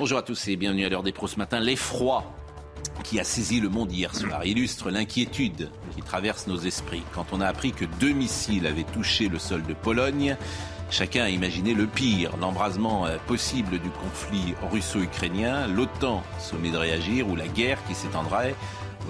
[0.00, 1.58] Bonjour à tous et bienvenue à l'heure des pros ce matin.
[1.58, 2.22] L'effroi
[3.02, 7.02] qui a saisi le monde hier soir illustre l'inquiétude qui traverse nos esprits.
[7.16, 10.36] Quand on a appris que deux missiles avaient touché le sol de Pologne,
[10.88, 17.26] chacun a imaginé le pire, l'embrasement euh, possible du conflit russo-ukrainien, l'OTAN sommet de réagir
[17.28, 18.54] ou la guerre qui s'étendrait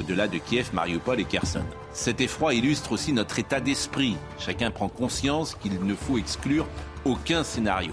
[0.00, 1.64] au-delà de Kiev, Mariupol et Kherson.
[1.92, 4.16] Cet effroi illustre aussi notre état d'esprit.
[4.38, 6.66] Chacun prend conscience qu'il ne faut exclure
[7.04, 7.92] aucun scénario.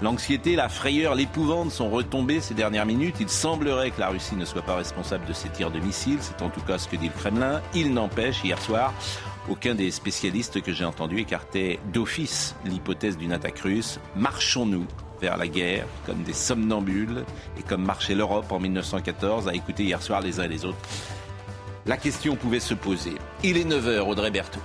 [0.00, 3.16] L'anxiété, la frayeur, l'épouvante sont retombées ces dernières minutes.
[3.20, 6.18] Il semblerait que la Russie ne soit pas responsable de ces tirs de missiles.
[6.20, 7.60] C'est en tout cas ce que dit le Kremlin.
[7.74, 8.94] Il n'empêche, hier soir,
[9.48, 13.98] aucun des spécialistes que j'ai entendus écartait d'office l'hypothèse d'une attaque russe.
[14.14, 14.86] Marchons-nous
[15.20, 17.24] vers la guerre comme des somnambules
[17.58, 20.78] et comme marchait l'Europe en 1914 à écouter hier soir les uns et les autres.
[21.86, 23.14] La question pouvait se poser.
[23.42, 24.60] Il est 9h, Audrey Berthaud.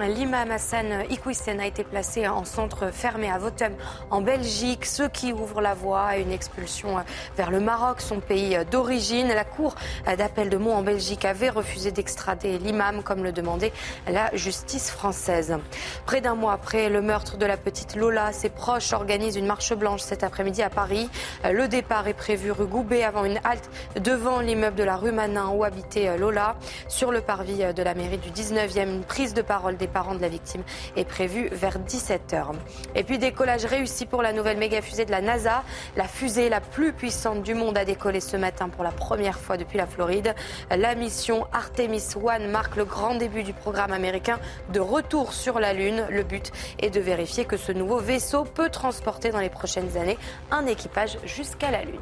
[0.00, 3.74] L'imam Hassan Iqwisen a été placé en centre fermé à Votum
[4.10, 6.96] en Belgique, ce qui ouvre la voie à une expulsion
[7.36, 9.28] vers le Maroc, son pays d'origine.
[9.28, 9.74] La cour
[10.06, 13.72] d'appel de Mont en Belgique avait refusé d'extrader l'imam comme le demandait
[14.08, 15.58] la justice française.
[16.06, 19.74] Près d'un mois après le meurtre de la petite Lola, ses proches organisent une marche
[19.74, 21.10] blanche cet après-midi à Paris.
[21.44, 23.70] Le départ est prévu rue Goubet avant une halte
[24.00, 26.56] devant l'immeuble de la rue Manin où habitait Lola.
[26.88, 30.22] Sur le parvis de la mairie du 19e, une prise de parole des parents de
[30.22, 30.62] la victime
[30.96, 32.52] est prévu vers 17h.
[32.94, 35.64] Et puis décollage réussi pour la nouvelle méga fusée de la NASA.
[35.96, 39.56] La fusée la plus puissante du monde a décollé ce matin pour la première fois
[39.56, 40.36] depuis la Floride.
[40.70, 44.38] La mission Artemis One marque le grand début du programme américain
[44.72, 46.06] de retour sur la Lune.
[46.10, 50.18] Le but est de vérifier que ce nouveau vaisseau peut transporter dans les prochaines années
[50.52, 51.98] un équipage jusqu'à la Lune.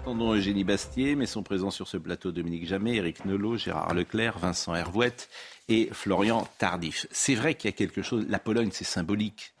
[0.00, 4.38] Entendons Eugénie Bastier, mais sont présents sur ce plateau Dominique Jamais, Éric Nolot, Gérard Leclerc,
[4.38, 5.28] Vincent Hervouette
[5.68, 7.06] et Florian Tardif.
[7.10, 8.24] C'est vrai qu'il y a quelque chose.
[8.30, 9.52] La Pologne, c'est symbolique.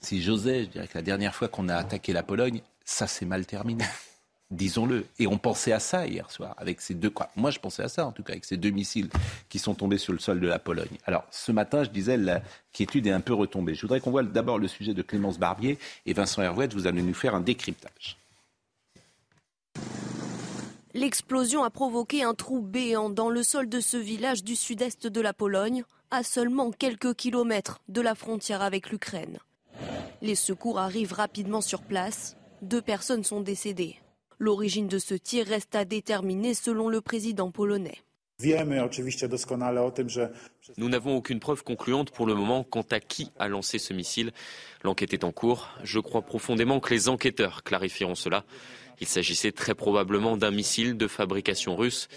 [0.00, 3.24] Si j'osais, je dirais que la dernière fois qu'on a attaqué la Pologne, ça s'est
[3.24, 3.84] mal terminé.
[4.50, 5.06] Disons-le.
[5.20, 7.12] Et on pensait à ça hier soir, avec ces deux.
[7.36, 9.10] Moi, je pensais à ça, en tout cas, avec ces deux missiles
[9.48, 10.98] qui sont tombés sur le sol de la Pologne.
[11.06, 13.76] Alors, ce matin, je disais, l'inquiétude est un peu retombée.
[13.76, 16.74] Je voudrais qu'on voit d'abord le sujet de Clémence Barbier et Vincent Hervouette.
[16.74, 18.18] Vous allez nous faire un décryptage.
[20.96, 25.20] L'explosion a provoqué un trou béant dans le sol de ce village du sud-est de
[25.20, 25.82] la Pologne,
[26.12, 29.38] à seulement quelques kilomètres de la frontière avec l'Ukraine.
[30.22, 32.36] Les secours arrivent rapidement sur place.
[32.62, 33.96] Deux personnes sont décédées.
[34.38, 37.98] L'origine de ce tir reste à déterminer selon le président polonais.
[40.76, 44.32] Nous n'avons aucune preuve concluante pour le moment quant à qui a lancé ce missile.
[44.82, 45.70] L'enquête est en cours.
[45.82, 48.44] Je crois profondément que les enquêteurs clarifieront cela.
[49.00, 52.08] Il s'agissait très probablement d'un missile de fabrication russe,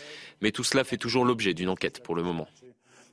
[0.42, 2.48] mais tout cela fait toujours l'objet d'une enquête pour le moment.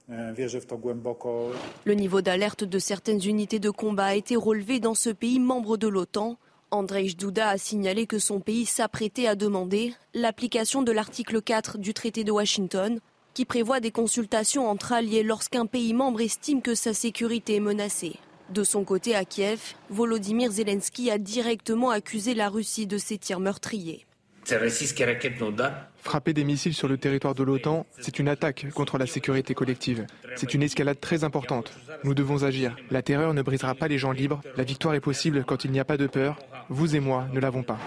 [0.08, 5.76] Le niveau d'alerte de certaines unités de combat a été relevé dans ce pays membre
[5.78, 6.36] de l'OTAN.
[6.70, 11.94] Andrzej Duda a signalé que son pays s'apprêtait à demander l'application de l'article 4 du
[11.94, 13.00] traité de Washington,
[13.32, 18.16] qui prévoit des consultations entre alliés lorsqu'un pays membre estime que sa sécurité est menacée.
[18.50, 23.40] De son côté, à Kiev, Volodymyr Zelensky a directement accusé la Russie de ses tirs
[23.40, 24.06] meurtriers.
[26.02, 30.06] Frapper des missiles sur le territoire de l'OTAN, c'est une attaque contre la sécurité collective.
[30.36, 31.72] C'est une escalade très importante.
[32.04, 32.76] Nous devons agir.
[32.90, 34.42] La terreur ne brisera pas les gens libres.
[34.56, 36.38] La victoire est possible quand il n'y a pas de peur.
[36.68, 37.78] Vous et moi ne l'avons pas.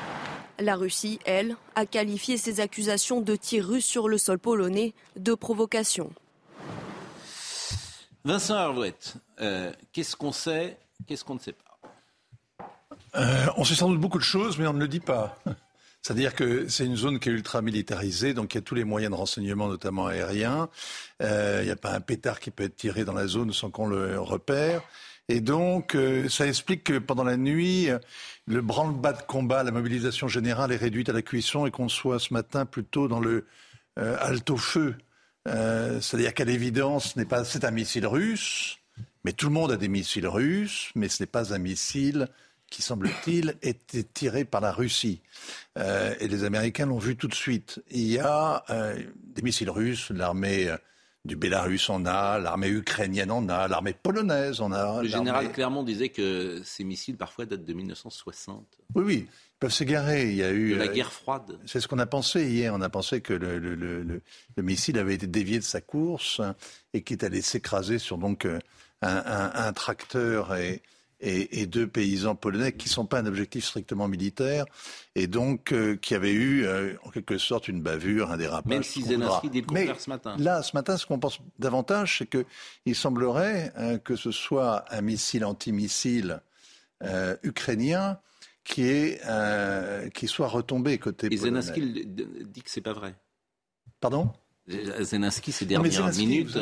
[0.59, 5.35] La Russie, elle, a qualifié ces accusations de tirs russes sur le sol polonais de
[5.35, 6.11] provocation.
[8.27, 10.77] Vincent Arvouette, euh, qu'est-ce qu'on sait,
[11.07, 12.67] qu'est-ce qu'on ne sait pas
[13.15, 15.39] euh, On sait sans doute beaucoup de choses, mais on ne le dit pas.
[16.01, 18.83] C'est-à-dire que c'est une zone qui est ultra militarisée, donc il y a tous les
[18.83, 20.67] moyens de renseignement, notamment aériens.
[21.23, 23.69] Euh, il n'y a pas un pétard qui peut être tiré dans la zone sans
[23.69, 24.81] qu'on le repère.
[25.29, 25.95] Et donc,
[26.29, 27.87] ça explique que pendant la nuit,
[28.45, 32.19] le branle-bas de combat, la mobilisation générale est réduite à la cuisson et qu'on soit
[32.19, 33.45] ce matin plutôt dans le
[33.97, 34.15] euh,
[35.47, 36.01] halte-au-feu.
[36.01, 37.15] C'est-à-dire qu'à l'évidence,
[37.45, 38.77] c'est un missile russe,
[39.23, 42.27] mais tout le monde a des missiles russes, mais ce n'est pas un missile
[42.69, 45.21] qui, semble-t-il, était tiré par la Russie.
[45.77, 47.81] Euh, et les Américains l'ont vu tout de suite.
[47.91, 50.75] Il y a euh, des missiles russes, l'armée
[51.25, 55.01] du Bélarus en a, l'armée ukrainienne en a, l'armée polonaise en a.
[55.01, 58.65] Le général Clermont disait que ces missiles parfois datent de 1960.
[58.95, 60.29] Oui, oui, ils peuvent s'égarer.
[60.29, 61.59] Il y a eu de la guerre froide.
[61.65, 62.73] C'est ce qu'on a pensé hier.
[62.73, 66.41] On a pensé que le, le, le, le, missile avait été dévié de sa course
[66.93, 68.59] et qu'il allé s'écraser sur donc un,
[69.01, 70.81] un, un tracteur et,
[71.19, 74.65] et, et, deux paysans polonais qui ne sont pas un objectif strictement militaire
[75.15, 78.69] et donc euh, qui avaient eu euh, en quelque sorte une bavure, un dérapage.
[78.69, 80.35] Même si Zelensky dit le contraire ce matin.
[80.37, 85.01] Là, ce matin, ce qu'on pense davantage, c'est qu'il semblerait euh, que ce soit un
[85.01, 86.41] missile antimissile
[87.43, 88.19] ukrainien
[88.63, 89.21] qui, est,
[90.13, 91.61] qui soit retombé côté et polonais.
[91.61, 93.15] Zelensky dit que c'est pas vrai.
[93.99, 94.31] Pardon?
[94.67, 96.57] Zelensky, ces dernières minutes.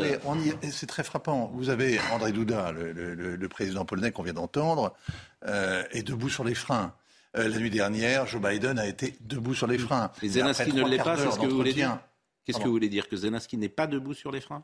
[0.71, 1.51] C'est très frappant.
[1.53, 4.93] Vous avez André Duda, le, le, le président polonais qu'on vient d'entendre,
[5.47, 6.93] euh, est debout sur les freins.
[7.37, 10.11] Euh, la nuit dernière, Joe Biden a été debout sur les freins.
[10.21, 11.99] Et Zelensky ne l'est pas, c'est ce que vous voulez dire
[12.45, 14.63] Qu'est-ce que vous voulez dire Que Zelensky n'est pas debout sur les freins?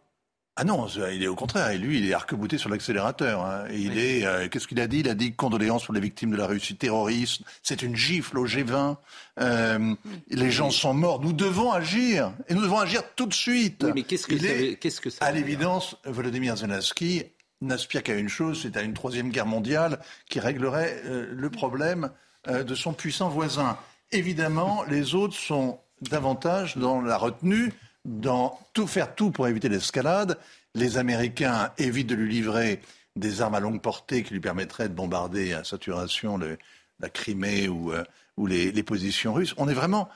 [0.57, 1.69] Ah non, il est au contraire.
[1.69, 3.45] Et lui, il est arc-bouté sur l'accélérateur.
[3.45, 3.65] Hein.
[3.71, 4.25] il est.
[4.25, 5.00] Euh, qu'est-ce qu'il a dit?
[5.00, 7.44] Il a dit condoléances pour les victimes de la Russie terroriste.
[7.63, 8.98] C'est une gifle au G20.
[9.39, 9.95] Euh,
[10.30, 11.21] les gens sont morts.
[11.21, 13.86] Nous devons agir et nous devons agir tout de suite.
[13.95, 17.24] mais qu'est-ce que, ça, qu'est-ce que ça À l'évidence, Volodymyr Zelensky
[17.62, 20.00] n'aspire qu'à une chose, c'est à une troisième guerre mondiale
[20.30, 22.12] qui réglerait euh, le problème
[22.47, 23.77] de son puissant voisin.
[24.12, 27.71] Évidemment, les autres sont davantage dans la retenue
[28.06, 30.38] dans tout faire tout pour éviter l'escalade.
[30.75, 32.81] Les Américains évitent de lui livrer
[33.15, 36.57] des armes à longue portée qui lui permettraient de bombarder à saturation le,
[37.00, 38.03] la Crimée ou, euh,
[38.38, 39.53] ou les, les, positions russes.
[39.57, 40.09] On est vraiment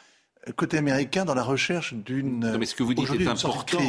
[0.54, 3.80] côté américain dans la recherche d'une mais ce que vous dites est important.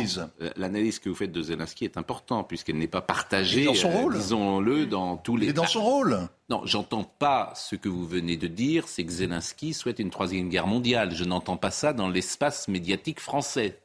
[0.57, 4.15] L'analyse que vous faites de Zelensky est importante puisqu'elle n'est pas partagée, dans son rôle.
[4.15, 5.49] Euh, disons-le, dans tous les.
[5.49, 6.29] Et dans son rôle.
[6.49, 10.49] Non, j'entends pas ce que vous venez de dire, c'est que Zelensky souhaite une troisième
[10.49, 11.15] guerre mondiale.
[11.15, 13.79] Je n'entends pas ça dans l'espace médiatique français.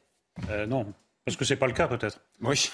[0.50, 0.92] Euh, non,
[1.24, 2.20] parce que c'est pas le cas peut-être.
[2.40, 2.70] Oui.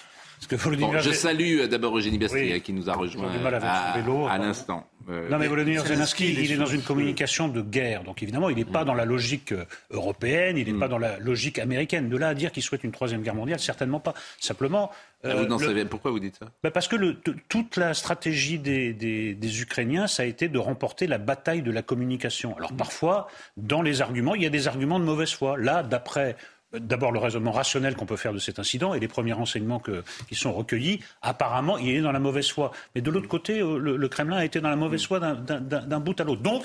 [0.48, 4.86] je salue euh, d'abord Eugénie Bastier qui nous a rejoint à, l'instant.
[5.10, 8.04] Euh, non mais Volodymyr Zelensky, il est dans une communication de guerre.
[8.04, 9.54] Donc évidemment, il n'est pas dans la logique
[9.90, 10.78] européenne, il n'est mm.
[10.78, 12.08] pas dans la logique américaine.
[12.08, 14.14] De là à dire qu'il souhaite une troisième guerre mondiale, certainement pas.
[14.38, 14.90] Simplement...
[15.24, 16.46] Ah, vous savez, pourquoi vous dites ça?
[16.62, 17.16] Ben Parce que le,
[17.48, 21.72] toute la stratégie des, des, des, Ukrainiens, ça a été de remporter la bataille de
[21.72, 22.56] la communication.
[22.56, 23.26] Alors parfois,
[23.56, 25.58] dans les arguments, il y a des arguments de mauvaise foi.
[25.58, 26.36] Là, d'après
[26.72, 29.80] D'abord, le raisonnement rationnel qu'on peut faire de cet incident et les premiers renseignements
[30.28, 32.72] qui sont recueillis, apparemment, il est dans la mauvaise foi.
[32.94, 36.20] Mais de l'autre côté, euh, le, Kremlin a été dans la mauvaise foi d'un bout
[36.20, 36.42] à l'autre.
[36.42, 36.64] Donc,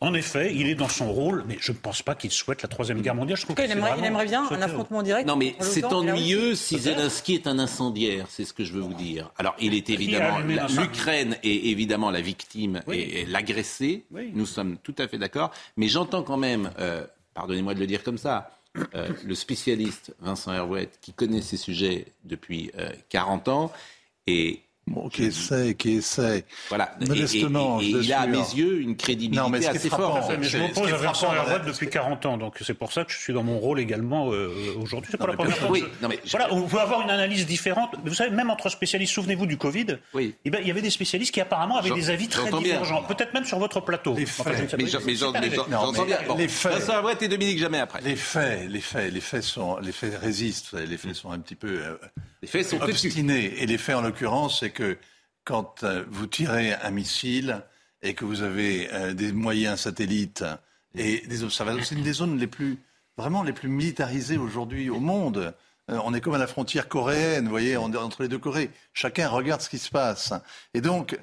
[0.00, 2.68] en effet, il est dans son rôle, mais je ne pense pas qu'il souhaite la
[2.68, 3.36] Troisième Guerre mondiale.
[3.36, 5.26] Je trouve il, aimerait, il, aimerait, bien un affrontement direct.
[5.26, 8.94] Non, mais c'est ennuyeux si Zelensky est un incendiaire, c'est ce que je veux vous
[8.94, 9.32] dire.
[9.38, 10.38] Alors, il est évidemment.
[10.40, 14.04] L'Ukraine est évidemment la victime et, l'agressé.
[14.34, 15.50] Nous sommes tout à fait d'accord.
[15.76, 17.04] Mais j'entends quand même, euh,
[17.34, 18.50] pardonnez-moi de le dire comme ça,
[18.94, 22.70] euh, le spécialiste Vincent Hervouette, qui connaît ces sujets depuis
[23.08, 23.72] 40 euh, ans,
[24.26, 24.62] et
[25.12, 26.44] qui essaie, qui essaie.
[26.68, 26.94] Voilà.
[27.00, 30.30] Modestement, et, il a à mes yeux une crédibilité non, mais assez forte.
[30.38, 33.18] Mais je m'oppose à Vincent Hervouette depuis 40 ans, donc c'est pour ça que je
[33.18, 34.50] suis dans mon rôle également euh,
[34.80, 35.10] aujourd'hui.
[35.10, 35.70] C'est pas la première fois.
[35.70, 37.94] Oui, non, mais voilà, on peut avoir une analyse différente.
[38.04, 39.98] Vous savez, même entre spécialistes, souvenez-vous du Covid.
[40.14, 40.34] Oui.
[40.44, 43.02] Eh ben, il y avait des spécialistes qui apparemment avaient des avis très divergents.
[43.02, 44.14] Peut-être même sur votre plateau.
[44.14, 44.74] Les faits.
[44.76, 46.18] mais j'entends bien.
[46.36, 46.72] Les faits.
[46.72, 48.00] Vincent et Dominique Jamais après.
[48.02, 50.74] Les faits, les faits, les faits sont, les faits résistent.
[50.74, 51.80] Les faits sont un petit peu.
[52.42, 53.62] Les faits sont obstinés.
[53.62, 54.98] Et les faits, en l'occurrence, c'est que
[55.44, 57.62] quand euh, vous tirez un missile
[58.02, 60.44] et que vous avez euh, des moyens satellites
[60.94, 62.78] et des observateurs, c'est une des zones les plus,
[63.16, 65.54] vraiment les plus militarisées aujourd'hui au monde.
[65.90, 68.70] Euh, on est comme à la frontière coréenne, vous voyez, entre les deux Corées.
[68.92, 70.32] Chacun regarde ce qui se passe.
[70.74, 71.18] Et donc,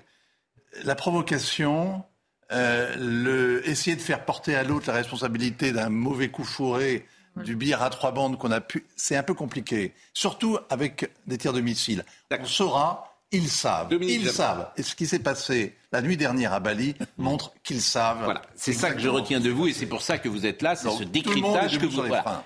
[0.84, 2.04] la provocation,
[2.52, 7.06] essayer de faire porter à l'autre la responsabilité d'un mauvais coup fourré,
[7.38, 9.94] du billard à trois bandes qu'on a pu, c'est un peu compliqué.
[10.14, 12.06] Surtout avec des tirs de missiles.
[12.32, 13.90] On saura ils savent.
[14.02, 14.72] ils savent.
[14.78, 18.24] Et ce qui s'est passé la nuit dernière à Bali montre qu'ils savent.
[18.24, 18.42] Voilà.
[18.56, 20.76] C'est ça que je retiens de vous et c'est pour ça que vous êtes là.
[20.76, 22.04] C'est ce décryptage que vous.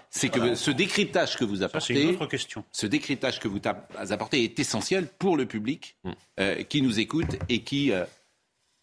[0.09, 1.93] C'est que ce décryptage que vous apportez.
[1.93, 2.63] C'est une autre question.
[2.71, 3.59] Ce décryptage que vous
[4.09, 6.11] apportez est essentiel pour le public mm.
[6.39, 8.05] euh, qui nous écoute et qui euh,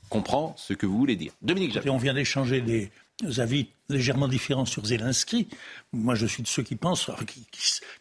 [0.09, 1.33] comprend ce que vous voulez dire.
[1.43, 1.87] Dominique Jacques.
[1.89, 2.91] On vient d'échanger des
[3.39, 5.49] avis légèrement différents sur Zelensky.
[5.93, 7.47] Moi, je suis de ceux qui pensent, qui,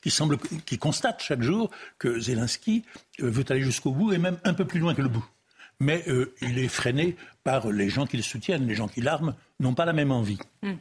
[0.02, 2.84] qui, semblent, qui constatent chaque jour que Zelensky
[3.22, 5.26] euh, veut aller jusqu'au bout et même un peu plus loin que le bout.
[5.80, 8.68] Mais euh, il est freiné par les gens qui le soutiennent.
[8.68, 10.40] Les gens qui l'arment n'ont pas la même envie.
[10.62, 10.76] Hmm.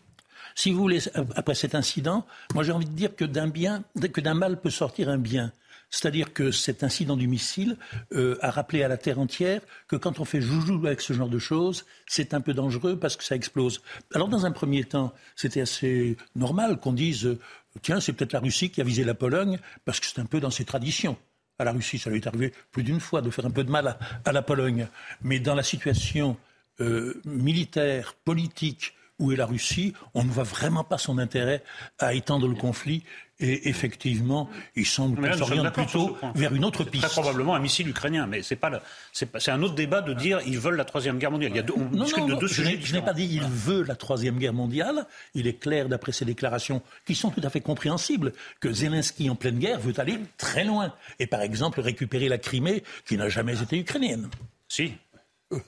[0.54, 1.00] Si vous voulez,
[1.34, 2.24] après cet incident,
[2.54, 5.52] moi j'ai envie de dire que d'un bien, que d'un mal peut sortir un bien.
[5.94, 7.76] C'est-à-dire que cet incident du missile
[8.14, 11.28] euh, a rappelé à la Terre entière que quand on fait joujou avec ce genre
[11.28, 13.80] de choses, c'est un peu dangereux parce que ça explose.
[14.12, 17.38] Alors dans un premier temps, c'était assez normal qu'on dise, euh,
[17.80, 20.40] tiens, c'est peut-être la Russie qui a visé la Pologne parce que c'est un peu
[20.40, 21.16] dans ses traditions
[21.60, 22.00] à la Russie.
[22.00, 24.42] Ça lui est arrivé plus d'une fois de faire un peu de mal à, la
[24.42, 24.88] Pologne.
[25.22, 26.36] Mais dans la situation
[26.80, 31.62] euh, militaire, politique, où est la Russie, on ne voit vraiment pas son intérêt
[31.98, 33.04] à étendre le conflit
[33.40, 37.04] et effectivement, il semble qu'on s'oriente plutôt vers une autre piste.
[37.04, 38.80] Très probablement un missile ukrainien, mais c'est pas,
[39.12, 41.50] c'est un autre débat de dire ils veulent la troisième guerre mondiale.
[41.50, 42.78] Il y a deux, on non, discute de deux je sujets.
[42.80, 45.06] Je n'ai pas dit il veut la troisième guerre mondiale.
[45.34, 49.34] Il est clair, d'après ses déclarations, qui sont tout à fait compréhensibles, que Zelensky en
[49.34, 53.60] pleine guerre veut aller très loin et, par exemple, récupérer la Crimée, qui n'a jamais
[53.60, 54.28] été ukrainienne.
[54.68, 54.92] Si,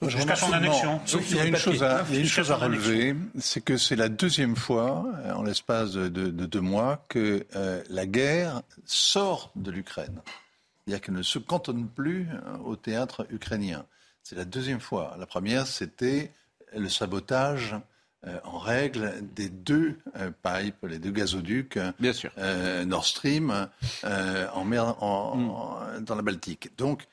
[0.02, 1.00] Jusqu'à son annexion.
[1.30, 4.56] Il y a une chose à, une chose à relever, c'est que c'est la deuxième
[4.56, 10.22] fois, euh, en l'espace de, deux mois, que euh, la guerre sort de l'Ukraine.
[10.84, 13.84] C'est-à-dire qu'elle ne se cantonne plus euh, au théâtre ukrainien.
[14.22, 15.16] C'est la deuxième fois.
[15.18, 16.32] La première, c'était
[16.74, 17.76] le sabotage
[18.42, 20.00] en règle des deux
[20.42, 22.32] pipes, les deux gazoducs Bien sûr.
[22.84, 23.68] Nord Stream
[24.02, 26.76] en mer, en, dans la Baltique.
[26.76, 27.06] Donc,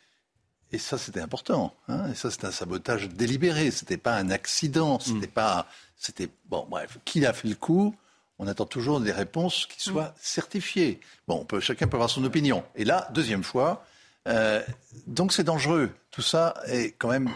[0.74, 1.76] et ça, c'était important.
[1.88, 2.10] Hein.
[2.12, 3.70] et ça, c'était un sabotage délibéré.
[3.70, 5.00] C'était pas un accident.
[5.00, 5.32] C'était mm.
[5.32, 5.68] pas.
[5.98, 6.66] C'était bon.
[6.68, 7.96] Bref, qui a fait le coup?
[8.40, 10.14] On attend toujours des réponses qui soient mm.
[10.20, 11.00] certifiées.
[11.28, 12.64] Bon, on peut, chacun peut avoir son opinion.
[12.76, 13.86] Et là, deuxième fois.
[14.28, 14.64] Euh,
[15.06, 15.92] donc c'est dangereux.
[16.10, 17.30] Tout ça est quand même.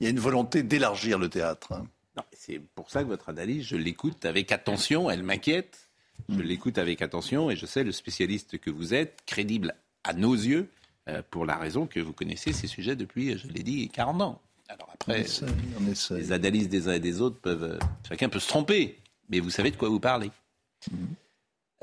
[0.00, 1.72] Il y a une volonté d'élargir le théâtre.
[1.72, 1.86] Hein.
[2.32, 5.10] C'est pour ça que votre analyse, je l'écoute avec attention.
[5.10, 5.90] Elle m'inquiète.
[6.30, 6.40] Je mm.
[6.42, 10.70] l'écoute avec attention et je sais le spécialiste que vous êtes, crédible à nos yeux,
[11.30, 14.40] pour la raison que vous connaissez ces sujets depuis, je l'ai dit, 40 ans.
[14.68, 15.24] Alors après,
[16.10, 17.62] les analyses des uns et des autres peuvent.
[17.62, 18.98] Euh, chacun peut se tromper,
[19.30, 20.30] mais vous savez de quoi vous parlez.
[20.90, 21.08] Mhm.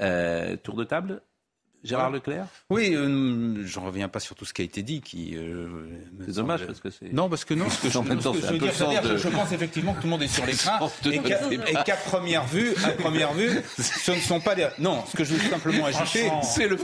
[0.01, 1.21] Euh, tour de table?
[1.85, 2.47] Gérard Leclerc?
[2.69, 5.01] Oui, euh, je ne reviens pas sur tout ce qui a été dit.
[5.01, 5.67] Qui, euh,
[6.25, 7.13] c'est dommage parce que c'est.
[7.13, 7.69] Non, parce que non.
[7.75, 10.89] Ce que je, veux dire, je, pense effectivement que tout le monde est sur l'écran
[11.05, 14.67] et qu'à première vue, à première vue, ce ne sont pas des.
[14.79, 16.77] Non, ce que je veux simplement ajouter, c'est le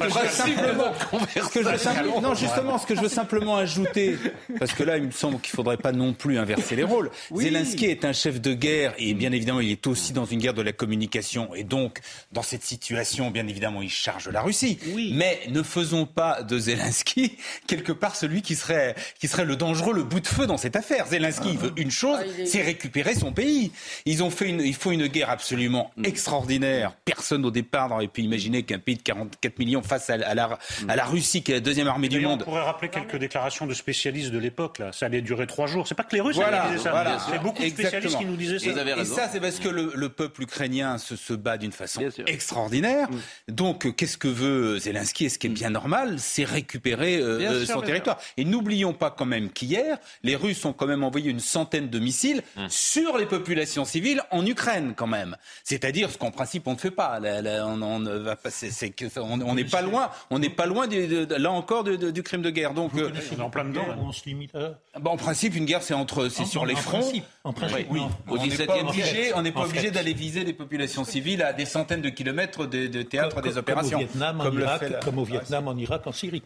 [2.21, 4.17] Non, justement, ce que je veux simplement ajouter,
[4.59, 7.09] parce que là, il me semble qu'il ne faudrait pas non plus inverser les rôles.
[7.33, 10.53] Zelensky est un chef de guerre et bien évidemment, il est aussi dans une guerre
[10.53, 11.99] de la communication et donc
[12.31, 14.77] dans cette situation, bien évidemment, il charge la Russie.
[15.13, 19.93] Mais ne faisons pas de Zelensky quelque part celui qui serait, qui serait le dangereux,
[19.93, 21.07] le bout de feu dans cette affaire.
[21.07, 23.71] Zelensky il veut une chose, ah, c'est récupérer son pays.
[24.05, 26.05] Ils ont fait une, il faut une guerre absolument mm.
[26.05, 26.93] extraordinaire.
[27.05, 30.57] Personne au départ n'aurait pu imaginer qu'un pays de 44 millions face à, la,
[30.87, 32.41] à la Russie, qui est la deuxième armée du monde.
[32.41, 34.79] On pourrait rappeler quelques déclarations de spécialistes de l'époque.
[34.79, 35.87] Là, ça allait durer trois jours.
[35.87, 36.91] C'est pas que les Russes voilà, disaient ça.
[36.91, 38.71] Voilà, c'est beaucoup de spécialistes qui nous disaient ça.
[38.97, 43.09] Et, ça, c'est parce que le, peuple ukrainien se, se bat d'une façon extraordinaire.
[43.09, 43.53] Mm.
[43.53, 47.81] Donc, qu'est-ce que veut Zelensky, ce qui est bien normal, c'est récupérer euh, euh, son
[47.81, 48.17] territoire.
[48.37, 51.99] Et n'oublions pas quand même qu'hier, les Russes ont quand même envoyé une centaine de
[51.99, 52.67] missiles hum.
[52.69, 55.37] sur les populations civiles en Ukraine quand même.
[55.63, 57.19] C'est-à-dire ce qu'en principe on ne fait pas.
[57.21, 62.41] on, va c'est on n'est pas loin, on n'est pas loin là encore du crime
[62.41, 62.73] de guerre.
[62.73, 63.85] Donc euh, en plein dedans.
[63.99, 64.79] On se limite à...
[64.99, 67.11] Bah, en principe, une guerre c'est entre, c'est sur les fronts.
[67.43, 68.01] en principe, oui.
[68.27, 72.01] Au 17e obligé, on n'est pas obligé d'aller viser les populations civiles à des centaines
[72.01, 73.97] de kilomètres de, de théâtre des opérations.
[73.97, 76.43] Comme au Vietnam, comme, Irak, comme au Vietnam, en Irak, en Syrie.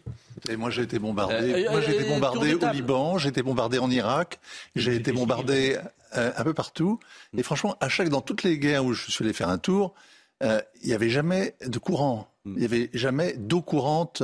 [0.48, 1.64] Et moi, j'ai été bombardé.
[1.66, 4.38] Euh, moi, j'ai été euh, bombardé au Liban, j'ai été bombardé en Irak,
[4.74, 5.78] j'ai été bombardé
[6.16, 6.98] euh, un peu partout.
[7.36, 9.94] Et franchement, à chaque, dans toutes les guerres où je suis allé faire un tour,
[10.42, 12.28] il n'y avait jamais de courant.
[12.44, 14.22] Il n'y avait jamais d'eau courante.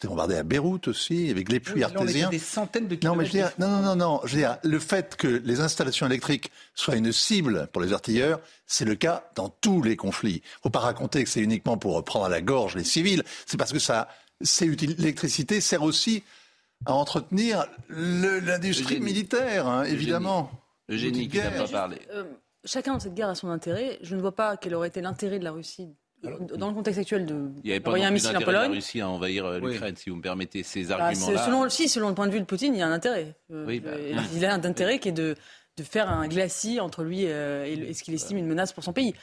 [0.00, 2.30] J'étais bombardé à Beyrouth aussi, avec les puits artésiens.
[2.30, 3.04] des centaines de kilomètres.
[3.04, 4.20] Non, mais je veux dire, non, non, non, non.
[4.24, 8.40] Je veux dire, le fait que les installations électriques soient une cible pour les artilleurs,
[8.66, 10.40] c'est le cas dans tous les conflits.
[10.62, 13.22] Faut pas raconter que c'est uniquement pour prendre à la gorge les civils.
[13.44, 14.08] C'est parce que ça
[14.40, 16.22] l'électricité sert aussi
[16.86, 20.50] à entretenir l'industrie militaire, hein, évidemment.
[20.88, 21.98] Eugénie qui n'a pas parlé.
[22.10, 22.24] Euh,
[22.64, 23.98] chacun dans cette guerre a son intérêt.
[24.00, 27.26] Je ne vois pas quel aurait été l'intérêt de la Russie dans le contexte actuel
[27.26, 27.50] de
[27.86, 28.70] envoyer un missile en Pologne.
[28.70, 31.44] la Russie à envahir euh, l'Ukraine, si vous me permettez ces bah, arguments-là.
[31.44, 33.34] selon, si, selon le point de vue de Poutine, il y a un intérêt.
[33.52, 33.90] Euh, bah,
[34.34, 35.34] il a un intérêt qui est de,
[35.76, 39.14] de faire un glacis entre lui et, ce qu'il estime une menace pour son pays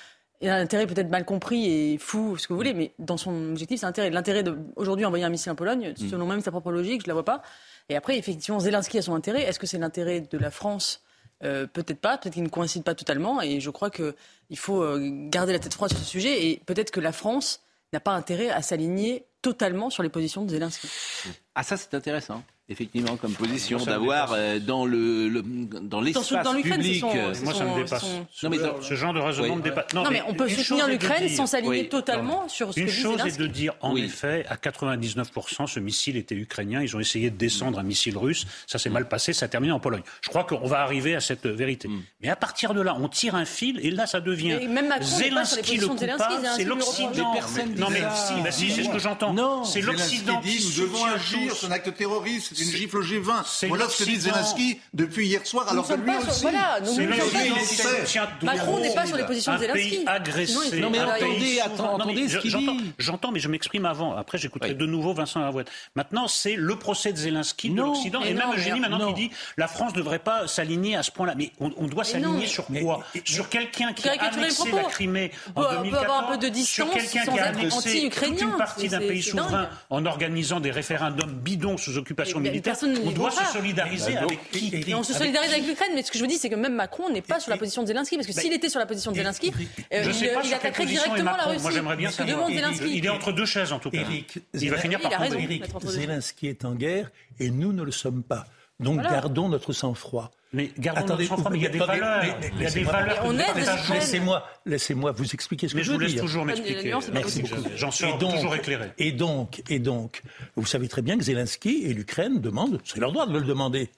[0.41, 3.17] il a un intérêt peut-être mal compris et fou, ce que vous voulez, mais dans
[3.17, 4.09] son objectif, c'est l'intérêt.
[4.09, 6.09] L'intérêt d'aujourd'hui envoyer un missile en Pologne, mm.
[6.09, 7.41] selon même sa propre logique, je ne la vois pas.
[7.89, 9.43] Et après, effectivement, Zelensky a son intérêt.
[9.43, 11.01] Est-ce que c'est l'intérêt de la France
[11.43, 13.41] euh, Peut-être pas, peut-être qu'il ne coïncide pas totalement.
[13.41, 14.13] Et je crois qu'il
[14.55, 16.47] faut euh, garder la tête froide sur ce sujet.
[16.47, 17.61] Et peut-être que la France
[17.93, 20.89] n'a pas intérêt à s'aligner totalement sur les positions de Zelensky.
[21.55, 26.29] Ah ça c'est intéressant effectivement comme position d'avoir euh, dans le, le dans l'espace
[26.61, 27.03] public.
[27.03, 28.05] Euh, moi ça me dépasse.
[28.43, 29.93] Non, mais ce genre de raisonnement me dépasse.
[29.93, 33.21] Non, mais, on peut soutenir l'Ukraine sans s'aligner totalement sur ce une que Une chose
[33.25, 36.81] est de dire en effet à 99% ce missile était ukrainien.
[36.81, 38.45] Ils ont essayé de descendre un missile russe.
[38.65, 39.33] Ça s'est mal passé.
[39.33, 40.03] Ça a terminé en Pologne.
[40.21, 41.87] Je crois qu'on va arriver à cette vérité.
[41.87, 42.01] Mm.
[42.21, 45.77] Mais à partir de là, on tire un fil et là ça devient même Zelensky
[45.77, 46.47] le coupable.
[46.55, 47.33] C'est l'Occident.
[47.77, 48.03] Non mais
[48.51, 49.63] si, c'est ce que j'entends.
[49.63, 51.55] C'est l'Occident qui nous devons agir.
[51.55, 53.67] C'est un acte terroriste une gifle au G20.
[53.67, 56.41] Voilà ce que dit Zelensky depuis hier soir, alors que lui aussi.
[56.41, 56.79] Voilà,
[58.43, 60.03] Macron n'est pas sur les positions de Zelensky.
[60.05, 60.79] agressé.
[60.79, 62.93] Non mais attendez, attendez ce qu'il dit.
[62.97, 64.15] J'entends, mais je m'exprime avant.
[64.15, 65.69] Après, j'écouterai de nouveau Vincent Lavouette.
[65.95, 68.21] Maintenant, c'est le procès de Zelensky de l'Occident.
[68.21, 71.35] Et même Eugénie maintenant qui dit la France ne devrait pas s'aligner à ce point-là.
[71.35, 76.65] Mais on doit s'aligner sur quoi Sur quelqu'un qui a annexé la Crimée en 2014
[76.65, 81.31] Sur quelqu'un qui a annexé toute une partie d'un pays souverain en organisant des référendums
[81.31, 85.65] bidons sous occupation militaire, on doit se solidariser bah, avec qui On se solidarise avec
[85.65, 87.57] l'Ukraine, mais ce que je veux dire, c'est que même Macron n'est pas sur la
[87.57, 89.53] position de Zelensky, parce que s'il était sur la position de Zelensky,
[89.93, 90.03] euh,
[90.43, 91.61] il attaquerait directement la Russie.
[91.61, 92.49] Moi, j'aimerais bien savoir.
[92.49, 93.99] Il est entre deux chaises, en tout cas.
[94.53, 95.89] Il va finir par prendre.
[95.89, 98.45] Zelensky est en guerre et nous ne le sommes pas.
[98.79, 100.31] Donc gardons notre sang-froid.
[100.53, 102.23] Mais gardons notre sang-froid, mais il y a des valeurs.
[102.53, 103.33] Il y a des valeurs.
[103.91, 106.07] Laissez-moi, laissez-moi vous expliquer ce que je veux dire.
[106.07, 106.93] Mais je vous laisse toujours m'expliquer.
[107.13, 107.63] Merci beaucoup.
[107.75, 108.91] J'en suis toujours éclairé.
[108.97, 110.21] Et donc, et donc,
[110.55, 113.89] vous savez très bien que Zelensky et l'Ukraine demandent, c'est leur droit de le demander,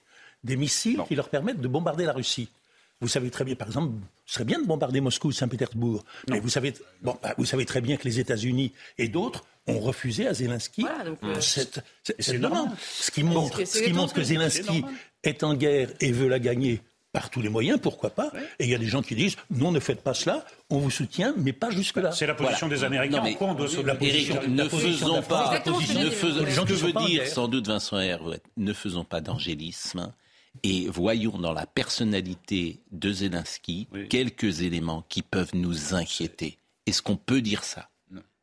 [0.44, 2.48] des missiles qui leur permettent de bombarder la Russie.
[3.02, 3.94] Vous savez très bien, par exemple,
[4.26, 7.64] ce serait bien de bombarder Moscou ou Saint-Pétersbourg, mais vous savez, bon, bah, vous savez
[7.64, 11.82] très bien que les États-Unis et d'autres ont refusé à Zelensky euh, cette,
[12.40, 12.70] demande.
[12.78, 14.84] Ce qui montre, ce qui montre que Zelensky
[15.22, 16.80] est en guerre et veut la gagner
[17.12, 19.72] par tous les moyens, pourquoi pas Et il y a des gens qui disent non,
[19.72, 22.12] ne faites pas cela, on vous soutient, mais pas jusque-là.
[22.12, 23.20] C'est la position des Américains.
[23.22, 25.60] mais, on doit se la position, ne faisons pas.
[25.66, 30.12] Ne faisons, ce que veut dire sans doute Vincent Hervé, ne faisons pas d'angélisme
[30.62, 36.58] et voyons dans la personnalité de Zelensky quelques éléments qui peuvent nous inquiéter.
[36.86, 37.89] Est-ce qu'on peut dire ça?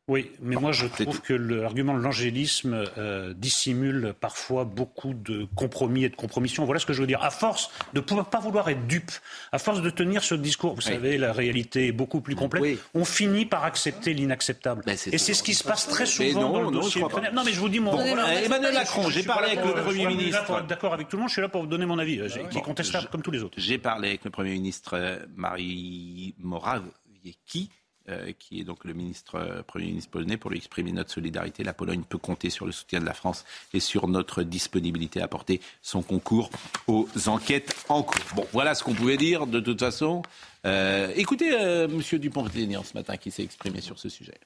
[0.08, 6.04] Oui, mais moi je trouve que l'argument de l'angélisme euh, dissimule parfois beaucoup de compromis
[6.04, 6.64] et de compromissions.
[6.64, 7.22] Voilà ce que je veux dire.
[7.22, 9.10] À force de ne pas vouloir être dupe,
[9.52, 13.04] à force de tenir ce discours, vous savez, la réalité est beaucoup plus complexe, on
[13.04, 14.82] finit par accepter l'inacceptable.
[14.86, 17.60] Ben, et c'est ce qui se passe très souvent dans le dossier Non, mais je
[17.60, 17.98] vous dis mon...
[17.98, 20.64] Emmanuel Macron, j'ai parlé avec le Premier ministre.
[20.66, 22.58] D'accord avec tout le monde, je suis là pour vous donner mon avis, euh, qui
[22.58, 23.58] est contestable comme tous les autres.
[23.58, 27.70] J'ai parlé avec le Premier ministre euh, Marie Morawiecki
[28.08, 31.62] euh, qui est donc le ministre, euh, Premier ministre polonais, pour lui exprimer notre solidarité.
[31.62, 33.44] La Pologne peut compter sur le soutien de la France
[33.74, 36.50] et sur notre disponibilité à apporter son concours
[36.86, 38.24] aux enquêtes en cours.
[38.34, 40.22] Bon, voilà ce qu'on pouvait dire de toute façon.
[40.64, 42.00] Euh, écoutez M.
[42.00, 44.38] Dupont-Aignan ce matin qui s'est exprimé sur ce sujet.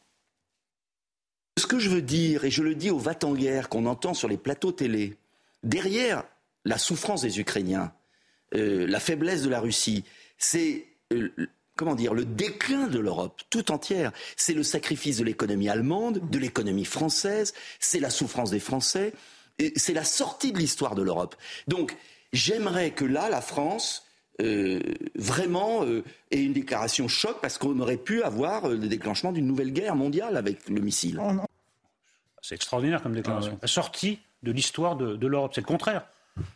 [1.57, 4.29] Ce que je veux dire, et je le dis aux va guerre qu'on entend sur
[4.29, 5.17] les plateaux télé,
[5.63, 6.25] derrière
[6.65, 7.93] la souffrance des Ukrainiens,
[8.53, 10.05] la faiblesse de la Russie,
[10.37, 10.87] c'est
[11.77, 14.13] comment dire, le déclin de l'Europe tout entière.
[14.37, 19.13] C'est le sacrifice de l'économie allemande, de l'économie française, c'est la souffrance des Français,
[19.77, 21.37] c'est la sortie de l'histoire de l'Europe.
[21.69, 21.97] Donc,
[22.33, 24.05] j'aimerais que là, la France,
[24.41, 24.81] euh,
[25.15, 29.47] vraiment euh, ait une déclaration choc parce qu'on aurait pu avoir euh, le déclenchement d'une
[29.47, 31.21] nouvelle guerre mondiale avec le missile.
[32.41, 33.53] C'est extraordinaire comme déclaration.
[33.55, 36.07] Ah la sortie de l'histoire de l'Europe, c'est le contraire.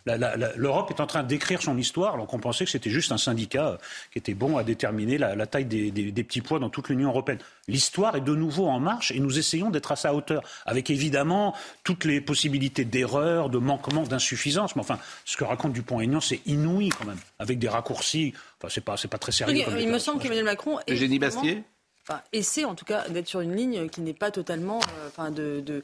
[0.06, 3.68] L'Europe est en train d'écrire son histoire, alors qu'on pensait que c'était juste un syndicat
[3.68, 3.76] euh,
[4.12, 5.90] qui était bon à déterminer la, taille des,
[6.22, 7.38] petits pois dans toute l'Union européenne.
[7.68, 11.54] L'histoire est de nouveau en marche et nous essayons d'être à sa hauteur, avec évidemment
[11.84, 14.76] toutes les possibilités d'erreur, de manquement, d'insuffisance.
[14.76, 18.32] Mais enfin, ce que raconte Dupont-Aignan, c'est inouï quand même, avec des raccourcis.
[18.58, 19.64] Enfin, c'est pas, pas très sérieux.
[19.78, 20.78] il me semble qu'Emmanuel Macron.
[20.88, 21.64] Eugénie Bastier
[22.08, 25.32] Enfin, essaie en tout cas d'être sur une ligne qui n'est pas totalement, euh, enfin
[25.32, 25.82] de,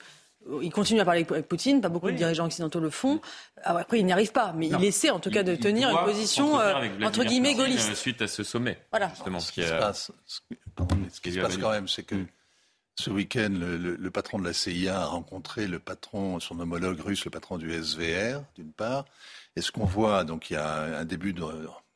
[0.62, 3.20] il continue à parler avec Poutine, pas beaucoup de dirigeants occidentaux le font.
[3.64, 6.04] Ah après, il n'y arrive pas, mais il essaie en tout cas de tenir une
[6.04, 7.94] position euh, entre guillemets gaulliste.
[7.94, 9.08] Suite à ce sommet, voilà.
[9.10, 12.16] Justement, ce qui, se passe, ce qui se passe quand même, c'est que
[12.94, 17.30] ce week-end, le, patron de la CIA a rencontré le patron, son homologue russe, le
[17.30, 19.06] patron du SVR, d'une part.
[19.56, 21.42] Et ce qu'on voit, donc il y a un début de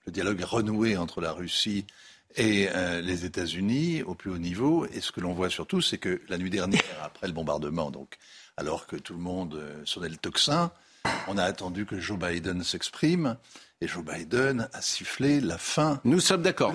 [0.07, 1.85] le dialogue renoué entre la Russie
[2.37, 4.87] et euh, les États-Unis au plus haut niveau.
[4.93, 8.17] Et ce que l'on voit surtout, c'est que la nuit dernière, après le bombardement, donc
[8.57, 10.71] alors que tout le monde euh, sonnait le tocsin,
[11.29, 13.37] on a attendu que Joe Biden s'exprime.
[13.83, 16.01] Et Joe Biden a sifflé la fin.
[16.05, 16.73] Nous sommes d'accord.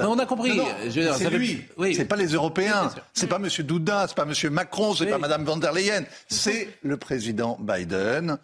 [0.00, 0.60] On a compris.
[0.90, 1.64] C'est lui.
[1.78, 1.94] Oui.
[1.94, 2.90] C'est pas les Européens.
[3.14, 3.48] c'est pas M.
[3.60, 4.06] Douda.
[4.06, 4.52] C'est pas M.
[4.52, 4.94] Macron.
[4.94, 6.04] C'est pas Mme von der Leyen.
[6.28, 8.36] C'est le président Biden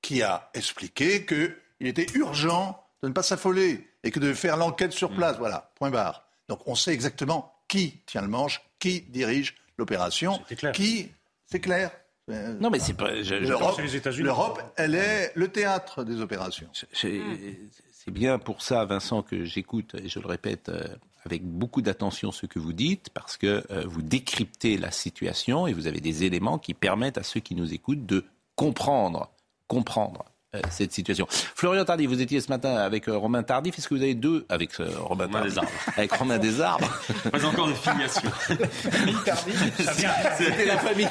[0.00, 4.92] qui a expliqué qu'il était urgent de ne pas s'affoler et que de faire l'enquête
[4.92, 5.16] sur mm.
[5.16, 5.38] place.
[5.38, 6.24] Voilà, point barre.
[6.48, 10.40] Donc on sait exactement qui tient le manche, qui dirige l'opération,
[10.72, 11.10] qui,
[11.46, 11.90] c'est clair,
[12.28, 13.10] Non, mais c'est pas.
[13.10, 16.68] L'Europe, elle est le théâtre des opérations.
[16.92, 20.84] C'est bien pour ça, Vincent, que j'écoute, et je le répète euh,
[21.24, 25.72] avec beaucoup d'attention ce que vous dites, parce que euh, vous décryptez la situation et
[25.72, 29.32] vous avez des éléments qui permettent à ceux qui nous écoutent de comprendre,
[29.66, 30.35] comprendre euh,
[30.70, 31.26] cette situation.
[31.30, 33.78] Florian Tardy, vous étiez ce matin avec euh, Romain Tardif.
[33.78, 36.88] Est-ce que vous avez deux avec euh, Romain, Romain Tardif, avec Romain Desarbres
[37.30, 38.30] Pas encore de filiation.
[38.30, 39.72] famille Tardif,
[40.38, 41.08] c'était la famille,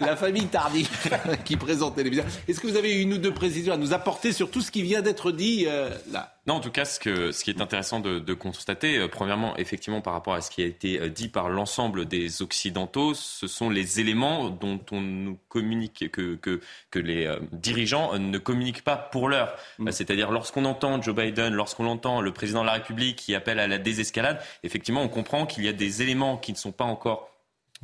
[0.00, 1.08] la famille Tardif
[1.44, 4.50] qui présentait les Est-ce que vous avez une ou deux précisions à nous apporter sur
[4.50, 5.66] tout ce qui vient d'être dit
[6.12, 6.34] là?
[6.46, 9.56] Non, en tout cas, ce, que, ce qui est intéressant de, de constater, euh, premièrement,
[9.56, 13.46] effectivement, par rapport à ce qui a été euh, dit par l'ensemble des Occidentaux, ce
[13.46, 16.60] sont les éléments dont on nous communique, que, que,
[16.90, 19.56] que les euh, dirigeants ne communiquent pas pour l'heure.
[19.78, 19.90] Mm.
[19.90, 23.66] C'est-à-dire, lorsqu'on entend Joe Biden, lorsqu'on entend le président de la République qui appelle à
[23.66, 27.30] la désescalade, effectivement, on comprend qu'il y a des éléments qui ne sont pas encore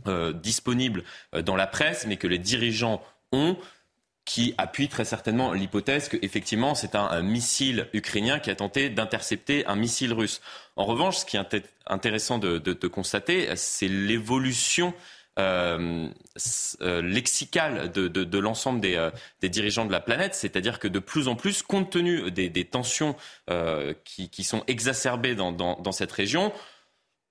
[0.07, 1.05] euh, disponibles
[1.45, 3.57] dans la presse, mais que les dirigeants ont
[4.31, 9.75] qui appuie très certainement l'hypothèse qu'effectivement c'est un, missile ukrainien qui a tenté d'intercepter un
[9.75, 10.41] missile russe.
[10.77, 14.95] En revanche, ce qui est intéressant de, constater, c'est l'évolution
[15.41, 16.09] euh,
[16.83, 21.35] euh, lexicale de, l'ensemble euh, des, dirigeants de la planète, c'est-à-dire que de plus en
[21.35, 23.17] plus, compte tenu des, tensions
[24.05, 26.53] qui, sont exacerbées dans cette région,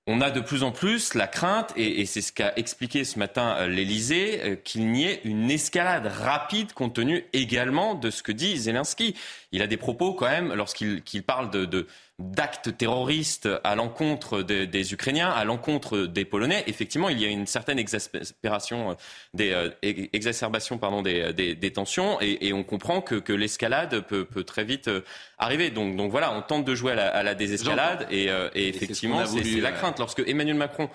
[0.06, 3.54] on a de plus en plus la crainte, et, c'est ce qu'a expliqué ce matin
[3.58, 8.32] euh, l'Elysée, euh, qu'il n'y ait une escalade rapide compte tenu également de ce que
[8.32, 9.14] dit Zelensky.
[9.52, 11.86] Il a des propos quand même lorsqu'il parle de
[12.20, 17.46] d'actes terroristes à l'encontre des, Ukrainiens, à l'encontre des Polonais, effectivement, il y a une
[17.46, 18.94] certaine exaspération, euh,
[19.34, 24.44] des, euh, exacerbation pardon, des, des, tensions, et, on comprend que, que l'escalade peut, peut,
[24.44, 25.00] très vite euh,
[25.38, 25.70] arriver.
[25.70, 29.24] Donc, donc voilà, on tente de jouer à la, à la désescalade, et, et effectivement,
[29.26, 29.98] c'est la crainte.
[29.98, 30.90] Lorsque Emmanuel Macron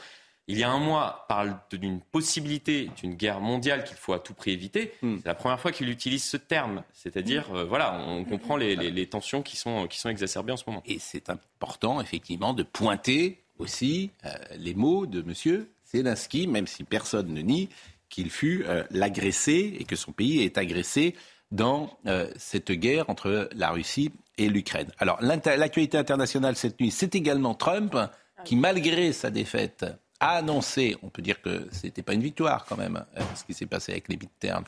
[0.48, 4.34] il y a un mois, parle d'une possibilité d'une guerre mondiale qu'il faut à tout
[4.34, 4.94] prix éviter.
[5.02, 5.18] Hmm.
[5.18, 6.84] C'est la première fois qu'il utilise ce terme.
[6.94, 10.84] C'est-à-dire, euh, voilà, on comprend les, tensions qui sont, qui sont exacerbées en ce moment.
[10.86, 15.66] Et c'est important, effectivement, de pointer aussi euh, les mots de M.
[15.86, 17.70] Zelensky, même si personne ne nie
[18.10, 21.16] qu'il fut euh, l'agressé et que son pays est agressé
[21.52, 21.98] dans
[22.38, 24.92] cette guerre entre la Russie et l'Ukraine.
[24.98, 27.96] Alors, l'actualité internationale cette nuit, c'est également Trump
[28.44, 29.86] qui, malgré sa défaite
[30.20, 33.44] a annoncé, on peut dire que ce n'était pas une victoire quand même, euh, ce
[33.44, 34.64] qui s'est passé avec les midterms,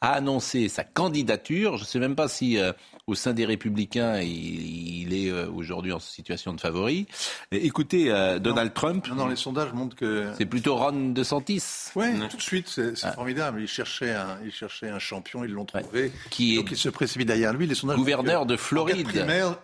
[0.00, 1.76] a annoncé sa candidature.
[1.76, 2.72] Je ne sais même pas si euh,
[3.06, 7.06] au sein des Républicains, il, est euh, aujourd'hui en situation de favori.
[7.50, 8.08] écoutez,
[8.40, 9.06] Donald Trump.
[9.08, 10.32] Non, les sondages montrent que.
[10.38, 11.90] C'est plutôt Ron DeSantis.
[11.96, 13.12] Oui, tout de suite, c'est ah.
[13.12, 13.60] formidable.
[13.60, 16.12] Il cherchait, un, il cherchait un champion, ils l'ont trouvé.
[16.30, 17.66] Qui Donc il se précipite derrière lui.
[17.66, 19.06] Les sondages gouverneur de Floride.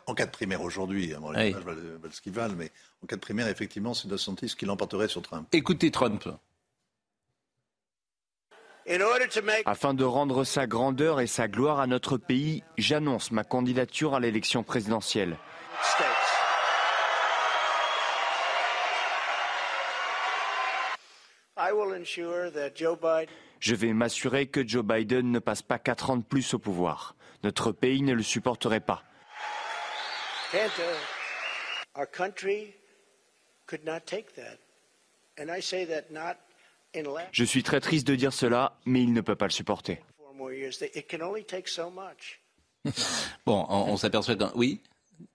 [0.06, 2.70] En cas de primaire, aujourd'hui, hein, les sondages valent, ce qu'ils valent, mais
[3.02, 5.48] en cas de primaire, effectivement, c'est DeSantis qui l'emporterait sur Trump.
[5.52, 6.28] Écoutez Trump.
[9.66, 14.20] Afin de rendre sa grandeur et sa gloire à notre pays, j'annonce ma candidature à
[14.20, 15.36] l'élection présidentielle.
[23.60, 27.14] Je vais m'assurer que Joe Biden ne passe pas quatre ans de plus au pouvoir.
[27.42, 29.02] Notre pays ne le supporterait pas.
[37.32, 40.02] Je suis très triste de dire cela, mais il ne peut pas le supporter.
[43.46, 44.52] bon, on, s'aperçoit d'un...
[44.54, 44.80] Oui?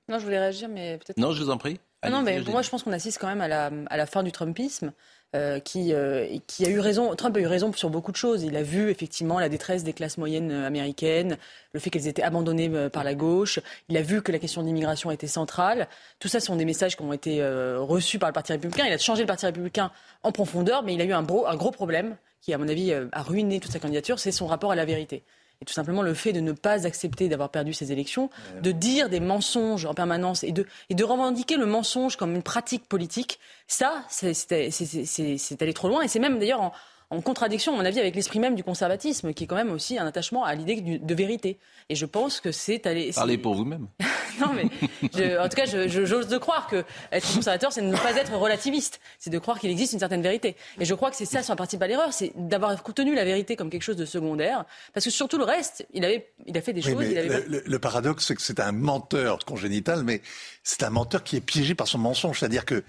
[0.07, 1.17] Non, je voulais réagir, mais peut-être...
[1.17, 1.79] Non, je vous en prie.
[2.09, 4.31] non, mais moi, je pense qu'on assiste quand même à la, à la fin du
[4.31, 4.93] Trumpisme.
[5.35, 7.15] Euh, qui, euh, qui a eu raison.
[7.15, 8.43] Trump a eu raison sur beaucoup de choses.
[8.43, 11.39] Il a vu effectivement la détresse des classes moyennes euh, américaines,
[11.73, 13.59] le fait qu'elles étaient abandonnées par la gauche.
[13.89, 15.87] Il a vu que la question de l'immigration était centrale.
[16.19, 18.85] Tout ça sont des messages qui ont été reçus par le Parti républicain.
[18.85, 19.89] Il a changé le Parti républicain
[20.21, 23.59] en profondeur, mais il a eu un gros problème qui, à mon avis, a ruiné
[23.59, 25.23] toute sa candidature, c'est son rapport à la vérité.
[25.63, 28.29] Et tout simplement le fait de ne pas accepter d'avoir perdu ces élections,
[28.61, 32.43] de dire des mensonges en permanence et de, et de revendiquer le mensonge comme une
[32.43, 36.01] pratique politique, ça, c'est aller trop loin.
[36.01, 36.73] Et c'est même d'ailleurs en,
[37.13, 39.97] en contradiction, à mon avis, avec l'esprit même du conservatisme, qui est quand même aussi
[39.97, 41.59] un attachement à l'idée de vérité.
[41.89, 43.11] Et je pense que c'est aller.
[43.13, 43.87] Parlez pour vous-même.
[44.39, 48.15] non, mais en tout cas, j'ose de croire que être conservateur, c'est de ne pas
[48.15, 48.99] être relativiste.
[49.19, 50.55] C'est de croire qu'il existe une certaine vérité.
[50.79, 53.55] Et je crois que c'est ça, son partie pas l'erreur, c'est d'avoir contenu la vérité
[53.55, 54.65] comme quelque chose de secondaire.
[54.93, 56.97] Parce que sur tout le reste, il, avait, il a fait des choses.
[56.99, 60.21] le, paradoxe, c'est que c'est un menteur congénital, mais
[60.63, 62.39] c'est un menteur qui est piégé par son mensonge.
[62.39, 62.83] C'est-à-dire qu'il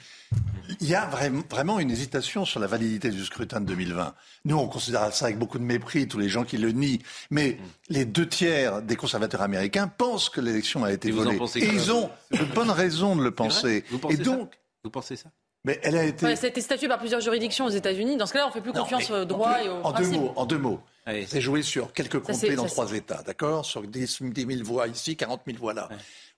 [0.81, 1.11] y a
[1.51, 4.15] vraiment une hésitation sur la validité du scrutin de 2020.
[4.45, 7.01] Nous, on considère ça avec beaucoup de mépris, tous les gens qui le nient.
[7.31, 7.59] Mais
[7.89, 11.39] les deux tiers des conservateurs américains pensent que l'élection a été volée.
[11.57, 13.85] Et ils ont de bonnes raisons de le penser.
[13.91, 15.31] Vous pensez et donc, ça vous pensez ça
[15.65, 16.37] mais elle a été.
[16.37, 18.17] ça a été statué par plusieurs juridictions aux États-Unis.
[18.19, 20.47] Dans ce cas-là, on fait plus confiance au droit et au en Deux mots, en
[20.47, 20.81] deux mots.
[21.27, 23.65] C'est joué sur quelques comtés dans trois États, d'accord?
[23.65, 25.89] Sur 10, 000 voix ici, 40 000 voix là.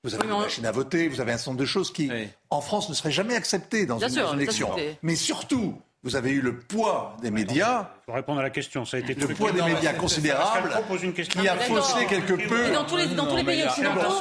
[0.05, 2.11] Vous avez une machine à voter, vous avez un certain nombre de choses qui,
[2.51, 4.71] en France, ne seraient jamais acceptées dans une élection.
[5.03, 7.89] Mais surtout, vous avez eu le poids des médias.
[8.03, 8.85] Il faut répondre à la question.
[8.85, 10.71] Ça a été le poids des médias considérable
[11.29, 12.73] qui a faussé quelque peu.
[12.73, 14.13] dans tous les, dans tous les pays occidentaux,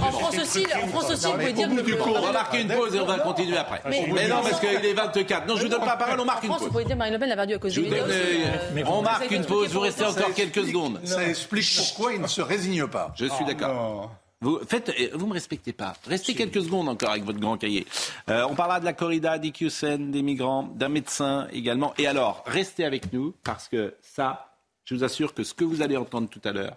[0.00, 2.08] en France aussi, en France aussi, vous pouvez dire que.
[2.08, 3.82] On va marquer une pause et on va continuer après.
[3.86, 5.46] Mais non, parce qu'il est 24.
[5.46, 6.62] Non, je vous donne pas la parole, on marque une pause.
[6.62, 9.68] Vous pouvez dire Marine Le Pen l'a perdu à cause des On marque une pause,
[9.70, 11.00] vous restez encore quelques secondes.
[11.04, 13.12] Ça explique pourquoi il ne se résigne pas.
[13.16, 14.12] Je suis d'accord.
[14.40, 15.96] Vous faites, vous me respectez pas.
[16.06, 17.86] Restez quelques secondes encore avec votre grand cahier.
[18.28, 21.92] Euh, on parlera de la corrida, d'IQSN, des migrants, d'un médecin également.
[21.98, 25.82] Et alors, restez avec nous parce que ça, je vous assure que ce que vous
[25.82, 26.76] allez entendre tout à l'heure,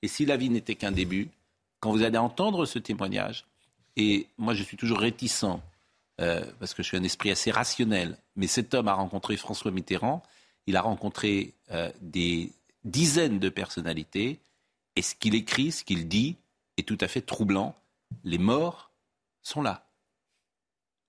[0.00, 1.28] et si la vie n'était qu'un début,
[1.80, 3.44] quand vous allez entendre ce témoignage,
[3.96, 5.44] et moi je suis toujours réticent
[6.20, 9.70] euh, parce que je suis un esprit assez rationnel, mais cet homme a rencontré François
[9.70, 10.22] Mitterrand,
[10.66, 12.50] il a rencontré euh, des
[12.84, 14.38] dizaines de personnalités,
[14.96, 16.36] et ce qu'il écrit, ce qu'il dit,
[16.76, 17.74] est tout à fait troublant.
[18.24, 18.90] Les morts
[19.42, 19.86] sont là.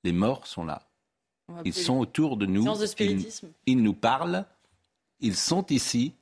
[0.04, 0.88] Les morts sont là.
[1.64, 2.66] Ils sont autour de nous.
[3.66, 4.46] ils, nous parlent.
[5.20, 6.14] Ils sont ici.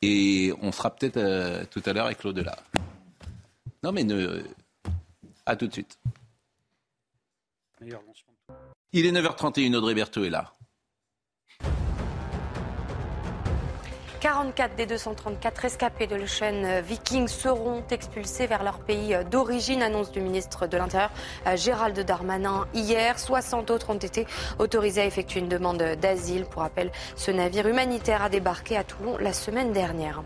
[0.00, 2.56] Et on sera peut-être euh, tout à l'heure avec l'au-delà.
[3.82, 4.42] Non, mais ne...
[5.44, 5.98] à tout de suite.
[8.92, 10.52] Il est 9h31, Audrey Berthaud est là.
[14.38, 20.20] 44 des 234 rescapés de l'Ocean Viking seront expulsés vers leur pays d'origine, annonce du
[20.20, 21.10] ministre de l'Intérieur
[21.48, 23.18] euh, Gérald Darmanin hier.
[23.18, 24.28] 60 autres ont été
[24.60, 26.44] autorisés à effectuer une demande d'asile.
[26.44, 30.22] Pour rappel, ce navire humanitaire a débarqué à Toulon la semaine dernière.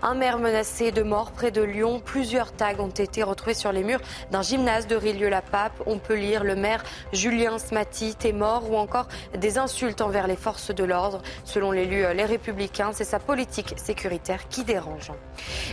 [0.00, 2.00] Un maire menacé de mort près de Lyon.
[2.04, 4.00] Plusieurs tags ont été retrouvés sur les murs
[4.30, 5.82] d'un gymnase de Rilieu-la-Pape.
[5.86, 10.36] On peut lire le maire Julien Smati est mort ou encore des insultes envers les
[10.36, 11.20] forces de l'ordre.
[11.42, 15.12] Selon l'élu Les Républicains, c'est sa politique sécuritaire qui dérange.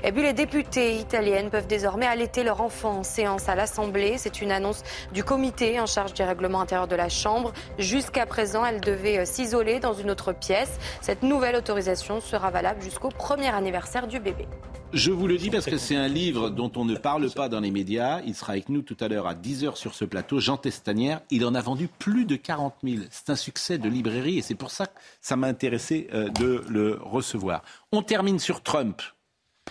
[0.03, 4.17] Et puis les députés italiennes peuvent désormais allaiter leur enfant en séance à l'Assemblée.
[4.17, 7.53] C'est une annonce du comité en charge du règlement intérieur de la Chambre.
[7.77, 10.77] Jusqu'à présent, elle devait euh, s'isoler dans une autre pièce.
[11.01, 14.47] Cette nouvelle autorisation sera valable jusqu'au premier anniversaire du bébé.
[14.93, 17.59] Je vous le dis parce que c'est un livre dont on ne parle pas dans
[17.59, 18.21] les médias.
[18.27, 20.39] Il sera avec nous tout à l'heure à 10h sur ce plateau.
[20.39, 22.97] Jean Testanière, il en a vendu plus de 40 000.
[23.09, 26.63] C'est un succès de librairie et c'est pour ça que ça m'a intéressé euh, de
[26.69, 27.63] le recevoir.
[27.91, 29.01] On termine sur Trump.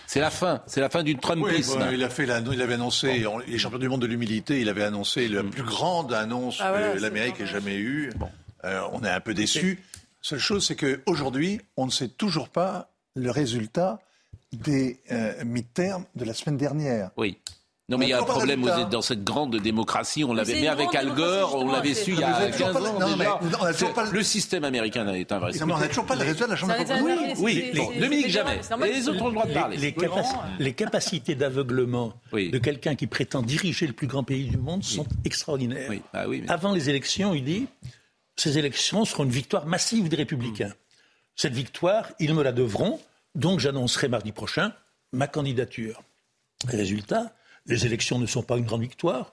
[0.07, 1.79] C'est la fin, c'est la fin du Trumpisme.
[1.79, 4.83] Oui, il, a fait il avait annoncé, les champions du monde de l'humilité, il avait
[4.83, 8.11] annoncé la plus grande annonce ah que l'Amérique ait jamais eue.
[8.17, 8.27] Bon.
[8.65, 9.79] Euh, on est un peu déçus.
[10.21, 13.99] Seule chose, c'est qu'aujourd'hui, on ne sait toujours pas le résultat
[14.57, 17.11] des euh, mi-termes de la semaine dernière.
[17.17, 17.37] Oui.
[17.89, 20.23] Non, mais il y a un problème dans cette grande démocratie.
[20.23, 22.97] On l'avait, mais avec Al Gore, on l'avait su il y a 15 ans.
[23.17, 24.11] déjà.
[24.11, 25.79] Le système américain est invraisemblable.
[25.79, 27.99] On n'a toujours pas le résultat de la Chambre des Oui, oui.
[27.99, 28.61] Dominique Jamais.
[28.89, 29.77] Les autres ont le droit de parler.
[30.59, 35.05] Les, capacités d'aveuglement de quelqu'un qui prétend diriger le plus grand pays du monde sont
[35.25, 35.91] extraordinaires.
[36.13, 37.67] Bah Avant les élections, il dit
[38.35, 40.73] ces élections seront une victoire massive des Républicains.
[41.35, 42.99] Cette victoire, ils me la devront.
[43.35, 44.73] Donc j'annoncerai mardi prochain
[45.11, 46.03] ma candidature.
[46.67, 47.33] Résultat,
[47.65, 49.31] les élections ne sont pas une grande victoire.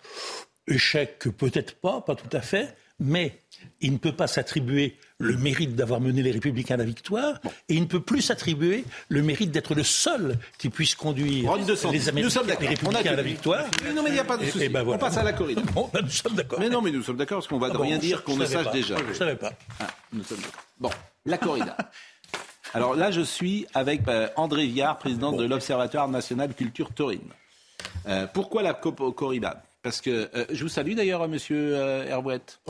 [0.67, 3.39] Échec, peut-être pas, pas tout à fait, mais
[3.81, 7.75] il ne peut pas s'attribuer le mérite d'avoir mené les Républicains à la victoire, et
[7.75, 11.51] il ne peut plus s'attribuer le mérite d'être le seul qui puisse conduire
[11.91, 13.65] les Américains, les Républicains à la victoire.
[13.95, 14.69] non, mais il n'y a pas de souci.
[14.69, 15.63] Ben On passe à la corrida.
[15.93, 16.61] Ben, nous sommes d'accord.
[16.61, 18.71] Mais non, mais nous sommes d'accord parce qu'on va ah rien dire qu'on ne sache
[18.71, 18.97] déjà.
[18.99, 19.53] Je ne savais pas.
[19.81, 20.63] Ah, nous sommes d'accord.
[20.79, 20.91] Bon,
[21.25, 21.77] la corrida.
[22.73, 27.33] Alors là, je suis avec euh, André Viard, président de l'Observatoire national culture taurine.
[28.07, 32.61] Euh, pourquoi la corrida Parce que euh, je vous salue d'ailleurs, monsieur Herbouette.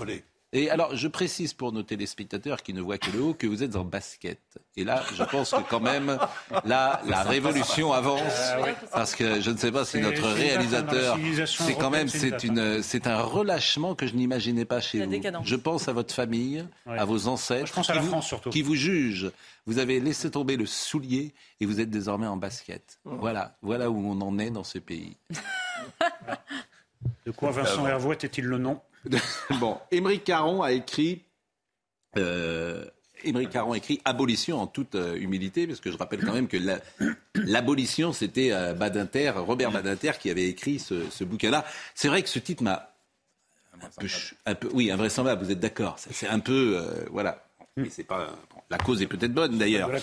[0.53, 3.63] Et alors, je précise pour nos téléspectateurs qui ne voient que le haut que vous
[3.63, 4.41] êtes en basket.
[4.77, 6.19] Et là, je pense que quand même,
[6.65, 8.21] là, la révolution avance.
[8.37, 8.59] Ah
[8.93, 13.07] parce que je ne sais pas si notre réalisateur, c'est quand même, c'est une, c'est
[13.07, 15.13] un relâchement que je n'imaginais pas chez vous.
[15.45, 18.51] Je pense à votre famille, à vos ancêtres, je pense à la France surtout.
[18.51, 19.31] qui vous jugent.
[19.67, 22.99] Vous avez laissé tomber le soulier et vous êtes désormais en basket.
[23.05, 23.11] Oh.
[23.21, 25.17] Voilà, voilà où on en est dans ce pays.
[27.25, 28.81] De quoi Vincent Hervouette est-il le nom?
[29.61, 31.23] bon, Émeric Caron a écrit.
[32.17, 32.85] Euh,
[33.51, 36.57] Caron écrit Abolition en toute euh, humilité, parce que je rappelle quand même que
[37.35, 41.65] l'abolition, c'était euh, Badinter, Robert Badinter, qui avait écrit ce, bouquin-là.
[41.95, 42.95] C'est vrai que ce titre m'a
[44.47, 45.97] un peu, oui, invraisemblable, vous êtes d'accord.
[45.99, 47.45] C'est un peu, euh, voilà.
[47.77, 48.37] Mais c'est pas.
[48.71, 49.91] La cause est peut-être bonne d'ailleurs.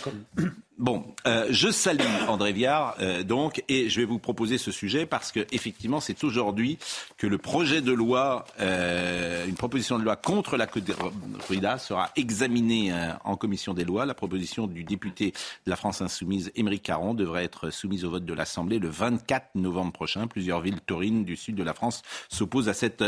[0.80, 5.08] Bon, euh, je salue André Viard, euh, donc, et je vais vous proposer ce sujet
[5.08, 6.78] parce que effectivement, c'est aujourd'hui
[7.18, 12.94] que le projet de loi, euh, une proposition de loi contre la corrida sera examinée
[13.24, 14.06] en commission des lois.
[14.06, 15.32] La proposition du député
[15.66, 19.56] de la France insoumise, Émeric Caron, devrait être soumise au vote de l'Assemblée le 24
[19.56, 20.28] novembre prochain.
[20.28, 23.04] Plusieurs villes taurines du sud de la France s'opposent à cette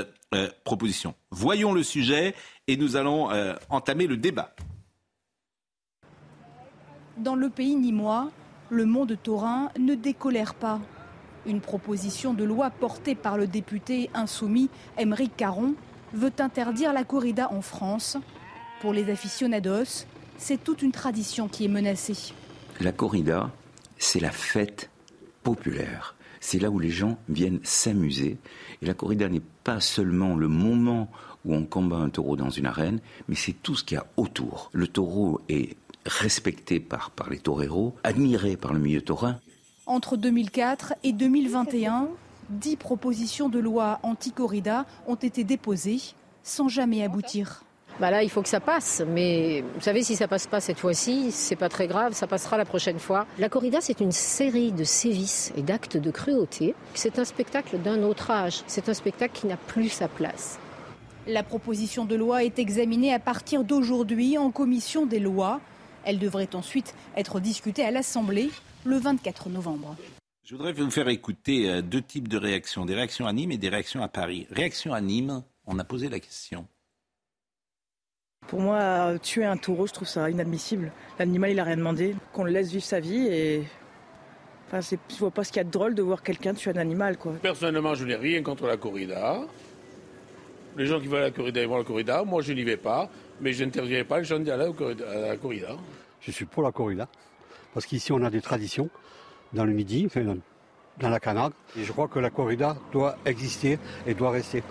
[0.63, 1.13] proposition.
[1.29, 2.33] Voyons le sujet
[2.67, 3.29] et nous allons
[3.69, 4.55] entamer le débat.
[7.19, 8.31] Dans le pays nîmois,
[8.69, 10.79] le monde taurin ne décolère pas.
[11.45, 15.73] Une proposition de loi portée par le député insoumis Émeric Caron
[16.13, 18.15] veut interdire la corrida en France.
[18.79, 20.05] Pour les aficionados,
[20.37, 22.33] c'est toute une tradition qui est menacée.
[22.79, 23.51] La corrida,
[23.97, 24.89] c'est la fête
[25.43, 26.15] populaire.
[26.39, 28.37] C'est là où les gens viennent s'amuser.
[28.81, 31.09] Et la corrida n'est pas seulement le moment
[31.43, 34.05] où on combat un taureau dans une arène, mais c'est tout ce qu'il y a
[34.15, 34.69] autour.
[34.71, 35.75] Le taureau est
[36.09, 39.39] respecté par, par les toreros, admiré par le milieu taurin.
[39.85, 42.09] Entre 2004 et 2021,
[42.49, 46.01] dix propositions de loi anti-corrida ont été déposées
[46.43, 47.63] sans jamais aboutir.
[47.99, 49.03] Bah là, il faut que ça passe.
[49.07, 52.57] Mais vous savez, si ça passe pas cette fois-ci, c'est pas très grave, ça passera
[52.57, 53.25] la prochaine fois.
[53.37, 56.75] La corrida, c'est une série de sévices et d'actes de cruauté.
[56.93, 58.61] C'est un spectacle d'un autre âge.
[58.67, 60.59] C'est un spectacle qui n'a plus sa place.
[61.27, 65.59] La proposition de loi est examinée à partir d'aujourd'hui en commission des lois.
[66.03, 68.49] Elle devrait ensuite être discutée à l'Assemblée
[68.85, 69.95] le 24 novembre.
[70.43, 73.57] Je voudrais vous faire écouter euh, deux types de réactions, des réactions à Nîmes et
[73.57, 74.47] des réactions à Paris.
[74.49, 76.65] Réaction à Nîmes, on a posé la question.
[78.47, 80.91] Pour moi, tuer un taureau, je trouve ça inadmissible.
[81.19, 82.15] L'animal, il n'a rien demandé.
[82.33, 83.63] Qu'on le laisse vivre sa vie et.
[84.67, 86.71] Enfin, je ne vois pas ce qu'il y a de drôle de voir quelqu'un tuer
[86.71, 87.17] un animal.
[87.17, 87.33] Quoi.
[87.41, 89.41] Personnellement, je n'ai rien contre la corrida.
[90.77, 92.23] Les gens qui veulent la corrida, ils vont à la corrida.
[92.23, 94.71] Moi, je n'y vais pas mais je n'interdirai pas gens d'aller
[95.07, 95.75] à la corrida.
[96.21, 97.07] Je suis pour la corrida,
[97.73, 98.89] parce qu'ici on a des traditions
[99.53, 100.07] dans le midi,
[100.99, 104.63] dans la Camargue, et je crois que la corrida doit exister et doit rester.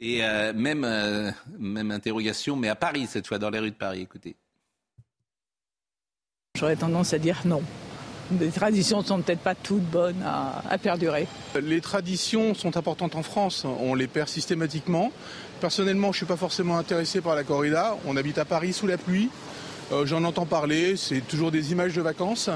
[0.00, 3.76] Et euh, même, euh, même interrogation, mais à Paris cette fois, dans les rues de
[3.76, 4.34] Paris, écoutez.
[6.58, 7.62] J'aurais tendance à dire non.
[8.40, 11.26] Les traditions ne sont peut-être pas toutes bonnes à, à, perdurer.
[11.60, 15.12] Les traditions sont importantes en France, on les perd systématiquement.
[15.60, 17.96] Personnellement, je ne suis pas forcément intéressé par la corrida.
[18.06, 19.28] On habite à Paris sous la pluie.
[19.92, 22.48] Euh, j'en entends parler, c'est toujours des images de vacances.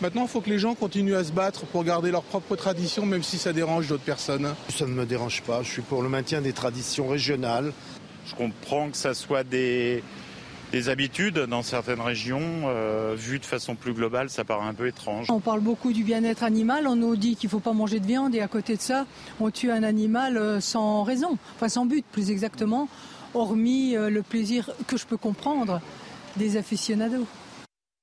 [0.00, 3.04] Maintenant, il faut que les gens continuent à se battre pour garder leurs propres traditions,
[3.04, 4.54] même si ça dérange d'autres personnes.
[4.68, 7.72] Ça ne me dérange pas, je suis pour le maintien des traditions régionales.
[8.26, 10.04] Je comprends que ça soit des,
[10.72, 14.88] des habitudes dans certaines régions, euh, vues de façon plus globale, ça paraît un peu
[14.88, 15.26] étrange.
[15.30, 18.06] On parle beaucoup du bien-être animal, on nous dit qu'il ne faut pas manger de
[18.06, 19.06] viande et à côté de ça,
[19.38, 22.88] on tue un animal euh, sans raison, enfin sans but plus exactement,
[23.34, 25.82] hormis euh, le plaisir que je peux comprendre
[26.36, 27.26] des aficionados.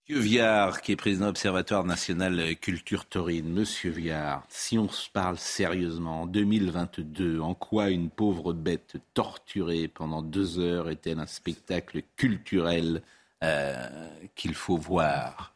[0.10, 3.48] Monsieur Viard, qui est président de l'Observatoire national culture taurine.
[3.48, 9.88] Monsieur Viard, si on se parle sérieusement, en 2022, en quoi une pauvre bête torturée
[9.88, 13.04] pendant deux heures est-elle un spectacle culturel
[13.44, 13.88] euh,
[14.34, 15.54] qu'il faut voir?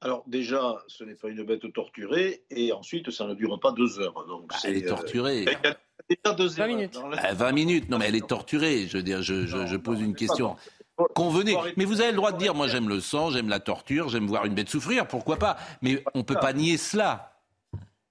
[0.00, 3.98] Alors déjà, ce n'est pas une bête torturée, et ensuite, ça ne dure pas deux
[3.98, 4.24] heures.
[4.28, 5.44] Donc bah, elle est torturée.
[5.48, 5.72] Euh,
[6.08, 7.00] déjà deux 20 minutes.
[7.32, 8.86] 20 minutes, non mais elle est torturée.
[8.86, 10.54] Je veux dire, je, je pose une question.
[11.14, 11.56] Convenez.
[11.76, 14.26] Mais vous avez le droit de dire, moi j'aime le sang, j'aime la torture, j'aime
[14.26, 15.56] voir une bête souffrir, pourquoi pas?
[15.82, 17.40] Mais on ne peut pas nier cela.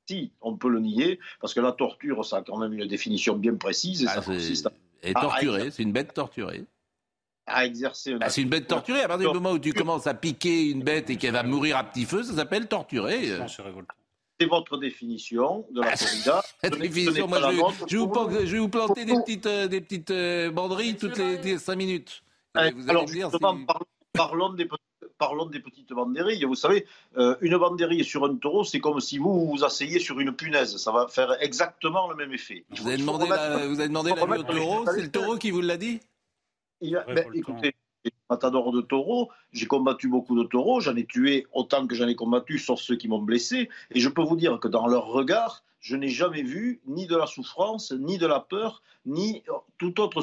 [0.08, 3.38] Si, on peut le nier, parce que la torture, ça a quand même une définition
[3.38, 4.04] bien précise.
[4.04, 4.68] Et ah, ça consiste
[5.14, 6.66] torturée, c'est une bête torturée.
[7.46, 9.02] À exercer bah, C'est une bête torturée.
[9.02, 11.78] À partir du moment où tu commences à piquer une bête et qu'elle va mourir
[11.78, 13.32] à petit feu, ça s'appelle torturer.
[14.40, 16.44] C'est votre définition de la ah, corrida.
[16.80, 17.40] Définition, moi,
[17.88, 17.98] je,
[18.52, 22.24] vais vous planter des petites, euh, des petites euh, banderilles toutes les 5 minutes.
[22.56, 23.58] Alors, justement,
[24.14, 24.68] parlons, des,
[25.18, 26.44] parlons des petites banderilles.
[26.44, 26.86] Vous savez,
[27.18, 30.78] euh, une banderille sur un taureau, c'est comme si vous vous asseyez sur une punaise.
[30.78, 32.66] Ça va faire exactement le même effet.
[32.70, 35.62] Vous avez demandé, la, vous avez demandé l'avis au taureau C'est le taureau qui vous
[35.62, 36.00] l'a dit
[36.82, 37.74] Il a, ben, Écoutez,
[38.30, 42.16] matador de taureaux, j'ai combattu beaucoup de taureaux, j'en ai tué autant que j'en ai
[42.16, 43.70] combattu, sauf ceux qui m'ont blessé.
[43.92, 47.16] Et je peux vous dire que dans leur regard, je n'ai jamais vu ni de
[47.16, 49.44] la souffrance, ni de la peur, ni
[49.78, 50.22] tout autre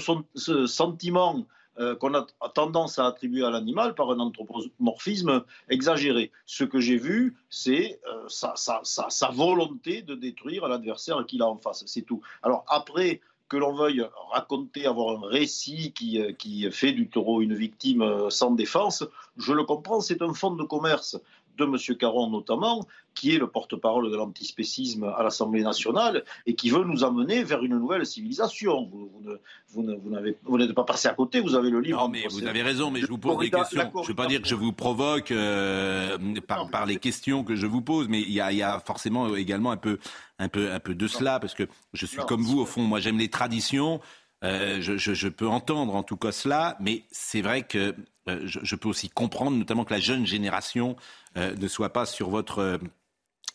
[0.67, 1.45] sentiment
[1.81, 6.31] euh, qu'on a tendance à attribuer à l'animal par un anthropomorphisme exagéré.
[6.45, 11.83] Ce que j'ai vu, c'est euh, sa, volonté de détruire l'adversaire qu'il a en face,
[11.87, 12.21] c'est tout.
[12.43, 17.41] Alors après, que l'on veuille raconter, avoir un récit qui, euh, qui, fait du taureau
[17.41, 19.03] une victime sans défense,
[19.39, 21.19] je le comprends, c'est un fonds de commerce.
[21.61, 21.97] De M.
[21.97, 27.05] Caron notamment, qui est le porte-parole de l'antispécisme à l'Assemblée nationale et qui veut nous
[27.05, 28.89] amener vers une nouvelle civilisation.
[28.91, 29.11] Vous,
[29.69, 29.87] vous,
[30.43, 32.01] vous n'êtes pas passé à côté, vous avez le livre.
[32.01, 33.91] Non, mais vous avez raison, mais je vous pose des questions.
[33.95, 37.57] Je ne veux pas dire que je vous provoque euh, par, par, les questions que
[37.57, 39.99] je vous pose, mais il y a, y a, forcément également un peu,
[40.39, 43.01] un peu, un peu de cela, parce que je suis comme vous, au fond, moi
[43.01, 44.01] j'aime les traditions.
[44.43, 47.95] Euh, je, je, je, peux entendre en tout cas cela, mais c'est vrai que
[48.27, 50.97] je, je, peux aussi comprendre, notamment que la jeune génération
[51.37, 52.79] euh, ne soit pas sur votre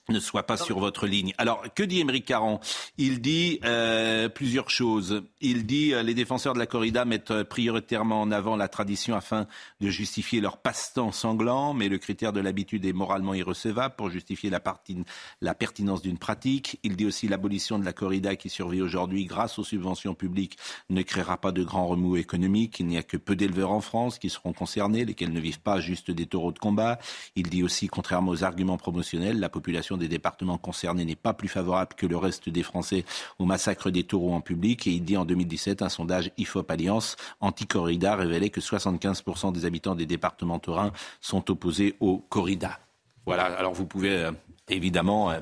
[0.09, 1.33] ne soit pas sur votre ligne.
[1.37, 2.59] Alors, que dit Émeric Caron?
[2.97, 5.23] Il dit euh, plusieurs choses.
[5.41, 9.15] Il dit euh, les défenseurs de la corrida mettent euh, prioritairement en avant la tradition
[9.15, 9.47] afin
[9.81, 14.49] de justifier leur passe-temps sanglant, mais le critère de l'habitude est moralement irrecevable pour justifier
[14.49, 14.97] la, partie,
[15.41, 16.79] la pertinence d'une pratique.
[16.83, 20.57] Il dit aussi l'abolition de la corrida qui survit aujourd'hui grâce aux subventions publiques
[20.89, 22.79] ne créera pas de grands remous économiques.
[22.79, 25.79] Il n'y a que peu d'éleveurs en France qui seront concernés, lesquels ne vivent pas
[25.79, 26.99] juste des taureaux de combat.
[27.35, 31.47] Il dit aussi, contrairement aux arguments promotionnels, la population des départements concernés n'est pas plus
[31.47, 33.05] favorable que le reste des Français
[33.39, 34.87] au massacre des taureaux en public.
[34.87, 39.95] Et il dit en 2017, un sondage IFOP Alliance anti-corrida révélait que 75% des habitants
[39.95, 40.91] des départements taurins
[41.21, 42.79] sont opposés aux corridas.
[43.25, 44.31] Voilà, alors vous pouvez euh,
[44.69, 45.31] évidemment...
[45.31, 45.39] Euh,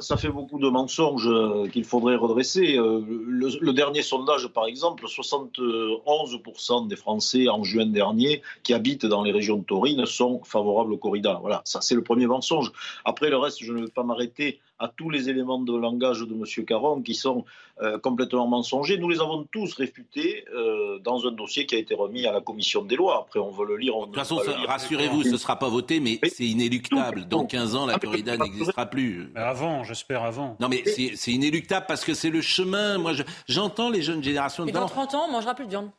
[0.00, 2.76] ça, fait beaucoup de mensonges euh, qu'il faudrait redresser.
[2.76, 9.32] Le, dernier sondage, par exemple, 71% des Français en juin dernier qui habitent dans les
[9.32, 11.38] régions taurines sont favorables au corrida.
[11.40, 12.72] Voilà, ça c'est le premier mensonge.
[13.04, 16.34] Après, le reste, je ne vais pas m'arrêter à tous les éléments de langage de
[16.34, 16.64] M.
[16.64, 17.44] Caron qui sont
[17.82, 18.98] euh, complètement mensongers.
[18.98, 22.40] Nous les avons tous réfutés euh, dans un dossier qui a été remis à la
[22.40, 23.18] commission des lois.
[23.26, 23.94] Après, on veut le lire.
[24.00, 27.26] de toute façon, rassurez-vous, ce ne sera pas voté, mais, c'est inéluctable.
[27.28, 29.30] Dans 15 ans, la corrida n'existera plus.
[29.34, 30.56] Mais avant, j'espère avant.
[30.60, 32.98] Non, mais c'est inéluctable parce que c'est le chemin.
[32.98, 33.12] Moi,
[33.48, 34.66] j'entends les jeunes générations.
[34.66, 35.90] Et dans 30 ans, on mangera plus de viande.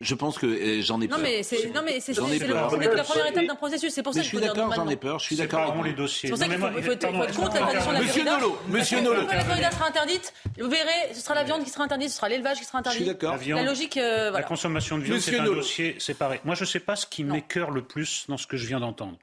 [0.00, 1.18] Je pense que euh, j'en ai peur.
[1.18, 3.92] Non, mais c'est non mais c'est la première étape d'un processus.
[3.92, 4.72] C'est pour ça que je suis d'accord.
[4.72, 5.18] J'en ai peur.
[5.18, 5.82] Je suis d'accord.
[5.82, 6.28] les dossiers.
[6.28, 9.26] C'est pour ça qu'il faut, être contre la tradition de la Monsieur Nolo, Monsieur Nolo.
[9.26, 12.28] la corrida sera interdite, vous verrez, ce sera la viande qui sera interdite, ce sera
[12.28, 12.98] l'élevage qui sera interdit.
[12.98, 13.38] Je suis d'accord.
[13.48, 13.96] La logique.
[13.96, 16.40] Euh, la consommation de viande, c'est un dossier séparé.
[16.44, 18.80] Moi, je ne sais pas ce qui m'écœure le plus dans ce que je viens
[18.80, 19.18] d'entendre.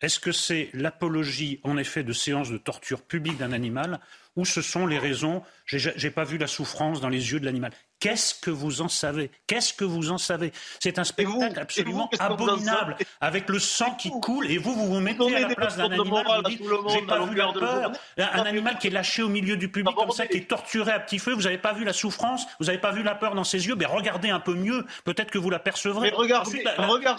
[0.00, 3.98] Est-ce que c'est l'apologie, en effet, de séances de torture publique d'un animal,
[4.36, 7.72] ou ce sont les raisons J'ai pas vu la souffrance dans les yeux de l'animal?
[8.00, 9.30] Qu'est-ce que vous en savez?
[9.48, 10.52] Qu'est-ce que vous en savez?
[10.78, 15.34] C'est un spectacle absolument abominable, avec le sang qui coule, et vous, vous vous mettez
[15.34, 18.86] à la place d'un animal, vous dites, j'ai pas vu la peur, un animal qui
[18.86, 21.42] est lâché au milieu du public comme ça, qui est torturé à petit feu, vous
[21.42, 23.86] n'avez pas vu la souffrance, vous n'avez pas vu la peur dans ses yeux, mais
[23.86, 26.10] regardez un peu mieux, peut-être que vous l'apercevrez.
[26.10, 26.64] Regardez,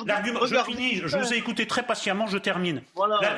[0.06, 2.82] l'argument, je finis, je vous ai écouté très patiemment, je termine.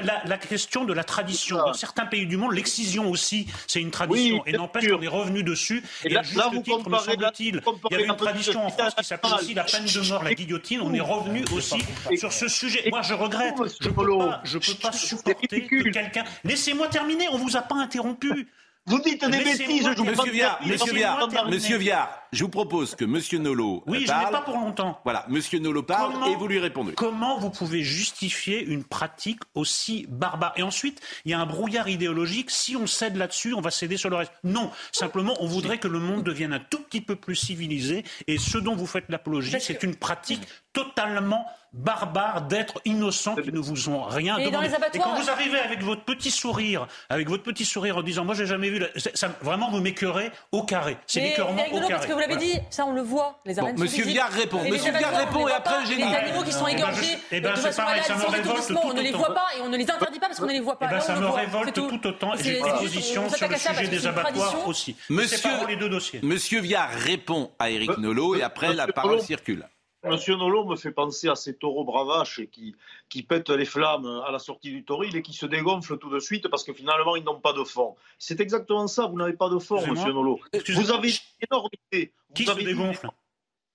[0.03, 4.45] La, question de la tradition, dans certains pays du monde, l'excision aussi, c'est une tradition,
[4.45, 6.21] et n'empêche qu'on est revenu dessus, et, là,
[6.51, 7.55] vous titre, il
[7.91, 10.81] y avait une tradition en France qui s'appelle aussi la peine de mort, la guillotine.
[10.81, 11.77] On est revenu aussi
[12.17, 12.89] sur ce sujet.
[12.89, 13.55] Moi, je regrette.
[13.79, 16.23] Je ne peux pas, je peux pas supporter que quelqu'un.
[16.43, 17.27] Laissez-moi terminer.
[17.29, 18.49] On vous a pas interrompu.
[18.87, 23.05] Vous dites des bêtises, je Monsieur Viard, Monsieur Viard, Monsieur Viard, je vous propose que
[23.05, 24.21] Monsieur Nolo Oui, parle.
[24.21, 24.99] je n'ai pas pour longtemps.
[25.03, 26.93] Voilà, Monsieur Nolo parle et vous lui répondez.
[26.93, 30.53] Comment vous pouvez justifier une pratique aussi barbare?
[30.55, 32.49] Et ensuite, il y a un brouillard idéologique.
[32.49, 34.33] Si on cède là-dessus, on va céder sur le reste.
[34.43, 38.03] Non, simplement, on voudrait que le monde devienne un tout petit peu plus civilisé.
[38.25, 40.41] Et ce dont vous faites l'apologie, c'est une pratique
[40.73, 44.69] totalement barbare d'êtres innocents qui ne vous ont rien demandé.
[44.93, 48.35] Et quand vous arrivez avec votre petit sourire, avec votre petit sourire en disant moi
[48.35, 50.97] j'ai jamais vu, ça, vraiment vous m'écœurez au carré.
[51.07, 51.93] C'est l'écœurement au carré.
[51.93, 53.39] Parce que vous l'avez dit, ça on le voit.
[53.45, 54.61] Les bon, Monsieur Viard répond.
[54.69, 57.17] Monsieur Viard répond et après j'ai Les animaux qui sont égorgés.
[57.31, 59.69] Eh ben, c'est pareil, ça me révolte tout On ne les voit pas et on
[59.69, 60.87] ne les interdit pas parce qu'on ne les voit pas.
[60.89, 62.33] Eh ben, ça me révolte tout autant.
[62.37, 64.95] J'ai une position sur le sujet des abattoirs aussi.
[65.09, 69.65] Monsieur Viard répond à Éric Nolot et après la parole circule.
[70.03, 72.75] Monsieur Nolo me fait penser à ces taureaux bravaches qui,
[73.07, 76.19] qui pètent les flammes à la sortie du toril et qui se dégonflent tout de
[76.19, 77.95] suite parce que finalement ils n'ont pas de fond.
[78.17, 80.39] C'est exactement ça, vous n'avez pas de fond, monsieur Nolo.
[80.53, 82.13] Vous avez une énormité.
[82.33, 83.09] Qui se dégonfle?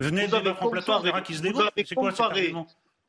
[0.01, 1.71] Venez plateau, on verra qui se dégonfle.
[1.95, 2.13] Quoi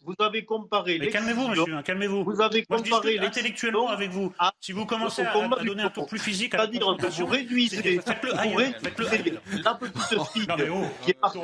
[0.08, 0.97] vous avez comparé.
[0.99, 2.24] Mais calmez-vous, monsieur, hein, calmez-vous.
[2.24, 4.34] Vous avez comparé intellectuellement avec vous.
[4.62, 5.34] si vous commencez à,
[5.64, 8.72] donner un tour plus physique à dire que vous réduisez, faites-le ailleurs,
[9.64, 11.39] la petite fille oh, qui est partie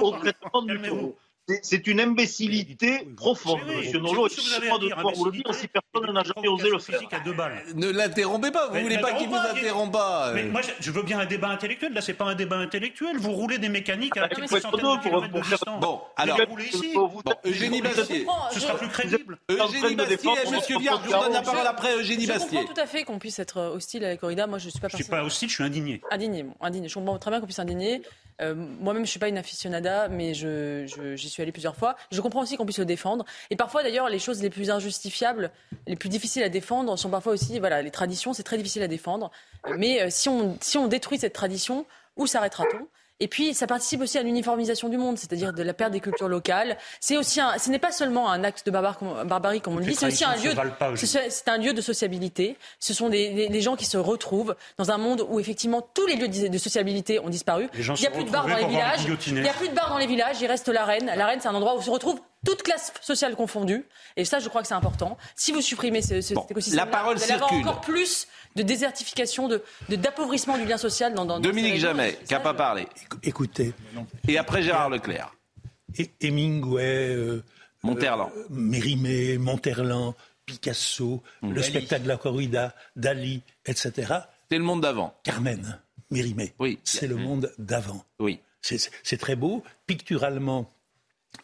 [0.00, 1.16] au traitement du taureau.
[1.62, 4.28] C'est une imbécilité profonde, monsieur Nolo.
[4.28, 6.78] Je ne sais pas de quoi vous le dire si personne n'a jamais osé le
[6.80, 7.00] faire.
[7.12, 7.62] À deux balles.
[7.76, 10.32] Ne l'interrompez pas, vous ne voulez pas qu'il vous interrompe pas.
[10.34, 11.92] Mais moi, je veux bien un débat intellectuel.
[11.92, 13.16] Là, c'est pas un débat intellectuel.
[13.18, 15.80] Vous roulez des mécaniques à quelques centaines de kilomètres de distance.
[15.80, 16.94] Bon, alors, vous roulez ici.
[17.44, 18.26] Eugénie Bastier.
[18.52, 19.38] Ce sera plus crédible.
[19.48, 22.58] Eugénie Bastier et Monsieur Viard, je vous donne la parole après Eugénie Bastier.
[22.58, 24.48] Je comprends tout à fait qu'on puisse être hostile à la corrida.
[24.48, 24.88] Moi, je suis pas.
[24.88, 26.00] Je suis pas hostile, je suis indigné.
[26.10, 26.88] Indigné, indigné.
[26.88, 28.02] Je comprends très bien qu'on puisse indigner.
[28.42, 31.96] Euh, moi-même, je suis pas une aficionada, mais j'y je, suis allée plusieurs fois.
[32.10, 33.24] Je comprends aussi qu'on puisse le défendre.
[33.50, 35.50] Et parfois, d'ailleurs, les choses les plus injustifiables,
[35.86, 38.88] les plus difficiles à défendre, sont parfois aussi, voilà, les traditions, c'est très difficile à
[38.88, 39.30] défendre.
[39.76, 42.86] Mais euh, si, on, si on détruit cette tradition, où s'arrêtera-t-on?
[43.18, 46.28] Et puis, ça participe aussi à l'uniformisation du monde, c'est-à-dire de la perte des cultures
[46.28, 46.76] locales.
[47.00, 49.94] C'est aussi un, ce n'est pas seulement un acte de barbarie, comme on le dit,
[49.94, 50.52] c'est aussi un lieu,
[50.96, 52.56] c'est un lieu de sociabilité.
[52.78, 56.16] Ce sont des, des, gens qui se retrouvent dans un monde où effectivement tous les
[56.16, 57.68] lieux de sociabilité ont disparu.
[57.74, 59.06] il n'y a plus de bars dans les villages.
[59.26, 60.36] Il n'y a plus de bars dans les villages.
[60.40, 61.06] Il reste l'arène.
[61.16, 63.84] L'arène, c'est un endroit où se retrouvent toutes classes sociales confondues.
[64.16, 65.18] Et ça, je crois que c'est important.
[65.34, 68.62] Si vous supprimez ce, ce cet écosystème, la parole vous allez avoir encore plus de
[68.62, 72.86] désertification, de, d'appauvrissement du lien social dans, dans Dominique Jamais, qui n'a pas parlé.
[73.22, 73.74] Écoutez.
[74.28, 75.34] Et après Gérard Leclerc.
[75.98, 77.14] Et Hemingway.
[77.14, 77.42] Euh,
[77.82, 78.30] Monterland.
[78.36, 81.52] Euh, Mérimée, Monterland, Picasso, mmh.
[81.52, 83.92] le spectacle de la corrida, Dali, etc.
[84.50, 85.14] C'est le monde d'avant.
[85.22, 85.80] Carmen,
[86.10, 86.54] Mérimée.
[86.58, 86.78] Oui.
[86.84, 88.04] C'est le monde d'avant.
[88.18, 88.40] Oui.
[88.60, 89.62] C'est très beau.
[89.86, 90.68] Picturalement,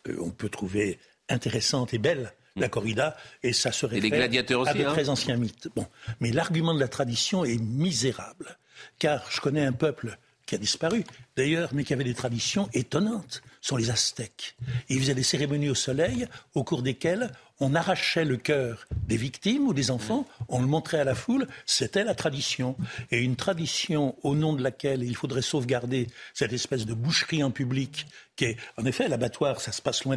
[0.09, 4.74] euh, on peut trouver intéressante et belle la corrida, et ça se réfère gladiateurs à
[4.74, 4.93] de hein.
[4.93, 5.68] très anciens mythes.
[5.74, 5.86] Bon,
[6.20, 8.59] mais l'argument de la tradition est misérable,
[8.99, 11.05] car je connais un peuple qui a disparu,
[11.36, 14.57] d'ailleurs, mais qui avait des traditions étonnantes, sont les Aztèques.
[14.88, 17.32] Ils faisaient des cérémonies au soleil, au cours desquelles
[17.62, 21.46] on arrachait le cœur des victimes ou des enfants, on le montrait à la foule,
[21.64, 22.76] c'était la tradition.
[23.12, 27.52] Et une tradition au nom de laquelle il faudrait sauvegarder cette espèce de boucherie en
[27.52, 28.06] public
[28.36, 30.16] qui est, en effet, l'abattoir, ça se passe loin,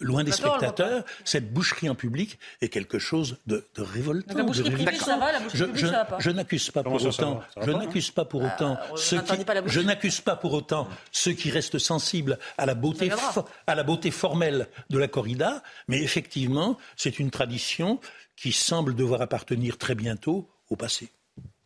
[0.00, 1.04] loin des spectateurs.
[1.24, 4.34] Cette boucherie en public est quelque chose de, de révoltant.
[4.36, 6.18] la boucherie privée, ça va, la boucherie je, publique, ça va pas.
[6.18, 9.36] Je n'accuse pas pour autant, je n'accuse pas pour autant ceux qui,
[9.66, 13.10] je n'accuse pas pour autant ceux qui restent sensibles à la beauté,
[13.66, 18.00] à la beauté formelle de la corrida, mais effectivement, c'est une tradition
[18.36, 21.10] qui semble devoir appartenir très bientôt au passé.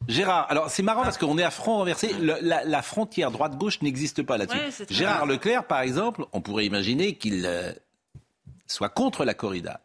[0.09, 2.13] Gérard, alors c'est marrant parce qu'on est à front renversé.
[2.21, 4.85] la, frontière droite-gauche n'existe pas là-dessus.
[4.91, 7.73] Gérard Leclerc, par exemple, on pourrait imaginer qu'il euh,
[8.67, 9.81] soit contre la corrida.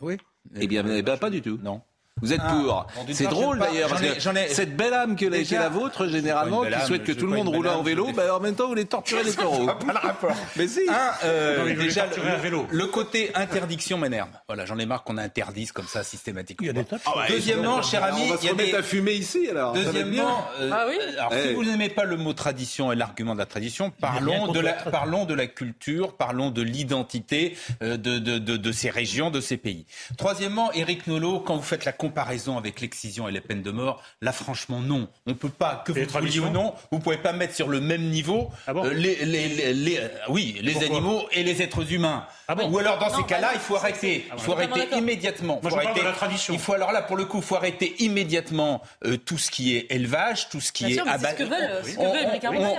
[0.00, 0.18] Oui.
[0.54, 1.58] Eh bien, eh ben, pas du tout.
[1.62, 1.82] Non.
[2.22, 2.86] Vous êtes ah, pour.
[3.12, 7.04] C'est drôle d'ailleurs, parce que cette belle âme que est la vôtre, généralement, qui souhaite
[7.04, 9.32] que tout le monde roule en vélo, bah, en même temps, vous voulez torturer les
[9.32, 9.66] taureaux.
[9.86, 10.36] pas le rapport.
[10.56, 10.80] Mais si.
[10.88, 12.66] Un, euh, déjà, le, vélo.
[12.70, 14.28] le côté interdiction m'énerve.
[14.46, 16.64] Voilà, j'en ai marre qu'on interdise comme ça systématiquement.
[16.64, 18.74] Il y a des ah Deuxièmement, cher ami, il y a des...
[18.74, 19.72] à fumer ici alors.
[19.72, 23.38] Deuxièmement, euh, ah oui alors si vous n'aimez pas le mot tradition et l'argument de
[23.38, 28.38] la tradition, parlons de la, parlons de la culture, parlons de l'identité euh, de, de,
[28.38, 29.86] de, de ces régions, de ces pays.
[30.16, 34.02] Troisièmement, Éric Nolot, quand vous faites la comparaison avec l'excision et les peines de mort.
[34.20, 35.08] Là, franchement, non.
[35.26, 37.68] On ne peut pas, que vous vouliez ou non, vous ne pouvez pas mettre sur
[37.68, 41.92] le même niveau ah euh, les, les, les, euh, oui, les animaux et les êtres
[41.92, 42.26] humains.
[42.48, 44.26] Ah ou alors, dans ces cas-là, il faut arrêter.
[44.32, 45.60] il faut arrêter immédiatement.
[45.62, 46.52] Moi, faut arrêter, la tradition.
[46.52, 49.76] Il faut alors là, pour le coup, il faut arrêter immédiatement euh, tout ce qui
[49.76, 51.46] est élevage, tout ce qui est abattage.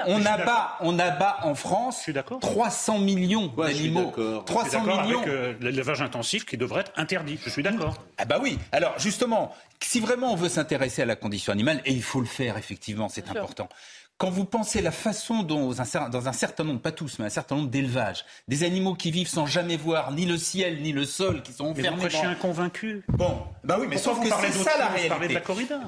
[0.08, 2.10] On abat, on abat en France
[2.42, 4.14] 300 millions d'animaux.
[4.46, 5.22] 300 millions.
[5.22, 7.40] Avec l'élevage intensif qui devrait être interdit.
[7.46, 7.96] Je suis d'accord.
[8.18, 8.60] Ah bah oui.
[8.74, 12.26] Alors justement, si vraiment on veut s'intéresser à la condition animale, et il faut le
[12.26, 13.70] faire effectivement, c'est important.
[14.18, 15.74] Quand vous pensez la façon dont,
[16.12, 19.28] dans un certain nombre, pas tous, mais un certain nombre d'élevages, des animaux qui vivent
[19.28, 22.04] sans jamais voir ni le ciel ni le sol, qui sont enfermés.
[22.04, 23.04] Mais je suis inconvaincu.
[23.08, 25.42] Bon, bah oui, mais sauf que c'est ça la réalité.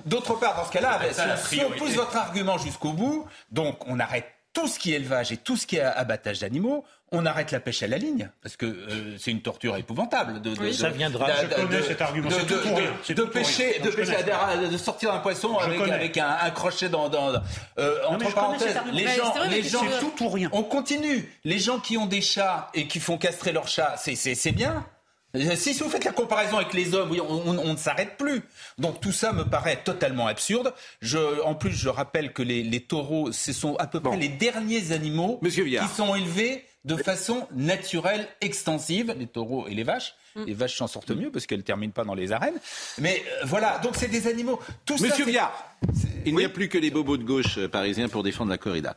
[0.08, 1.00] D'autre part, dans ce cas-là,
[1.48, 5.32] si, on pousse votre argument jusqu'au bout, donc on arrête tout ce qui est élevage
[5.32, 8.58] et tout ce qui est abattage d'animaux, on arrête la pêche à la ligne, parce
[8.58, 10.42] que euh, c'est une torture épouvantable.
[10.42, 11.28] De, de, ça viendra.
[11.42, 12.30] je connais cet argument.
[12.30, 12.36] De,
[13.14, 14.24] de, pêcher, de, pêcher
[14.70, 17.10] de sortir un poisson avec, avec un, un, crochet dans.
[17.10, 17.32] dans
[17.78, 20.50] euh, entre parenthèses, les gens, les gens, tout ou rien.
[20.52, 21.32] On continue.
[21.44, 24.86] Les gens qui ont des chats et qui font castrer leurs chats, c'est bien.
[25.56, 28.44] Si vous faites la comparaison avec les hommes, oui, on, on, ne s'arrête plus.
[28.78, 30.74] Donc tout ça me paraît totalement absurde.
[31.02, 34.28] Je, en plus, je rappelle que les, les taureaux, ce sont à peu près les
[34.28, 40.16] derniers animaux qui sont élevés de façon naturelle, extensive, les taureaux et les vaches.
[40.36, 40.46] Mm.
[40.46, 42.56] Les vaches s'en sortent mieux parce qu'elles ne terminent pas dans les arènes.
[42.98, 44.60] Mais euh, voilà, donc c'est des animaux.
[44.86, 45.54] Tout Monsieur Viard,
[46.26, 48.96] il n'y a plus que les bobos de gauche euh, parisiens pour défendre la corrida.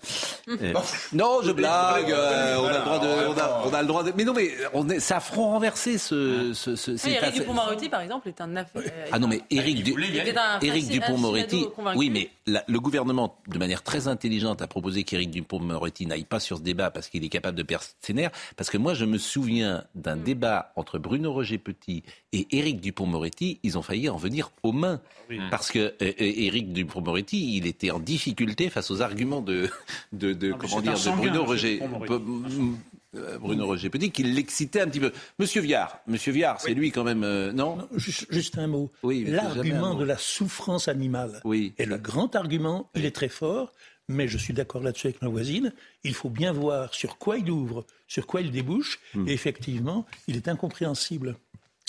[0.48, 0.72] Euh,
[1.12, 2.06] non, je blague.
[2.08, 4.12] on, a le droit de, on, a, le droit de.
[4.16, 6.52] Mais non, mais on est, ça a front renversé ce.
[6.54, 8.82] ce, ce oui, Éric Dupont-Moretti, par exemple, est un affaire.
[9.12, 9.92] Ah non, mais Éric, du...
[9.92, 11.66] Dupont-Moretti.
[11.96, 16.56] Oui, mais le gouvernement, de manière très intelligente, a proposé qu'Éric Dupont-Moretti n'aille pas sur
[16.56, 18.30] ce débat parce qu'il est capable de perdre ses nerfs.
[18.56, 20.22] Parce que moi, je me souviens d'un mm.
[20.22, 22.02] débat entre Bruno Roger Petit
[22.32, 23.58] et Éric Dupont-Moretti.
[23.62, 25.00] Ils ont failli en venir aux mains.
[25.50, 29.68] Parce que Éric Dupont-Moretti, il était en difficulté face aux arguments de,
[30.12, 31.80] de, de comment dire, de Bruno Roger.
[33.16, 35.12] Euh, Bruno Roger Petit, qui l'excitait un petit peu.
[35.38, 38.90] Monsieur Viard, Monsieur Viard, c'est lui quand même, euh, non, juste, un mot.
[39.02, 41.72] Oui, L'argument de la souffrance animale oui.
[41.78, 42.90] est le grand argument.
[42.94, 43.72] Il est très fort.
[44.08, 45.72] Mais je suis d'accord là-dessus avec ma voisine,
[46.04, 49.28] il faut bien voir sur quoi il ouvre, sur quoi il débouche, hmm.
[49.28, 51.36] et effectivement, il est incompréhensible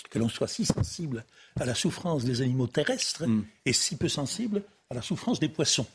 [0.09, 1.25] que l'on soit si sensible
[1.59, 3.43] à la souffrance des animaux terrestres hmm.
[3.65, 5.85] et si peu sensible à la souffrance des poissons.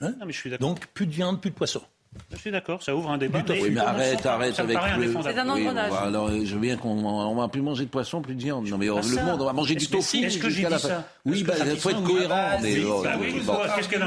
[0.00, 0.14] Hein
[0.60, 1.82] Donc plus de viande, plus de poissons.
[2.30, 3.42] Je suis d'accord, ça ouvre un débat.
[3.48, 5.14] Oui, mais arrête, arrête avec le.
[5.22, 5.92] C'est un engrenage.
[5.92, 8.68] alors, je veux bien qu'on va plus manger de poisson, plus de viande.
[8.68, 10.18] Non, mais le monde, on va manger du tofu.
[10.18, 11.08] Est-ce que j'ai dit ça?
[11.24, 12.60] Oui, bah, il faut être cohérent.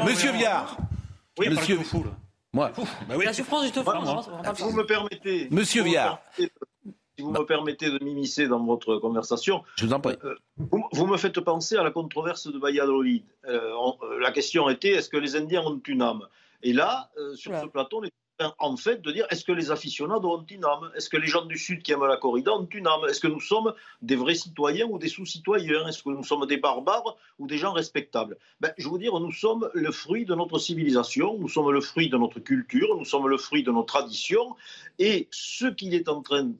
[0.06, 0.78] Monsieur Viard.
[1.40, 1.80] Oui, Monsieur.
[2.54, 2.72] Moi.
[3.10, 3.90] La souffrance du tofu.
[4.60, 5.48] Vous me permettez.
[5.52, 6.22] Monsieur Viard.
[7.18, 10.18] Si vous me permettez de m'immiscer dans votre conversation, je vous en prie.
[10.26, 13.24] Euh, vous, me faites penser à la controverse de Valladolid.
[13.48, 13.72] Euh,
[14.04, 16.28] euh, la question était est-ce que les Indiens ont une âme?
[16.62, 18.12] Et là, euh, sur ce plateau, on est
[18.60, 20.92] en fait de dire est-ce que les aficionados ont une âme?
[20.96, 23.02] Est-ce que les gens du Sud qui aiment la corrida ont une âme?
[23.10, 25.88] Est-ce que nous sommes des vrais citoyens ou des sous-citoyens?
[25.88, 28.38] Est-ce que nous sommes des barbares ou des gens respectables?
[28.60, 32.10] Ben, Je veux dire, nous sommes le fruit de notre civilisation, nous sommes le fruit
[32.10, 34.56] de notre culture, nous sommes le fruit de nos traditions.
[35.00, 36.52] Et ce qu'il est en train,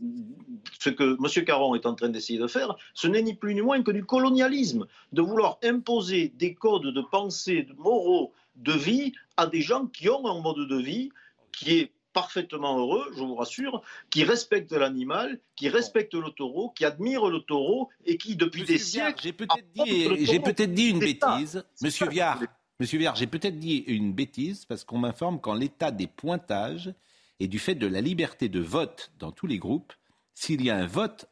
[0.80, 1.46] ce que M.
[1.46, 4.06] Caron est en train d'essayer de faire, ce n'est ni plus ni moins que du
[4.06, 10.10] colonialisme, de vouloir imposer des codes de pensée moraux de vie à des gens qui
[10.10, 11.12] ont un mode de vie
[11.56, 16.86] qui est parfaitement heureux, je vous rassure, qui respecte l'animal, qui respecte le taureau, qui
[16.86, 19.22] admire le taureau et qui, depuis des siècles.
[19.22, 22.42] J'ai peut-être dit, j'ai peut-être dit une bêtise, Monsieur Viard.
[22.80, 26.94] Monsieur Viard, j'ai peut-être dit une bêtise parce qu'on m'informe qu'en l'état des pointages
[27.40, 29.94] et du fait de la liberté de vote dans tous les groupes,
[30.34, 31.26] s'il y a un vote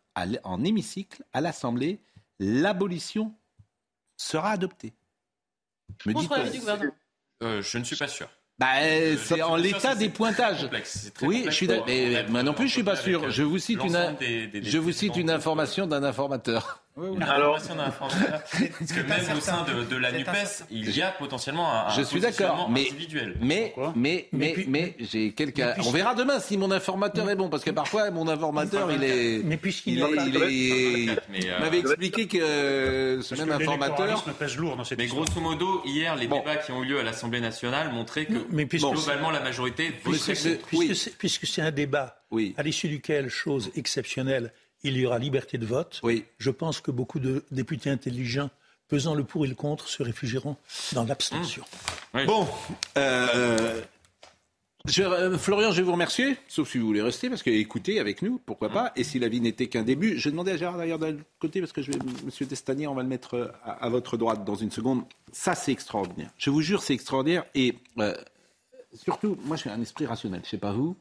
[0.43, 1.99] en hémicycle à l'Assemblée,
[2.39, 3.33] l'abolition
[4.17, 4.93] sera adoptée.
[6.05, 6.31] Me dites
[7.41, 8.29] euh, je ne suis pas sûr.
[8.63, 10.69] Bah, euh, c'est en l'état des pointages.
[11.21, 13.29] Oui, je suis mais moi non plus, je suis pas sûr.
[13.29, 14.15] Je vous cite une,
[14.61, 16.82] je vous cite une information d'un informateur.
[16.95, 17.67] Oui, oui, Alors, parce
[18.93, 22.19] que même au sein de, de la NUPES, il y a potentiellement un, je suis
[22.19, 23.35] d'accord, mais, individuel.
[23.41, 25.73] Mais, mais, mais, mais, j'ai quelqu'un.
[25.83, 29.41] On verra demain si mon informateur est bon, parce que parfois mon informateur, il est.
[29.43, 34.23] Mais puisqu'il il, il, euh, m'avait expliqué que ce même informateur.
[34.37, 37.03] Pèse lourd dans cette mais grosso modo, hier, les débats qui ont eu lieu à
[37.03, 39.91] l'Assemblée nationale montraient que mais globalement la majorité.
[39.91, 42.23] Puisque c'est un débat
[42.57, 44.51] à l'issue duquel, chose exceptionnelle,
[44.83, 45.99] il y aura liberté de vote.
[46.03, 46.25] Oui.
[46.37, 48.49] Je pense que beaucoup de députés intelligents
[48.87, 50.57] pesant le pour et le contre se réfugieront
[50.91, 51.63] dans l'abstention.
[52.13, 52.25] Mmh.
[52.25, 52.47] Bon,
[52.97, 53.81] euh,
[54.99, 58.21] euh, Florian, je vais vous remercier, sauf si vous voulez rester, parce que écoutez avec
[58.21, 58.91] nous, pourquoi pas.
[58.97, 61.71] Et si la vie n'était qu'un début, je demandais à Gérard d'ailleurs d'un côté, parce
[61.71, 64.71] que je vais, Monsieur Destanier, on va le mettre euh, à, votre droite dans une
[64.71, 65.03] seconde.
[65.31, 66.31] Ça, c'est extraordinaire.
[66.37, 67.45] Je vous jure, c'est extraordinaire.
[67.55, 67.75] Et
[68.93, 70.41] surtout, moi, je suis un esprit rationnel.
[70.43, 70.97] Je sais pas vous.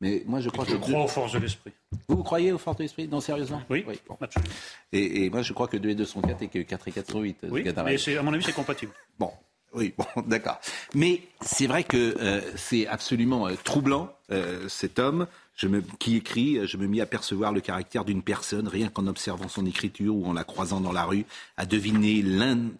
[0.00, 1.72] Mais moi, je crois je crois aux forces de l'esprit.
[2.08, 4.52] Vous, croyez aux forces de l'esprit Non, sérieusement Oui, oui absolument.
[4.92, 7.10] Et, moi, je crois que 2 et 2 sont 4 et que 4 et 4
[7.10, 7.38] sont 8.
[7.50, 7.78] Oui, mais
[8.16, 8.92] à mon avis, c'est compatible.
[9.18, 9.30] Bon,
[9.76, 10.60] oui, bon, d'accord.
[10.94, 15.26] Mais c'est vrai que euh, c'est absolument euh, troublant, euh, cet homme
[15.56, 19.06] je me, qui écrit Je me mis à percevoir le caractère d'une personne, rien qu'en
[19.06, 21.24] observant son écriture ou en la croisant dans la rue,
[21.56, 22.22] à deviner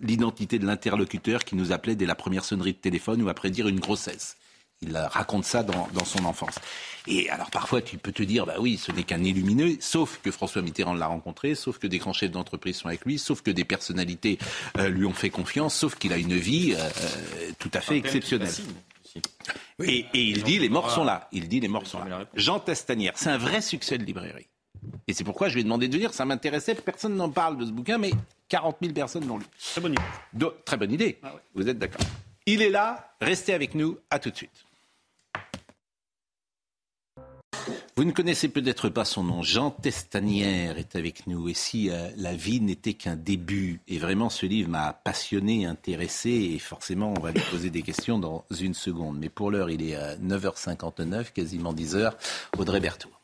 [0.01, 3.69] l'identité de l'interlocuteur qui nous appelait dès la première sonnerie de téléphone ou après dire
[3.69, 4.37] une grossesse.
[4.83, 6.57] Il raconte ça dans, dans son enfance.
[7.07, 10.31] Et alors parfois tu peux te dire, bah oui, ce n'est qu'un illumineux, sauf que
[10.31, 13.51] François Mitterrand l'a rencontré, sauf que des grands chefs d'entreprise sont avec lui, sauf que
[13.51, 14.39] des personnalités
[14.79, 17.97] euh, lui ont fait confiance, sauf qu'il a une vie euh, euh, tout à fait
[17.97, 18.53] exceptionnelle.
[19.83, 21.29] Et, et, il dit les morts sont là.
[21.33, 22.27] Il dit les morts sont là.
[22.35, 24.49] Jean Testanière, c'est un vrai succès de librairie.
[25.09, 26.12] Et c'est pourquoi je lui ai demandé de venir.
[26.12, 26.74] Ça m'intéressait.
[26.74, 28.11] Personne n'en parle de ce bouquin, mais
[28.49, 29.47] 40 000 personnes l'ont lu.
[29.59, 30.47] Très bonne idée.
[30.64, 31.18] très bonne idée.
[31.22, 32.01] Ah Vous êtes d'accord.
[32.45, 33.14] Il est là.
[33.20, 33.99] Restez avec nous.
[34.11, 34.66] À tout de suite.
[37.99, 39.42] Vous ne connaissez peut-être pas son nom.
[39.42, 41.49] Jean Testanière est avec nous.
[41.49, 46.28] Et si euh, la vie n'était qu'un début, et vraiment ce livre m'a passionné, intéressé,
[46.28, 49.18] et forcément on va lui poser des questions dans une seconde.
[49.18, 52.12] Mais pour l'heure, il est à 9h59, quasiment 10h.
[52.59, 53.16] Audrey Berthaud.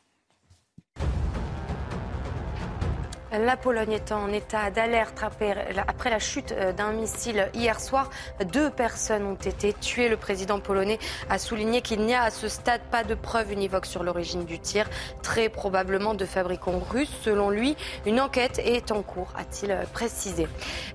[3.33, 8.11] La Pologne est en état d'alerte après la chute euh, d'un missile hier soir.
[8.53, 10.11] Deux personnes ont été tuées.
[10.11, 10.99] Le président polonais
[11.31, 14.59] a souligné qu'il n'y a à ce stade pas de preuves univoques sur l'origine du
[14.59, 14.87] tir,
[15.23, 17.17] très probablement de fabricants russes.
[17.23, 17.75] Selon lui,
[18.05, 20.47] une enquête est en cours, a-t-il précisé.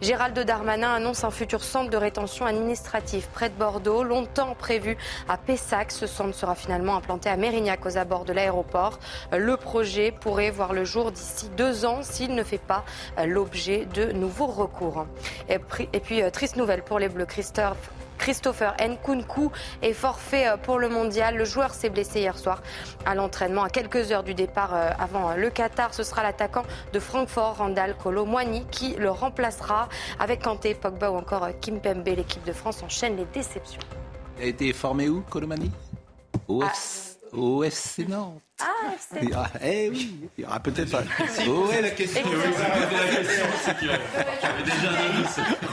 [0.02, 4.96] Gérald Darmanin annonce un futur centre de rétention administrative près de Bordeaux, longtemps prévu
[5.28, 5.92] à Pessac.
[5.92, 9.00] Ce centre sera finalement implanté à Mérignac, aux abords de l'aéroport.
[9.32, 12.84] Le projet pourrait voir le jour d'ici deux ans si ne fait pas
[13.18, 15.06] euh, l'objet de nouveaux recours.
[15.50, 19.52] Et puis, euh, triste nouvelle pour les Bleus, Christophe Christopher Nkunku
[19.84, 21.38] est forfait euh, pour le mondial.
[21.38, 22.64] Le joueur s'est blessé hier soir
[23.06, 25.94] à l'entraînement à quelques heures du départ avant le Qatar.
[25.94, 26.64] Ce sera l'attaquant
[26.94, 29.88] de Francfort, Randall Moigny, qui le remplacera
[30.20, 32.08] avec Kanté, Pogba ou encore Kim Pembe.
[32.08, 33.82] L'équipe de France enchaîne les déceptions.
[34.42, 35.72] a été formé où, Colomani
[36.48, 36.64] Au,
[37.34, 38.47] au FC Nantes.
[38.60, 41.04] Ah, FC Ah, eh oui, il y aura peut-être pas.
[41.46, 42.24] posez la question.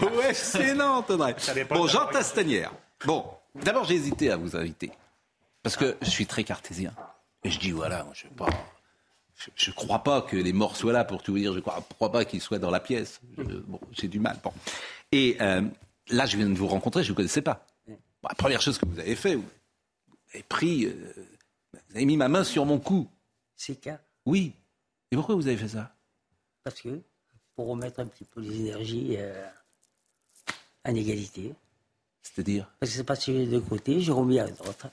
[0.02, 1.34] Au FC Nantes, Audrey.
[1.70, 2.72] Bon, Jean Tastanière.
[3.06, 3.24] Bon,
[3.54, 4.90] d'abord, j'ai hésité à vous inviter.
[5.62, 6.92] Parce que je suis très cartésien.
[7.42, 8.48] Et je dis, voilà, je ne pas.
[9.56, 11.52] Je ne crois pas que les morts soient là, pour tout vous dire.
[11.52, 13.20] Je ne crois, crois, pas qu'ils soient dans la pièce.
[13.38, 14.38] Je, bon, j'ai du mal.
[14.44, 14.52] Bon.
[15.10, 15.62] Et euh,
[16.08, 17.66] là, je viens de vous rencontrer, je ne vous connaissais pas.
[17.88, 17.96] Bon,
[18.28, 19.44] la première chose que vous avez fait, vous
[20.34, 20.84] avez pris.
[20.84, 21.14] Euh,
[21.94, 23.06] vous avez mis ma main sur mon cou.
[23.54, 24.52] C'est cas Oui.
[25.12, 25.94] Et pourquoi vous avez fait ça?
[26.64, 27.00] Parce que,
[27.54, 29.46] pour remettre un petit peu les énergies euh,
[30.84, 31.52] en égalité.
[32.20, 32.68] C'est-à-dire?
[32.80, 34.86] Parce que c'est passé de deux côtés, j'ai remis à droite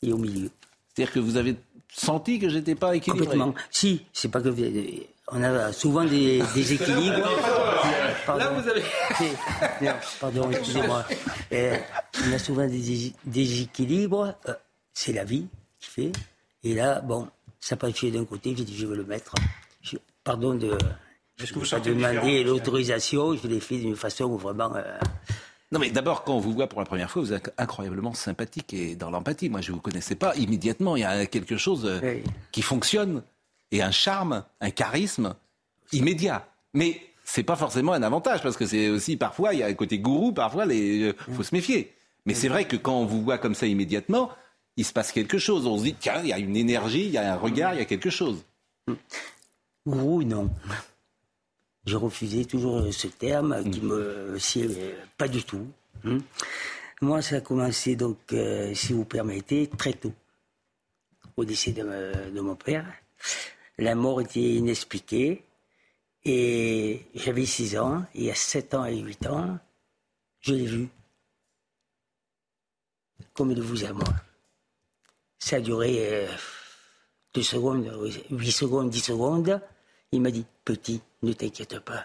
[0.00, 0.48] et au milieu.
[0.88, 1.54] C'est-à-dire que vous avez
[1.92, 3.26] senti que j'étais pas équilibré?
[3.26, 3.54] Complètement.
[3.70, 4.48] Si, c'est pas que
[5.32, 7.28] on a souvent des déséquilibres.
[8.24, 8.44] Pardon.
[8.44, 8.82] Là, vous avez.
[10.18, 11.04] Pardon, excusez-moi.
[11.52, 11.78] Euh,
[12.26, 14.34] on a souvent des déséquilibres.
[14.48, 14.54] Euh,
[14.92, 15.46] c'est la vie
[15.88, 16.12] fait.
[16.64, 17.28] Et là, bon,
[17.60, 18.54] ça penchait d'un côté.
[18.56, 19.34] J'ai dit, je vais le mettre.
[19.82, 20.76] Je, pardon de.
[21.36, 23.36] Je pas demander l'autorisation.
[23.36, 24.74] Je l'ai fait d'une façon où vraiment.
[24.74, 24.98] Euh,
[25.72, 28.72] non, mais d'abord, quand on vous voit pour la première fois, vous êtes incroyablement sympathique
[28.72, 29.48] et dans l'empathie.
[29.48, 30.34] Moi, je ne vous connaissais pas.
[30.36, 32.22] Immédiatement, il y a quelque chose oui.
[32.52, 33.22] qui fonctionne
[33.72, 35.34] et un charme, un charisme
[35.92, 36.48] immédiat.
[36.72, 39.74] Mais c'est pas forcément un avantage parce que c'est aussi parfois, il y a un
[39.74, 41.92] côté gourou, parfois, il faut se méfier.
[42.24, 44.30] Mais c'est vrai que quand on vous voit comme ça immédiatement,
[44.76, 45.66] il se passe quelque chose.
[45.66, 47.78] On se dit, tiens, il y a une énergie, il y a un regard, il
[47.78, 48.44] y a quelque chose.
[49.86, 50.50] Gourou, non.
[51.86, 55.66] Je refusais toujours ce terme qui me sied pas du tout.
[57.00, 60.12] Moi, ça a commencé donc, euh, si vous permettez, très tôt,
[61.36, 62.86] au décès de mon père.
[63.78, 65.42] La mort était inexpliquée
[66.24, 69.58] et j'avais 6 ans et à 7 ans et 8 ans,
[70.40, 70.88] je l'ai vu.
[73.34, 74.14] Comme de vous à moi.
[75.46, 76.26] Ça a duré euh,
[77.34, 77.88] 2 secondes,
[78.30, 79.60] 8 secondes, 10 secondes.
[80.10, 82.04] Il m'a dit, petit, ne t'inquiète pas.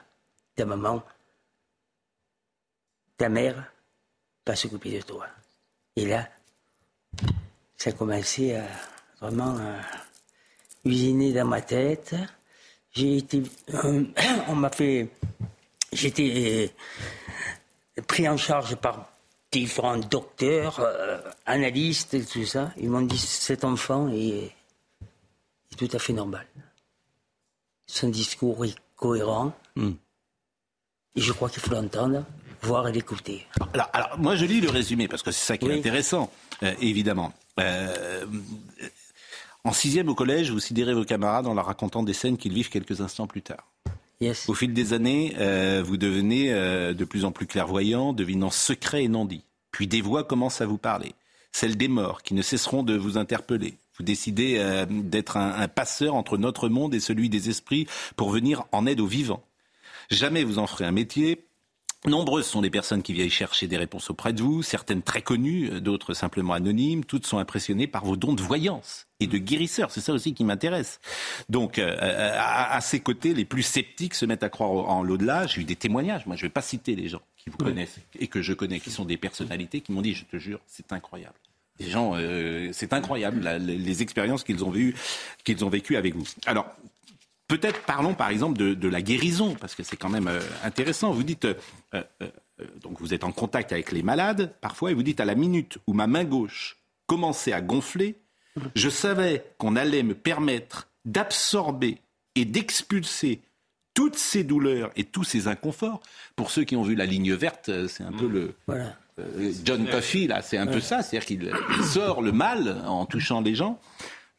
[0.55, 1.01] Ta maman,
[3.17, 3.73] ta mère
[4.45, 5.25] va s'occuper de toi.
[5.95, 6.29] Et là,
[7.77, 8.67] ça a commencé à
[9.19, 9.79] vraiment à
[10.85, 12.13] usiner dans ma tête.
[12.91, 13.41] J'ai été,
[13.73, 14.05] euh,
[14.49, 15.09] on m'a fait,
[15.91, 16.71] j'étais
[17.97, 19.10] euh, pris en charge par
[19.51, 22.71] différents docteurs, euh, analystes et tout ça.
[22.77, 24.51] Ils m'ont dit cet enfant est,
[25.71, 26.45] est tout à fait normal.
[27.85, 29.53] Son discours est cohérent.
[29.75, 29.93] Hmm.
[31.15, 32.23] Et je crois qu'il faut l'entendre,
[32.61, 33.45] voir et l'écouter.
[33.73, 36.31] Alors, alors, moi, je lis le résumé, parce que c'est ça qui est intéressant,
[36.63, 37.33] euh, évidemment.
[37.59, 38.25] Euh,
[39.65, 42.69] en sixième au collège, vous sidérez vos camarades en leur racontant des scènes qu'ils vivent
[42.69, 43.69] quelques instants plus tard.
[44.47, 49.03] Au fil des années, euh, vous devenez euh, de plus en plus clairvoyant, devinant secrets
[49.03, 49.43] et non-dits.
[49.71, 51.13] Puis des voix commencent à vous parler.
[51.51, 53.73] Celles des morts qui ne cesseront de vous interpeller.
[53.97, 58.29] Vous décidez euh, d'être un, un passeur entre notre monde et celui des esprits pour
[58.29, 59.43] venir en aide aux vivants.
[60.09, 61.43] Jamais vous en ferez un métier.
[62.07, 65.81] Nombreuses sont les personnes qui viennent chercher des réponses auprès de vous, certaines très connues,
[65.81, 67.05] d'autres simplement anonymes.
[67.05, 69.91] Toutes sont impressionnées par vos dons de voyance et de guérisseur.
[69.91, 70.99] C'est ça aussi qui m'intéresse.
[71.47, 75.45] Donc, euh, à, à, ces côtés, les plus sceptiques se mettent à croire en l'au-delà.
[75.45, 76.25] J'ai eu des témoignages.
[76.25, 78.79] Moi, je ne vais pas citer les gens qui vous connaissent et que je connais,
[78.79, 81.35] qui sont des personnalités qui m'ont dit, je te jure, c'est incroyable.
[81.79, 84.95] Les gens, euh, c'est incroyable la, les, les expériences qu'ils ont vues,
[85.43, 86.25] qu'ils ont vécues avec vous.
[86.47, 86.65] Alors,
[87.51, 91.11] Peut-être parlons par exemple de, de, la guérison, parce que c'est quand même euh, intéressant.
[91.11, 91.53] Vous dites, euh,
[91.93, 92.29] euh,
[92.79, 95.77] donc vous êtes en contact avec les malades parfois, et vous dites à la minute
[95.85, 96.77] où ma main gauche
[97.07, 98.15] commençait à gonfler,
[98.73, 101.97] je savais qu'on allait me permettre d'absorber
[102.35, 103.41] et d'expulser
[103.93, 105.99] toutes ces douleurs et tous ces inconforts.
[106.37, 108.95] Pour ceux qui ont vu la ligne verte, c'est un peu le voilà.
[109.65, 113.55] John Coffey là, c'est un peu ça, c'est-à-dire qu'il sort le mal en touchant les
[113.55, 113.77] gens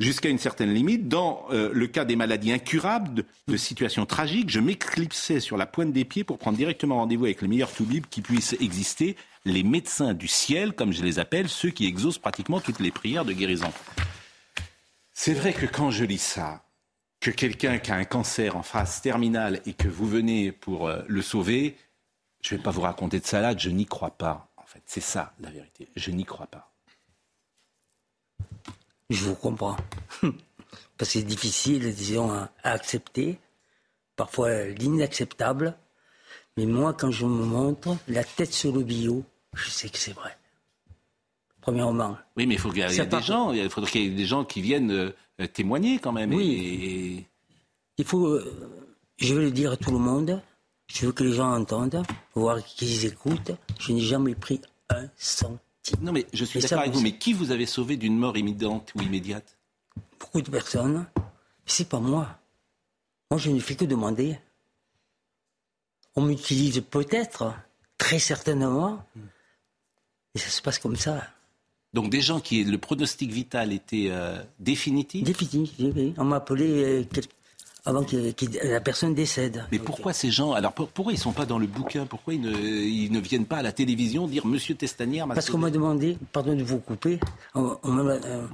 [0.00, 1.08] jusqu'à une certaine limite.
[1.08, 5.92] Dans euh, le cas des maladies incurables, de, situations tragiques, je m'éclipsais sur la pointe
[5.92, 10.14] des pieds pour prendre directement rendez-vous avec les meilleurs toubibs qui puissent exister, les médecins
[10.14, 13.72] du ciel, comme je les appelle, ceux qui exaucent pratiquement toutes les prières de guérison.
[15.12, 16.64] C'est vrai que quand je lis ça,
[17.20, 21.02] que quelqu'un qui a un cancer en phase terminale et que vous venez pour euh,
[21.06, 21.76] le sauver,
[22.42, 24.52] je ne vais pas vous raconter de salade, je n'y crois pas.
[24.56, 25.88] En fait, c'est ça la vérité.
[25.94, 26.71] Je n'y crois pas.
[29.12, 29.76] Je vous comprends.
[30.22, 33.38] Parce que c'est difficile, disons, à, à accepter.
[34.16, 35.76] Parfois l'inacceptable.
[36.56, 39.22] Mais moi, quand je me montre la tête sur le bio,
[39.54, 40.36] je sais que c'est vrai.
[41.60, 42.16] Premièrement.
[42.36, 44.24] Oui, mais il faut qu'il y ait des gens, il faudrait qu'il y ait des
[44.24, 46.32] gens qui viennent euh, témoigner quand même.
[46.32, 46.52] Oui.
[46.82, 47.26] Et...
[47.98, 48.26] Il faut.
[48.26, 48.80] Euh,
[49.18, 50.42] je veux le dire à tout le monde.
[50.88, 52.02] Je veux que les gens entendent,
[52.34, 53.52] voir qu'ils écoutent.
[53.78, 54.60] Je n'ai jamais pris
[54.90, 55.58] un centime
[56.00, 58.92] Non, mais je suis d'accord avec vous, mais qui vous avez sauvé d'une mort imminente
[58.94, 59.56] ou immédiate?
[60.18, 61.06] Beaucoup de personnes.
[61.66, 62.38] C'est pas moi.
[63.30, 64.38] Moi, je ne fais que demander.
[66.14, 67.54] On m'utilise peut-être,
[67.98, 69.04] très certainement,
[70.34, 71.26] et ça se passe comme ça.
[71.92, 75.24] Donc des gens qui le pronostic vital était euh, définitif?
[75.24, 76.14] Définitif, oui.
[76.16, 77.04] On m'a appelé euh,
[77.84, 78.32] avant que,
[78.66, 79.64] la personne décède.
[79.72, 82.06] Mais pourquoi ces gens Alors pourquoi ils ne sont pas dans le bouquin?
[82.06, 82.40] Pourquoi ils
[83.10, 86.62] ne, viennent pas à la télévision dire Monsieur Testanière Parce qu'on m'a demandé, pardon de
[86.62, 87.18] vous couper,
[87.56, 88.46] euh,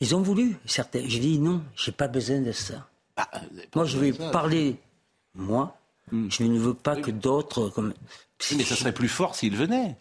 [0.00, 1.02] ils ont voulu, certains.
[1.06, 2.86] J'ai dit non, j'ai pas besoin de ça.
[3.16, 3.28] Bah,
[3.74, 4.76] moi, je vais parler,
[5.34, 5.76] moi,
[6.12, 6.28] hmm.
[6.30, 7.68] je ne veux pas que d'autres...
[7.70, 7.94] Comme...
[8.56, 9.96] mais ça serait plus fort s'ils venaient.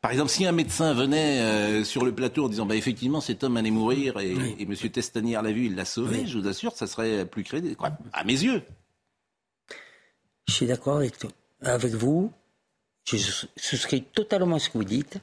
[0.00, 3.44] Par exemple, si un médecin venait euh, sur le plateau en disant bah, effectivement cet
[3.44, 4.32] homme allait mourir et,
[4.62, 4.74] M.
[4.74, 7.76] Testanière l'a vu, il l'a sauvé, je vous assure, ça serait plus crédible,
[8.12, 8.62] à mes yeux.
[10.48, 11.14] Je suis d'accord avec,
[11.60, 12.32] avec vous.
[13.06, 15.18] Je souscris totalement à ce que vous dites,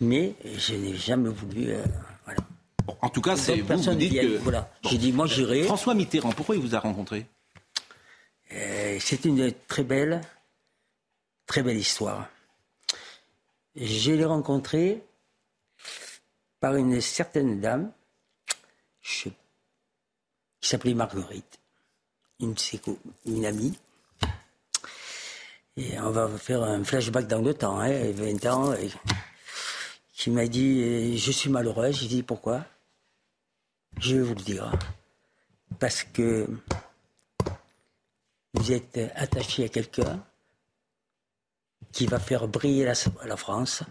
[0.00, 1.70] mais je n'ai jamais voulu.
[1.70, 1.84] Euh,
[2.24, 2.40] voilà.
[3.00, 4.38] en tout cas, c'est vous, vous dites que.
[4.38, 4.70] Voilà.
[4.88, 5.64] J'ai dit, moi j'irai.
[5.64, 7.26] François Mitterrand, pourquoi il vous a rencontré?
[8.52, 10.20] Euh, C'est une très belle,
[11.46, 12.28] très belle histoire.
[13.76, 15.02] Je l'ai rencontré
[16.60, 17.92] par une certaine dame
[19.02, 19.32] qui
[20.60, 21.58] s'appelait Marguerite,
[22.38, 22.54] une,
[23.26, 23.76] une amie.
[25.76, 28.74] Et on va faire un flashback dans le temps, hein, 20 ans,
[30.12, 31.96] qui m'a dit Je suis malheureuse.
[31.96, 32.64] J'ai dit Pourquoi?
[33.98, 34.70] Je vais vous le dire.
[35.80, 36.48] Parce que
[38.54, 40.24] vous êtes attaché à quelqu'un
[41.94, 43.84] qui va faire briller la, France.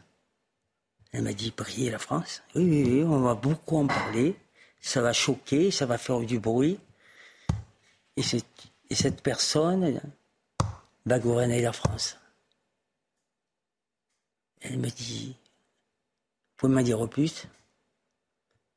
[1.14, 2.44] Elle m'a dit briller la France?
[2.54, 4.36] Oui, oui, oui, on va beaucoup en parler.
[4.82, 6.78] Ça va choquer, ça va faire du bruit.
[8.18, 8.24] Et,
[8.90, 10.02] et cette personne
[11.06, 12.18] va gouverner la France.
[14.60, 17.48] Elle me dit, vous pouvez m'en dire plus?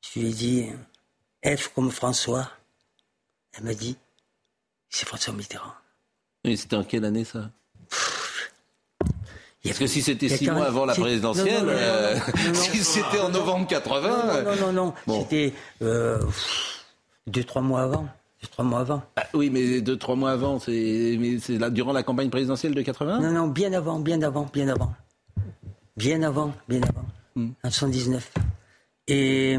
[0.03, 0.69] Je lui ai dit,
[1.45, 2.49] F comme François.
[3.55, 3.97] Elle m'a dit,
[4.89, 5.75] c'est François Mitterrand.
[6.45, 7.51] Et c'était en quelle année ça?
[9.67, 11.67] Parce que si c'était six mois avant la présidentielle,
[12.53, 14.43] si c'était en novembre 80...
[14.45, 15.53] Non, non, non, c'était
[15.83, 16.21] euh,
[17.27, 18.07] deux, trois mois avant.
[18.43, 19.03] Deux, trois mois avant.
[19.17, 21.19] Ah, oui, mais deux, trois mois avant, c'est
[21.71, 24.93] durant la campagne présidentielle de 80 Non, non, bien avant, bien avant, bien avant.
[25.97, 27.05] Bien avant, bien avant.
[27.35, 27.51] Hmm.
[27.65, 28.33] En 79.
[29.09, 29.59] Et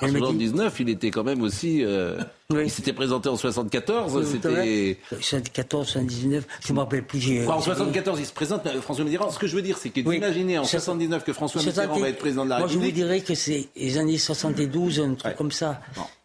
[0.00, 1.84] en 79, il était quand même aussi.
[1.84, 2.18] Euh,
[2.50, 4.24] il s'était présenté en 74.
[4.26, 4.98] C'était.
[5.10, 7.46] 74, 79, je ne me rappelle plus.
[7.48, 8.68] en 74, il se présente.
[8.80, 9.30] François Mitterrand.
[9.30, 12.18] Ce que je veux dire, c'est que d'imaginer en 79 que François Mitterrand va être
[12.18, 12.78] président de la République.
[12.78, 15.80] Moi, je vous dirais que c'est les années 72, un truc comme ça.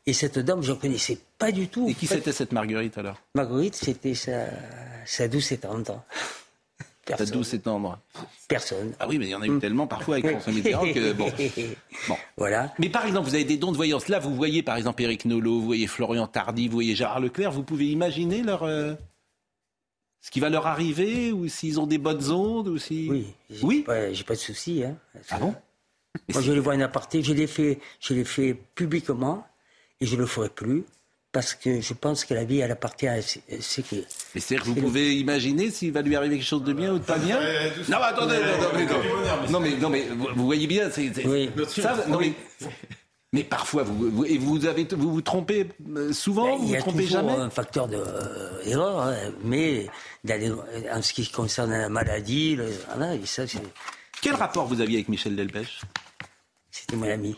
[0.05, 1.87] Et cette dame, je ne connaissais pas du tout.
[1.89, 3.17] Et qui c'était cette Marguerite alors?
[3.35, 4.45] Marguerite, c'était sa,
[5.05, 6.05] sa douce et 30 ans.
[7.07, 7.37] Personne.
[7.37, 7.99] 12 septembre.
[8.49, 8.93] Personne.
[8.99, 11.31] Ah oui, mais il y en a eu tellement parfois avec François Mitterrand que bon.
[12.35, 12.73] Voilà.
[12.79, 14.09] Mais par exemple, vous avez des dons de voyance.
[14.09, 17.51] Là, vous voyez par exemple Éric Nolot, vous voyez Florian Tardy, vous voyez Gérard Leclerc.
[17.51, 18.93] Vous pouvez imaginer leur euh,
[20.21, 23.07] ce qui va leur arriver ou s'ils ont des bonnes ondes ou si.
[23.09, 23.25] Oui.
[23.63, 23.85] Oui?
[24.11, 24.83] J'ai pas de souci.
[24.83, 24.97] Hein.
[25.29, 25.55] Ah bon?
[26.33, 27.23] Moi, je les vois en aparté.
[27.23, 29.47] Je l'ai fait publiquement
[30.01, 30.83] et je le ferai plus
[31.37, 33.97] parce que je pense que la vie, elle appartient à ce que.
[34.33, 37.03] Mais c'est vous pouvez imaginer s'il va lui arriver quelque chose de bien ou de
[37.03, 37.39] pas bien
[37.87, 38.37] Non, mais attendez,
[39.51, 41.11] non, mais, non, mais, vous, voyez bien, c'est.
[41.27, 41.51] Oui.
[43.33, 47.33] mais, parfois, vous, vous, vous, avez, vous vous trompez euh, souvent, vous vous trompez jamais
[47.33, 49.85] Il y a un facteur d'erreur, de, hein, mais
[50.91, 53.43] en ce qui concerne la maladie, le, voilà, ça,
[54.23, 55.81] Quel rapport vous aviez avec Michel Delpech?
[56.71, 57.35] C'était mon ami.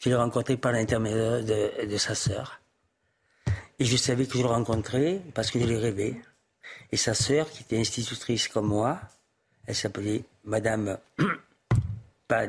[0.00, 2.60] Je l'ai rencontré par l'intermédiaire de, sa sœur.
[3.78, 6.20] Et je savais que je le rencontrais parce que je l'ai rêvé.
[6.90, 8.98] Et sa sœur, qui était institutrice comme moi,
[9.66, 10.98] elle s'appelait Madame
[12.28, 12.46] Pas.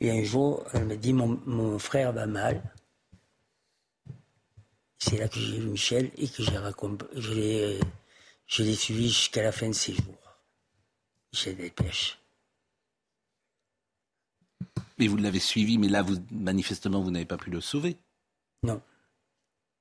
[0.00, 2.62] Et un jour, elle me dit mon, frère va mal.
[4.98, 7.80] C'est là que j'ai vu Michel et que j'ai
[8.46, 10.38] je l'ai suivi jusqu'à la fin de ses jours.
[11.32, 12.18] Michel Delpech.
[14.98, 17.96] Mais vous l'avez suivi, mais là, vous, manifestement, vous n'avez pas pu le sauver.
[18.62, 18.80] Non.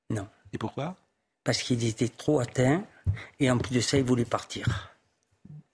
[0.09, 0.27] Non.
[0.53, 0.95] Et pourquoi?
[1.43, 2.85] Parce qu'il était trop atteint,
[3.39, 4.91] et en plus de ça, il voulait partir.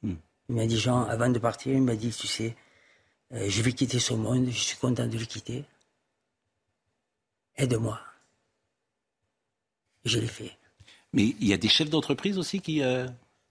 [0.01, 0.15] Hmm.
[0.49, 2.55] Il m'a dit, Jean, avant de partir, il m'a dit, tu sais,
[3.33, 5.65] euh, je vais quitter ce monde, je suis content de le quitter.
[7.55, 7.99] Aide-moi.
[10.05, 10.51] Je l'ai fait.
[11.13, 13.07] Mais il y a des chefs d'entreprise aussi qui euh,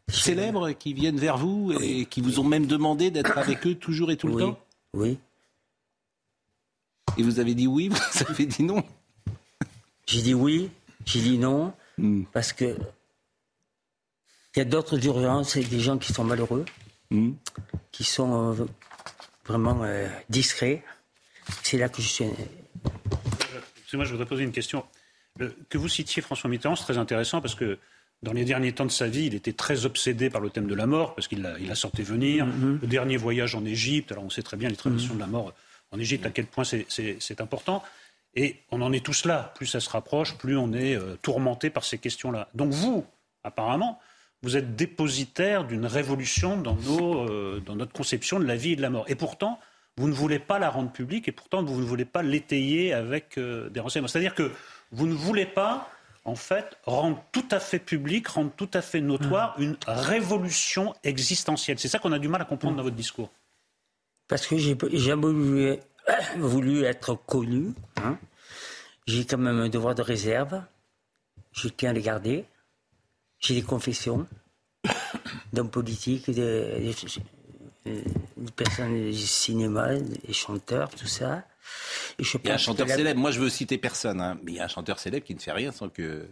[0.09, 4.11] célèbres, qui viennent vers vous et qui vous ont même demandé d'être avec eux toujours
[4.11, 4.59] et tout le temps?
[4.95, 5.19] Oui.
[7.19, 8.85] Et vous avez dit oui, vous avez dit non
[10.07, 10.71] J'ai dit oui,
[11.05, 12.25] j'ai dit non, hmm.
[12.33, 12.77] parce que
[14.55, 16.65] il y a d'autres urgences et des gens qui sont malheureux.
[17.11, 17.33] hmm.
[17.91, 18.65] qui sont euh,
[19.47, 20.83] vraiment euh, discrets.
[21.63, 22.25] C'est là que je suis.
[23.95, 24.85] Moi, je voudrais poser une question.
[25.69, 27.79] que vous citiez François Mitterrand, c'est très intéressant parce que
[28.23, 30.75] dans les derniers temps de sa vie, il était très obsédé par le thème de
[30.75, 32.47] la mort, parce qu'il la, il sentait venir.
[32.47, 32.81] Mm-hmm.
[32.81, 35.53] Le dernier voyage en Égypte, alors on sait très bien les traditions de la mort
[35.93, 37.83] en Égypte, à quel point c'est important.
[38.35, 39.53] Et on en est tous là.
[39.55, 42.49] Plus ça se rapproche, plus on est euh, tourmenté par ces questions-là.
[42.55, 43.05] Donc vous,
[43.45, 44.01] apparemment,
[44.43, 48.77] vous êtes dépositaire d'une révolution dans, nos, euh, dans notre conception de la vie et
[48.77, 49.05] de la mort.
[49.09, 49.61] Et pourtant,
[49.99, 53.37] vous ne voulez pas la rendre publique et pourtant vous ne voulez pas l'étayer avec
[53.37, 54.09] euh, des renseignements.
[54.09, 54.51] C'est-à-dire que
[54.93, 55.91] vous ne voulez pas,
[56.25, 59.63] en fait, rendre tout à fait public, rendre tout à fait notoire mmh.
[59.63, 61.79] une révolution existentielle.
[61.79, 63.31] C'est ça qu'on a du mal à comprendre dans votre discours.
[64.33, 65.77] Parce que j'ai jamais voulu,
[66.39, 67.75] voulu être connu.
[67.97, 68.19] Hein.
[69.07, 70.63] J'ai quand même un devoir de réserve.
[71.53, 72.47] Je tiens à les garder.
[73.41, 74.27] J'ai des confessions
[75.53, 76.81] d'hommes politiques, de,
[78.57, 81.45] personnes du cinéma, des chanteurs, tout ça.
[82.19, 84.61] il y a un chanteur célèbre, moi je veux citer personne, hein, mais il y
[84.61, 86.27] a un chanteur célèbre qui ne fait rien sans que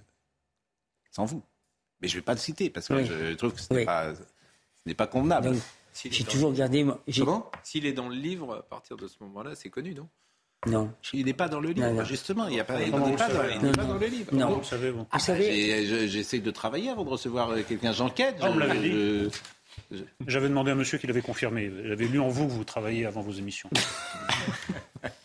[1.11, 1.43] sans vous.
[2.01, 5.07] Mais je ne vais pas le citer parce que je trouve que ce n'est pas,
[5.07, 5.55] convenable.
[5.95, 6.87] J'ai toujours gardé.
[7.19, 10.09] Comment S'il est dans le livre, à partir de ce moment-là, c'est connu, non
[10.67, 10.93] non.
[11.15, 12.47] Il n'est pas dans le livre, justement.
[12.49, 14.35] Il n'est pas, pas, dans le livre.
[14.35, 14.59] Non.
[14.59, 15.19] Vous savez, ah,
[16.07, 17.93] J'essaie de travailler avant de recevoir euh, quelqu'un.
[17.93, 18.37] J'enquête.
[18.43, 18.53] Ah,
[20.27, 21.73] J'avais demandé à monsieur qu'il avait confirmé.
[21.85, 23.71] J'avais lu en vous que vous travailliez avant vos émissions.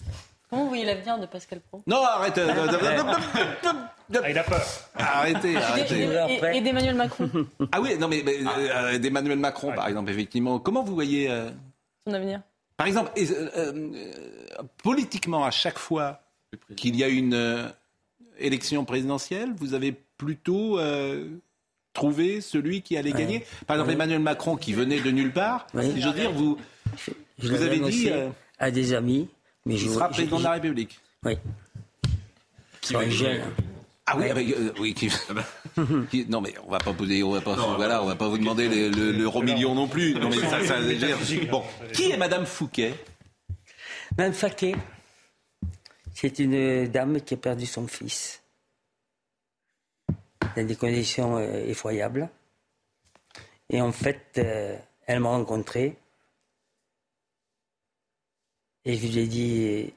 [0.55, 1.83] Comment vous voyez l'avenir de Pascal Pro?
[1.85, 3.89] Non, arrête ah,
[4.29, 4.61] Il a peur.
[4.95, 6.07] Arrêtez, arrêtez.
[6.53, 7.29] Et, d'Emmanuel Macron.
[7.71, 10.59] Ah oui, non mais, euh, d'Emmanuel Macron, par exemple, effectivement.
[10.59, 11.49] Comment vous voyez euh,
[12.07, 12.41] son avenir
[12.77, 16.21] par exemple, euh, euh, politiquement, à chaque fois
[16.75, 17.67] qu'il y a une euh,
[18.37, 20.79] élection présidentielle, vous avez plutôt
[21.93, 23.45] trouvé celui qui allait gagner?
[23.65, 26.57] Par exemple, Emmanuel Macron, qui venait de nulle part, si je veux dire, vous,
[27.39, 28.09] vous avez dit...
[28.59, 29.29] à des amis,
[29.65, 29.89] mais je...
[29.89, 30.99] sera président de la République.
[31.23, 31.37] Oui.
[32.81, 33.01] Qui va
[34.07, 34.95] ah oui, avec, euh, oui
[36.29, 38.69] non mais on va pas poser, on va pas, voilà, on va pas vous demander
[38.91, 40.13] l'euro million non plus.
[40.13, 40.75] Non mais ça, ça,
[41.51, 42.93] bon, qui est Madame Fouquet?
[44.15, 44.75] Madame Fouquet,
[46.13, 48.43] c'est une dame qui a perdu son fils
[50.55, 52.29] dans des conditions euh, effroyables.
[53.71, 55.97] Et en fait, euh, elle m'a rencontré
[58.85, 59.93] et je lui ai dit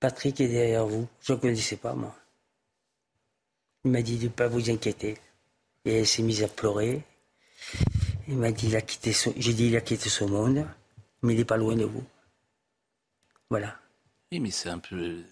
[0.00, 1.06] Patrick est derrière vous.
[1.22, 2.14] Je ne connaissais pas, moi.
[3.84, 5.18] Il m'a dit de ne pas vous inquiéter.
[5.84, 7.02] Et elle s'est mise à pleurer.
[8.28, 10.66] Il m'a dit, il a quitté j'ai dit, il a quitté ce monde,
[11.22, 12.04] mais il n'est pas loin de vous.
[13.50, 13.76] Voilà.
[14.32, 15.22] Oui, mais c'est un peu.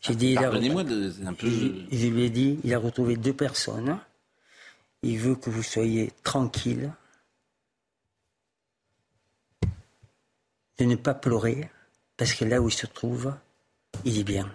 [0.00, 0.82] j'ai dit, Pardonnez-moi,
[1.26, 1.48] un peu.
[1.50, 3.98] Je, lui ai dit, il a retrouvé deux personnes.
[5.02, 6.90] Il veut que vous soyez tranquille,
[10.78, 11.70] de ne pas pleurer,
[12.16, 13.34] parce que là où il se trouve,
[14.04, 14.50] il est bien.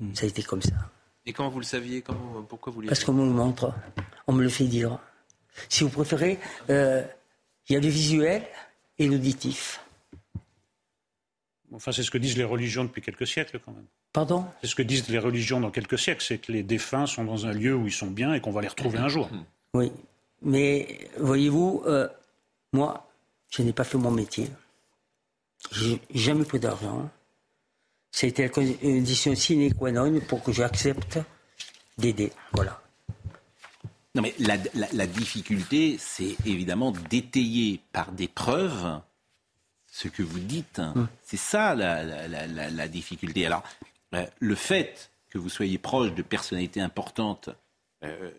[0.00, 0.14] Hmm.
[0.14, 0.74] Ça a été comme ça.
[1.24, 2.02] Et comment vous le saviez?
[2.02, 3.74] Comment, Pourquoi vous Parce qu'on me le montre.
[4.26, 4.98] On me le fait dire.
[5.68, 6.38] Si vous préférez,
[6.70, 7.02] euh,
[7.68, 8.42] il y a le visuel
[8.98, 9.80] et l'auditif.
[11.72, 13.86] Enfin, c'est ce que disent les religions depuis quelques siècles, quand même.
[14.12, 14.46] Pardon?
[14.60, 17.46] C'est ce que disent les religions dans quelques siècles, c'est que les défunts sont dans
[17.46, 19.28] un lieu où ils sont bien et qu'on va les retrouver un jour.
[19.74, 19.92] Oui,
[20.42, 22.08] mais voyez-vous, euh,
[22.72, 23.10] moi,
[23.50, 24.48] je n'ai pas fait mon métier.
[25.72, 27.08] J'ai jamais pris d'argent.
[28.10, 31.18] C'était la condition sine qua non pour que j'accepte
[31.98, 32.32] d'aider.
[32.52, 32.80] Voilà.
[34.14, 39.00] Non, mais la, difficulté, c'est évidemment d'étayer par des preuves
[39.86, 40.78] ce que vous dites.
[40.78, 41.06] Hum.
[41.22, 43.44] C'est ça la, difficulté.
[43.44, 43.62] Alors,
[44.14, 47.50] euh, le fait que vous soyez proche de personnalités importantes
[48.04, 48.30] euh,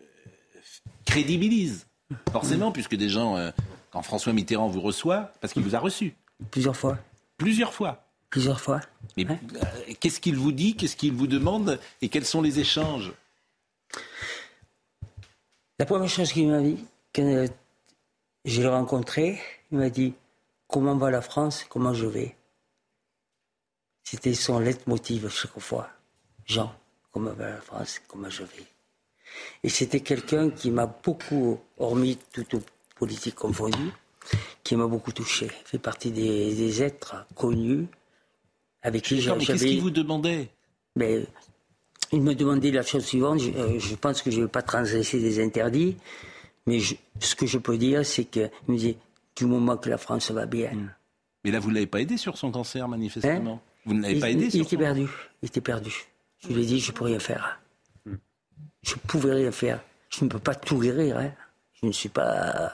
[1.04, 1.86] crédibilise,
[2.32, 2.72] forcément, hum.
[2.72, 3.52] puisque des gens, euh,
[3.92, 6.16] quand François Mitterrand vous reçoit, parce qu'il vous a reçu.
[6.50, 6.98] Plusieurs fois.
[7.38, 8.04] Plusieurs fois.
[8.30, 8.80] Plusieurs fois.
[9.16, 13.12] Mais euh, qu'est-ce qu'il vous dit Qu'est-ce qu'il vous demande Et quels sont les échanges?
[15.78, 16.84] La première chose qu'il m'a dit,
[17.14, 17.46] quand
[18.44, 20.12] je l'ai rencontré, il m'a dit
[20.66, 21.64] Comment va la France?
[21.68, 22.36] Comment je vais?
[24.04, 25.88] C'était son leitmotiv chaque fois.
[26.44, 26.74] Jean,
[27.12, 28.00] comment va la France?
[28.08, 28.66] Comment je vais?
[29.62, 32.56] Et c'était quelqu'un qui m'a beaucoup, hormis toute
[32.96, 33.92] politique confondue,
[34.64, 35.46] qui m'a beaucoup touché.
[35.46, 37.86] Il fait partie des êtres connus
[38.82, 40.48] avec qui Qu'est-ce qu'il vous demandait?
[40.96, 41.24] Mais,
[42.12, 43.40] Il me demandait la chose suivante.
[43.40, 45.96] Je, euh, pense que je ne vais pas transgresser des interdits,
[46.66, 46.78] mais
[47.20, 48.96] ce que je peux dire, c'est qu'il me dit
[49.36, 50.72] du moment que la France va bien.
[50.72, 50.90] Hmm.
[51.44, 53.54] Mais là, vous ne l'avez pas aidé sur son cancer, manifestement?
[53.54, 53.70] Hein?
[53.84, 55.08] Vous ne l'avez pas aidé il, sur il était perdu.
[55.42, 55.94] Il était perdu.
[56.40, 57.60] Je lui ai dit, je ne peux rien faire.
[58.06, 58.16] Hmm.
[58.82, 59.80] Je ne pouvais rien faire.
[60.10, 61.18] Je ne peux pas tout guérir.
[61.18, 61.32] Hein.
[61.82, 62.72] Je ne suis pas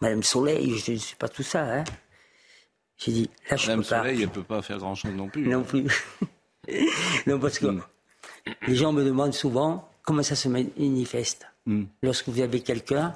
[0.00, 1.62] Madame Soleil, je ne suis pas tout ça.
[1.80, 1.84] Hein.
[2.96, 3.98] J'ai dit, là, je Madame peux pas.
[3.98, 5.46] Soleil, elle peut pas faire grand-chose non plus.
[5.46, 5.86] Non plus.
[7.26, 7.80] non, parce que Hmm.
[8.66, 11.46] les gens me demandent souvent comment ça se manifeste.
[11.66, 11.84] Hmm.
[12.02, 13.14] Lorsque vous avez quelqu'un,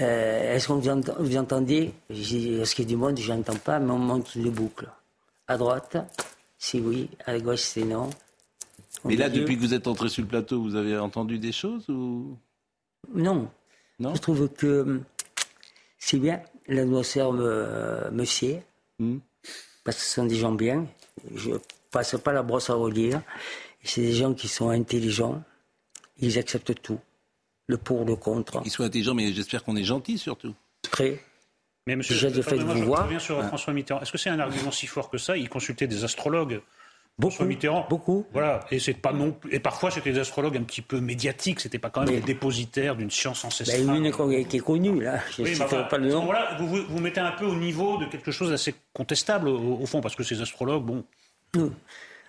[0.00, 1.92] euh, est-ce que vous, ent- vous entendez?
[2.08, 4.88] Je dis, Lorsqu'il y a du monde, je n'entends pas, mais on monte les boucles.
[5.46, 5.96] À droite,
[6.56, 8.08] c'est oui, à gauche, c'est non.
[9.04, 11.88] Mais là, depuis que vous êtes entré sur le plateau, vous avez entendu des choses
[11.88, 12.36] ou?
[13.14, 13.50] Non.
[13.98, 15.04] Non Je trouve que hum,
[15.98, 16.40] c'est bien.
[16.68, 18.62] L'atmosphère me, me sied.
[18.98, 19.18] Hmm.
[19.84, 20.86] Parce que ce sont des gens bien.
[21.34, 21.50] Je
[21.90, 23.22] passe pas la brosse à relire.
[23.82, 25.42] Et C'est des gens qui sont intelligents.
[26.18, 27.00] Ils acceptent tout.
[27.68, 28.62] Le pour, le contre.
[28.64, 30.54] Ils sont intelligents, mais j'espère qu'on est gentil surtout.
[30.82, 31.22] Très.
[31.86, 33.04] Mais monsieur, Déjà, de fait de pardonnez-moi, vous je voir.
[33.04, 33.48] reviens sur Ah.
[33.48, 34.00] François Mitterrand.
[34.00, 35.36] Est-ce que c'est un argument si fort que ça?
[35.36, 36.60] Il consultait des astrologues.
[37.18, 37.86] Beaucoup, Mitterrand.
[37.90, 38.26] Beaucoup.
[38.32, 38.60] Voilà.
[38.70, 41.58] Et c'est pas non Et parfois, c'était des astrologues un petit peu médiatiques.
[41.60, 43.86] C'était pas quand même des dépositaires d'une science ancestrale.
[43.86, 45.20] Ben, une qui est connue, là.
[45.36, 46.24] Je Oui, pas le nom.
[46.24, 49.78] Voilà, vous, vous vous mettez un peu au niveau de quelque chose d'assez contestable au,
[49.80, 51.04] au fond, parce que ces astrologues, bon,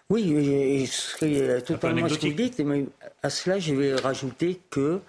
[0.10, 2.86] Oui, je, je serai euh, totalement ce mais
[3.22, 5.02] à cela, je vais rajouter que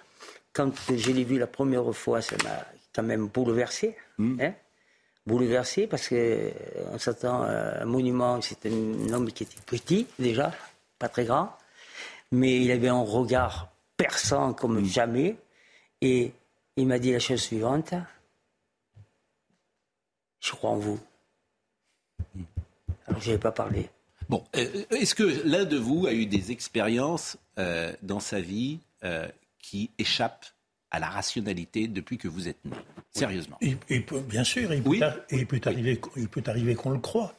[0.53, 3.95] quand je l'ai vu la première fois, ça m'a quand même bouleversé.
[4.19, 4.53] hein.
[5.25, 10.51] Bouleversé parce qu'on s'attend à un monument, c'est un homme qui était petit déjà,
[10.99, 11.55] pas très grand,
[12.31, 15.37] mais il avait un regard perçant comme jamais.
[16.01, 16.33] Et
[16.77, 17.93] il m'a dit la chose suivante
[20.39, 20.99] Je crois en vous.
[23.05, 23.89] Alors, je n'avais pas parlé.
[24.29, 28.79] Bon, euh, est-ce que l'un de vous a eu des expériences euh, dans sa vie
[29.03, 29.27] euh,
[29.59, 30.47] qui échappent
[30.91, 32.71] à la rationalité depuis que vous êtes né
[33.11, 33.57] Sérieusement.
[33.61, 34.89] Il- il peut- bien sûr, il peut,
[35.29, 37.33] et il peut arriver, il peut arriver qu'on le croit.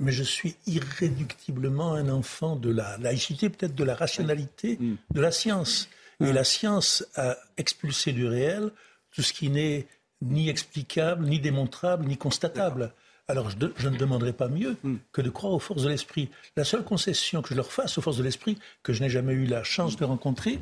[0.00, 4.78] Mais je suis irréductiblement un enfant de la laïcité, peut-être de la rationalité,
[5.12, 5.88] de la science.
[6.20, 8.70] Et la science a expulsé du réel
[9.12, 9.86] tout ce qui n'est
[10.20, 12.92] ni explicable, ni démontrable, ni constatable.
[13.30, 14.76] Alors je, de- je ne demanderai pas mieux
[15.12, 16.30] que de croire aux forces de l'esprit.
[16.56, 19.34] La seule concession que je leur fasse aux forces de l'esprit, que je n'ai jamais
[19.34, 20.58] eu la chance de rencontrer,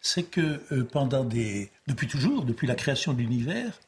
[0.00, 3.78] c'est que euh, pendant des, depuis toujours, depuis la création de l'univers,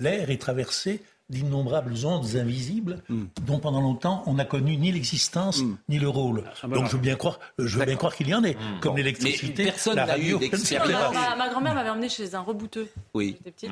[0.00, 1.00] l'air est traversé
[1.30, 3.02] d'innombrables ondes invisibles
[3.46, 6.44] dont pendant longtemps on n'a connu ni l'existence ni le rôle.
[6.64, 8.90] Donc je veux bien croire, euh, je veux bien croire qu'il y en ait, comme
[8.92, 8.96] Bon.
[8.96, 10.40] l'électricité, personne la n'a eu radio.
[10.88, 11.12] pas.
[11.12, 12.88] Ma, ma grand-mère m'avait emmené chez un rebouteux.
[13.14, 13.36] Oui.
[13.38, 13.70] J'étais petite.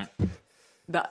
[0.89, 1.11] Bah,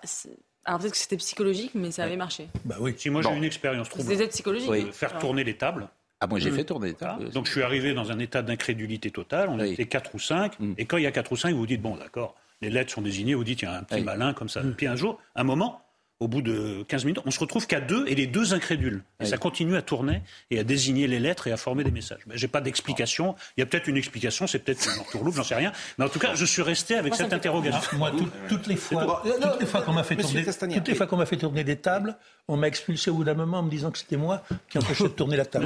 [0.65, 2.47] alors peut-être que c'était psychologique, mais ça avait marché.
[2.65, 2.93] Bah oui.
[2.97, 3.35] Si moi j'ai Bon.
[3.35, 4.17] une expérience C'est troublante.
[4.17, 4.69] des aides psychologiques.
[4.69, 4.91] de hein.
[4.91, 5.21] faire Alors.
[5.21, 5.87] tourner les tables.
[6.19, 6.55] Ah, moi j'ai Mm.
[6.55, 7.29] fait tourner les tables.
[7.31, 9.49] Donc je suis arrivé dans un état d'incrédulité totale.
[9.49, 10.53] On était 4 ou 5.
[10.77, 12.91] Et quand il y a 4 ou 5, vous vous dites, bon d'accord, les lettres
[12.93, 14.03] sont désignées, vous dites, il y a un petit Oui.
[14.03, 14.61] malin comme ça.
[14.77, 15.81] Puis un jour, un moment,
[16.21, 19.01] au bout de 15 minutes, on se retrouve qu'à deux et les deux incrédules.
[19.19, 19.29] Et Oui.
[19.29, 22.19] ça continue à tourner et à désigner les lettres et à former des messages.
[22.27, 23.35] Ben, J'ai pas d'explication.
[23.57, 25.71] Il y a peut-être une explication, c'est peut-être une entourloupe, j'en sais rien.
[25.97, 27.81] Mais en tout cas, je suis resté avec Moi, cette interrogation.
[27.91, 30.77] Ah, moi, tout- toutes les fois, toutes les fois qu'on m'a fait Monsieur tourner, Castagnard,
[30.77, 30.97] toutes les oui.
[30.97, 32.15] fois qu'on m'a fait tourner des tables,
[32.47, 35.05] on m'a expulsé au bout d'un moment en me disant que c'était moi qui empêchais
[35.05, 35.65] de tourner la table.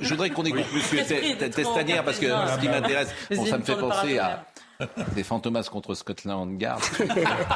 [0.00, 3.56] Je voudrais qu'on écoute Monsieur est trop Testanière parce que ce qui m'intéresse, bon, ça
[3.56, 4.44] me fait penser à.
[5.14, 6.82] C'est Fantomas contre Scotland Yard.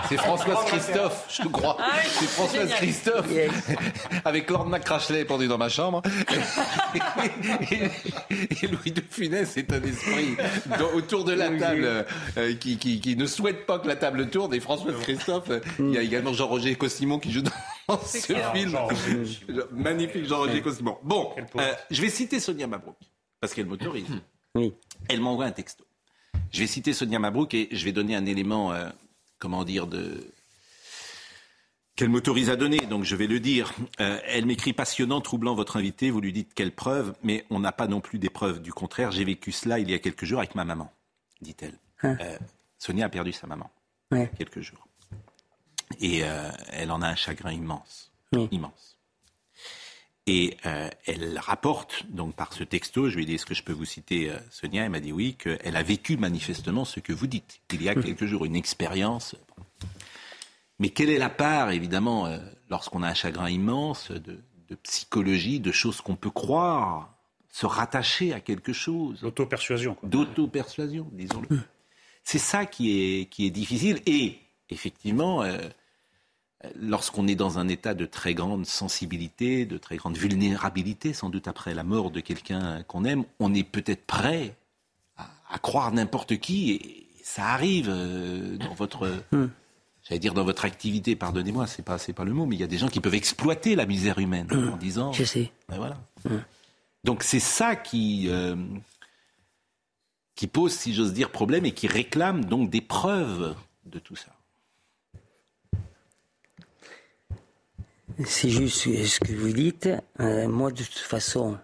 [0.09, 1.77] C'est Françoise Christophe, je crois.
[1.81, 2.79] Ah oui, c'est Françoise génial.
[2.79, 3.27] Christophe
[4.25, 6.03] avec Lord McCrashley pendu dans ma chambre.
[6.95, 10.37] Et, et Louis de Funès est un esprit
[10.79, 12.07] dans- autour de la table
[12.37, 14.55] euh, qui, qui- qui ne souhaite pas que la table tourne.
[14.55, 18.77] Et Françoise Christophe, euh, il y a également Jean-Roger Cossimon qui joue dans ce film.
[19.73, 20.99] Magnifique Jean-Roger Cossimon.
[21.03, 22.97] Bon, euh, je vais citer Sonia Mabrouk
[23.41, 24.07] parce qu'elle m'autorise.
[25.09, 25.85] Elle m'envoie un texto.
[26.53, 28.89] Je vais citer Sonia Mabrouk et je vais donner un élément, euh,
[29.39, 30.33] comment dire, de
[31.97, 33.73] qu'elle m'autorise à donner, donc je vais le dire.
[34.01, 36.11] Euh, elle m'écrit passionnant, troublant votre invité.
[36.11, 38.63] Vous lui dites quelle preuve, mais on n'a pas non plus des preuves.
[38.63, 40.93] Du contraire, j'ai vécu cela il y a quelques jours avec ma maman,
[41.41, 41.75] dit-elle.
[42.05, 42.17] Hein.
[42.21, 42.39] Euh,
[42.79, 43.69] Sonia a perdu sa maman
[44.13, 44.31] Ouais.
[44.39, 44.87] quelques jours.
[46.01, 48.13] Et euh, elle en a un chagrin immense.
[48.53, 48.97] Immense.
[50.31, 53.63] Et euh, elle rapporte, donc par ce texto, je lui ai dit, est-ce que je
[53.63, 54.85] peux vous citer euh, Sonia?
[54.85, 57.61] Elle m'a dit oui, qu'elle a vécu manifestement ce que vous dites.
[57.73, 59.35] Il y a quelques jours, une expérience.
[60.79, 65.61] Mais quelle est la part, évidemment, euh, lorsqu'on a un chagrin immense, de, de psychologie,
[65.61, 67.15] de choses qu'on peut croire,
[67.49, 69.23] se rattacher à quelque chose?
[69.23, 69.97] D'auto-persuasion.
[70.03, 71.59] D'auto-persuasion, disons-le.
[72.23, 74.03] C'est ça qui est, qui est difficile.
[74.05, 74.37] Et
[74.69, 75.57] effectivement, euh,
[76.75, 81.49] lorsqu'on est dans un état de très grande sensibilité, de très grande vulnérabilité, sans doute
[81.49, 84.57] après la mort de quelqu'un qu'on aime, on est peut-être prêt
[85.17, 86.73] à, à croire n'importe qui.
[86.73, 89.09] Et ça arrive euh, dans votre...
[90.09, 92.65] J'allais dire dans votre activité, pardonnez-moi, c'est pas c'est pas le mot, mais il y
[92.65, 95.13] a des gens qui peuvent exploiter la misère humaine en disant.
[95.13, 95.53] Je sais.
[95.69, 95.99] Ben voilà.
[97.05, 98.57] Donc c'est ça qui euh,
[100.35, 103.55] qui pose, si j'ose dire, problème et qui réclame donc des preuves
[103.85, 104.35] de tout ça.
[108.25, 109.89] C'est juste ce que vous dites.
[110.21, 111.57] Euh, moi, de toute façon,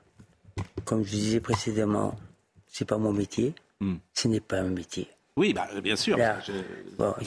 [0.84, 2.16] comme je disais précédemment,
[2.68, 3.54] c'est pas mon métier.
[3.80, 3.96] Hmm.
[4.12, 5.08] Ce n'est pas un métier.
[5.36, 6.16] Oui, bah, bien sûr.
[6.16, 6.52] je...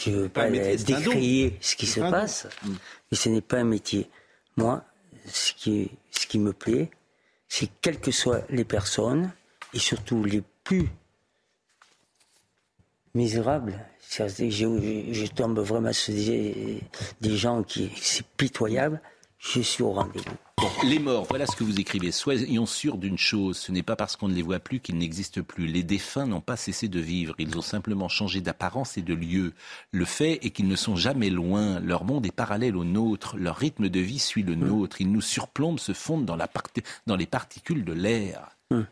[0.10, 2.74] ne veux pas, décrier ce qui se passe, hmm.
[3.12, 4.10] mais ce n'est pas un métier.
[4.56, 4.84] Moi,
[5.26, 6.90] ce qui, ce qui me plaît,
[7.50, 9.32] c'est quelles que soient les personnes,
[9.74, 10.88] et surtout les plus
[13.14, 13.78] misérables,
[14.10, 14.24] je,
[15.12, 16.82] je, tombe vraiment sur des,
[17.20, 19.02] des gens qui, c'est pitoyable,
[19.40, 20.36] je suis au rendez-vous.
[20.84, 22.12] les morts, voilà ce que vous écrivez.
[22.12, 25.44] Soyons sûrs d'une chose, ce n'est pas parce qu'on ne les voit plus qu'ils n'existent
[25.44, 25.68] plus.
[25.68, 29.54] Les défunts n'ont pas cessé de vivre, ils ont simplement changé d'apparence et de lieu.
[29.92, 33.56] Le fait est qu'ils ne sont jamais loin, leur monde est parallèle au nôtre, leur
[33.56, 34.68] rythme de vie suit le hmm.
[34.68, 36.50] nôtre, ils nous surplombent, se fondent dans, la
[37.06, 38.50] dans les particules de l'air.
[38.72, 38.84] Hmm.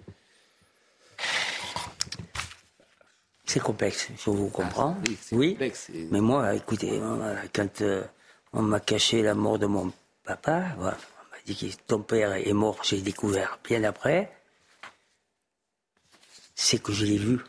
[3.46, 4.98] C'est complexe, je vous comprends.
[5.00, 5.58] Ah, oui,
[6.12, 7.00] mais moi, écoutez,
[7.54, 8.04] quand euh,
[8.54, 9.92] on m'a caché la mort de mon
[10.26, 10.98] papa, on m'a
[11.46, 14.32] dit que ton père est mort, j'ai découvert bien après,
[16.56, 17.40] c'est que je l'ai vu.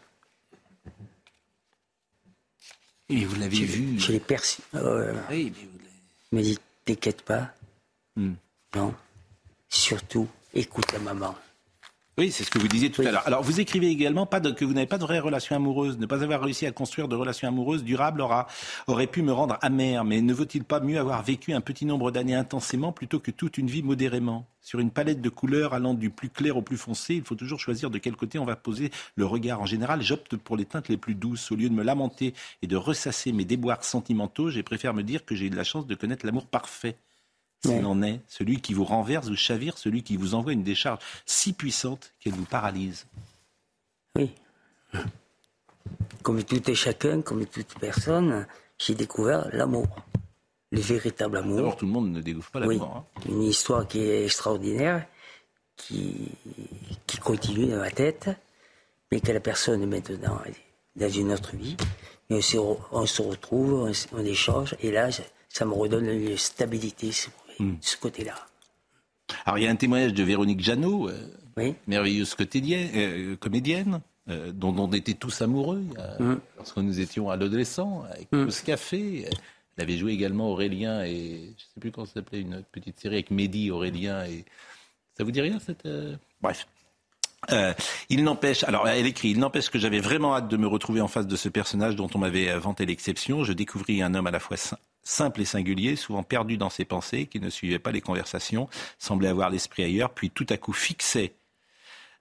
[3.09, 4.63] Et vous l'avez vu Je l'ai perçu.
[4.75, 5.67] Euh, oui, mais
[6.33, 7.55] vous me dit, t'inquiète pas.
[8.17, 8.35] Hmm.
[8.75, 8.95] Non.
[9.69, 11.37] Surtout, écoute ta maman.
[12.19, 13.27] Oui, c'est ce que vous disiez tout à l'heure.
[13.27, 15.99] Alors, vous écrivez également pas que vous n'avez pas de vraie relation amoureuse.
[15.99, 18.47] Ne pas avoir réussi à construire de relations amoureuses durables aura,
[18.87, 20.03] aurait pu me rendre amer.
[20.03, 23.59] Mais ne vaut-il pas mieux avoir vécu un petit nombre d'années intensément plutôt que toute
[23.59, 24.49] une vie modérément?
[24.63, 27.61] Sur une palette de couleurs allant du plus clair au plus foncé, il faut toujours
[27.61, 29.61] choisir de quel côté on va poser le regard.
[29.61, 31.53] En général, j'opte pour les teintes les plus douces.
[31.53, 32.33] Au lieu de me lamenter
[32.63, 35.65] et de ressasser mes déboires sentimentaux, j'ai préféré me dire que j'ai eu de la
[35.65, 36.97] chance de connaître l'amour parfait
[37.67, 40.99] s'il en est, celui qui vous renverse ou chavire, celui qui vous envoie une décharge
[41.25, 43.07] si puissante qu'elle vous paralyse.
[44.17, 44.33] Oui.
[46.23, 48.47] Comme tout et chacun, comme toute personne,
[48.79, 49.87] j'ai découvert l'amour.
[50.73, 51.57] Le véritable amour.
[51.57, 52.97] D'abord, tout le monde ne découvre pas l'amour.
[52.97, 53.21] Hein.
[53.29, 55.07] Une histoire qui est extraordinaire,
[55.77, 56.29] qui,
[57.07, 58.31] qui continue dans ma tête,
[59.11, 60.41] mais que la personne est maintenant
[60.97, 61.77] dans une autre vie.
[62.29, 62.41] Mais
[62.91, 65.11] on se, retrouve, on, échange, et là,
[65.49, 67.11] ça me redonne une stabilité.
[67.59, 67.75] Hmm.
[67.81, 68.35] ce côté-là.
[69.45, 74.53] Alors il y a un témoignage de Véronique Jeannot, euh, merveilleuse comédienne, euh, comédienne euh,
[74.53, 75.85] dont on était tous amoureux
[76.19, 76.37] hmm.
[76.57, 78.51] lorsque nous étions adolescents, avec mm.
[78.51, 79.27] ce café.
[79.77, 82.99] Elle avait joué également Aurélien et je ne sais plus comment ça s'appelait, une petite
[82.99, 84.45] série avec Mehdi, Aurélien et
[85.17, 85.87] ça vous dit rien cette
[86.41, 86.67] bref.
[88.09, 91.09] il n'empêche, alors elle écrit, il n'empêche que j'avais vraiment hâte de me retrouver en
[91.09, 93.45] face de ce personnage dont on m'avait vanté l'exception.
[93.45, 94.57] Je découvris un homme à la fois
[95.07, 98.69] simple et singulier, souvent perdu dans ses pensées, qui ne suivait pas les conversations,
[98.99, 101.35] semblait avoir l'esprit ailleurs, puis tout à coup fixait,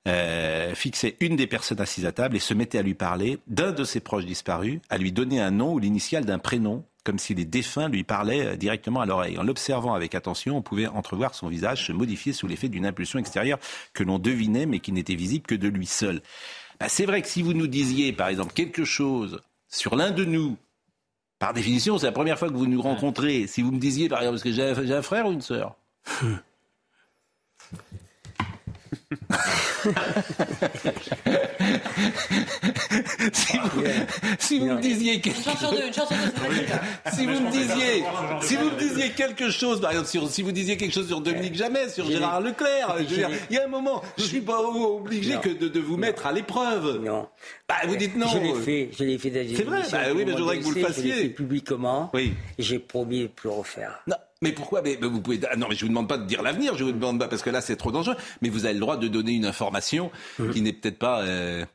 [0.07, 3.71] euh, fixait une des personnes assises à table et se mettait à lui parler d'un
[3.71, 7.33] de ses proches disparus, à lui donner un nom ou l'initiale d'un prénom, comme si
[7.33, 9.39] les défunts lui parlaient euh, directement à l'oreille.
[9.39, 13.17] En l'observant avec attention, on pouvait entrevoir son visage se modifier sous l'effet d'une impulsion
[13.17, 13.59] extérieure
[13.93, 16.21] que l'on devinait, mais qui n'était visible que de lui seul.
[16.79, 20.23] Bah, c'est vrai que si vous nous disiez, par exemple, quelque chose sur l'un de
[20.23, 20.57] nous
[21.39, 23.47] par définition, c'est la première fois que vous nous rencontrez.
[23.47, 25.75] Si vous me disiez, par exemple, parce que j'ai un frère ou une sœur?
[34.39, 35.55] si vous, me disiez quelque chose,
[37.13, 38.03] si vous me disiez,
[38.41, 41.55] si vous me disiez quelque chose, par exemple, si vous disiez quelque chose sur Dominique
[41.55, 44.59] Jamais, sur Gérard Leclerc, je veux dire, il y a un moment, je suis pas
[44.59, 47.01] obligé que de, vous mettre à l'épreuve.
[47.03, 47.27] Non.
[47.67, 48.27] Bah, vous dites non.
[48.27, 49.31] Je l'ai fait, je l'ai fait.
[49.55, 49.81] C'est vrai.
[49.91, 51.11] Bah, oui, mais je voudrais que vous le fassiez.
[51.11, 52.09] Je l'ai fait publiquement.
[52.13, 52.33] Oui.
[52.57, 53.99] J'ai promis de plus le refaire.
[54.07, 54.15] Non.
[54.41, 55.39] Mais pourquoi mais, vous pouvez.
[55.49, 56.77] Ah non, mais je vous demande pas de dire l'avenir.
[56.77, 58.17] Je vous demande pas parce que là c'est trop dangereux.
[58.41, 60.49] Mais vous avez le droit de donner une information mmh.
[60.51, 61.21] qui n'est peut-être pas.
[61.21, 61.65] Euh,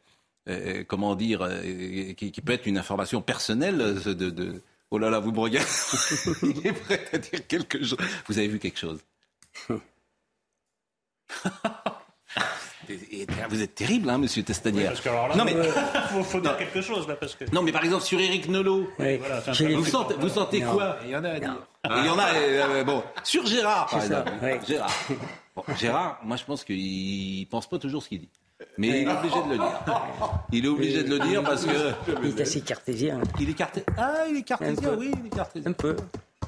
[0.49, 4.63] euh, comment dire, euh, qui, peut être une information personnelle de, de...
[4.91, 5.69] Oh là là, vous me regardez.
[6.43, 7.99] Il est prêt à dire quelque chose.
[8.27, 9.01] Vous avez vu quelque chose?
[13.49, 14.93] Vous êtes terrible, hein, monsieur Testanière.
[15.37, 17.45] non, mais il faut, dire quelque chose là, parce que.
[17.53, 21.25] Non, mais par exemple sur Éric Nolot, vous, sentez, vous sentez quoi Il y en
[21.25, 21.57] a à dire.
[21.85, 22.35] Il y en a.
[22.35, 24.33] Euh, bon, sur Gérard, par exemple.
[24.67, 24.93] Gérard.
[25.79, 28.31] Gérard, moi je pense qu'il pense pas toujours ce qu'il dit.
[28.77, 29.81] Mais il est obligé de le dire.
[30.53, 31.93] Il est obligé de le dire parce que.
[32.23, 33.21] Il est assez cartésien.
[33.39, 33.87] Il est cartésien.
[33.97, 35.71] Ah, il est cartésien, oui, il est cartésien.
[35.71, 35.97] Un peu,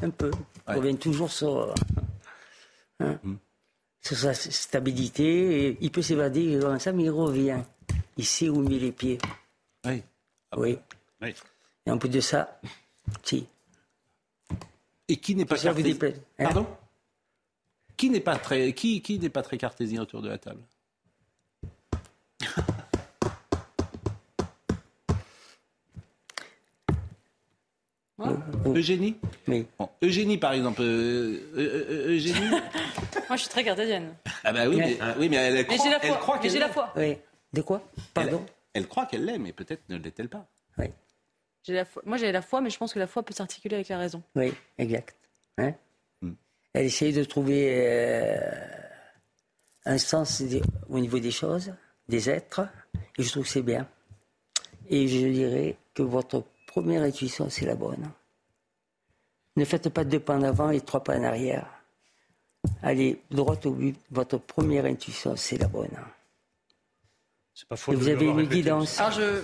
[0.02, 0.30] un peu.
[0.68, 1.74] Il revient toujours sur.
[3.00, 3.18] Hein.
[3.22, 3.36] Hmm
[4.02, 5.78] sur sa stabilité.
[5.80, 7.62] il peut s'évader comme ça, mais il revient.
[8.16, 9.18] Il sait où met les pieds.
[9.84, 10.02] Oui.
[10.56, 10.78] oui.
[11.22, 11.34] oui.
[11.86, 12.60] Et en plus de ça,
[13.22, 13.46] si.
[15.08, 15.96] Et qui n'est pas cartésien
[16.38, 16.44] hein?
[16.44, 16.66] Pardon?
[17.96, 20.60] Qui n'est pas très qui, qui n'est pas très cartésien autour de la table?
[28.66, 29.16] Eugénie
[29.48, 29.66] Oui.
[30.02, 30.82] Eugénie, par exemple.
[30.82, 32.50] Euh, Eugénie
[33.28, 34.14] Moi, je suis très cartésienne.
[34.44, 36.58] Ah bah oui, mais, oui, mais elle, croit, j'ai la elle croit Mais qu'elle j'ai
[36.58, 36.72] la l'est.
[36.72, 36.92] foi.
[36.96, 37.16] Oui.
[37.52, 37.82] De quoi
[38.14, 38.42] Pardon
[38.74, 40.46] Elle, elle croit qu'elle l'est, mais peut-être ne l'est-elle pas.
[40.78, 40.86] Oui.
[41.64, 42.02] J'ai la foi.
[42.04, 44.22] Moi, j'ai la foi, mais je pense que la foi peut s'articuler avec la raison.
[44.36, 45.16] Oui, exact.
[45.58, 45.74] Hein
[46.22, 46.32] Hmm.
[46.74, 48.36] Elle essaye de trouver euh,
[49.84, 50.42] un sens
[50.88, 51.72] au niveau des choses,
[52.08, 52.66] des êtres,
[53.18, 53.88] et je trouve que c'est bien.
[54.88, 58.10] Et je dirais que votre première intuition, c'est la bonne.
[59.56, 61.66] Ne faites pas deux pas en avant et trois pas en arrière.
[62.82, 63.98] Allez droit au but.
[64.10, 65.98] Votre première intuition, c'est la bonne.
[67.62, 67.92] C'est pas faux.
[67.92, 68.98] Vous avez une guidance.
[68.98, 69.40] Alors, je.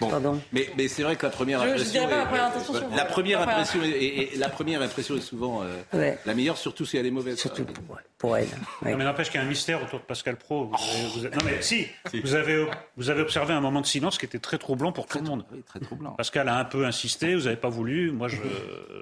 [0.00, 1.90] Bon, Pardon mais, mais c'est vrai que la première Je- je impression.
[1.92, 2.96] dirais pas est- la première intention, euh, souvent.
[2.96, 6.16] la première Enfin, impression est, la première impression est souvent euh, Ouais.
[6.24, 7.38] la meilleure, surtout si elle est mauvaise.
[7.40, 8.46] Surtout pour, pour elle.
[8.82, 10.66] Non, mais n'empêche qu'il y a un mystère autour de Pascal Pro.
[10.66, 10.76] Vous
[11.14, 11.88] vous Non, mais si,
[12.22, 12.66] Vous, avez,
[12.96, 15.44] vous avez observé un moment de silence qui était très troublant pour tout le monde.
[15.50, 16.12] Oui, très troublant.
[16.12, 18.12] Pascal a un peu insisté, vous n'avez pas voulu.
[18.12, 18.36] Moi, je,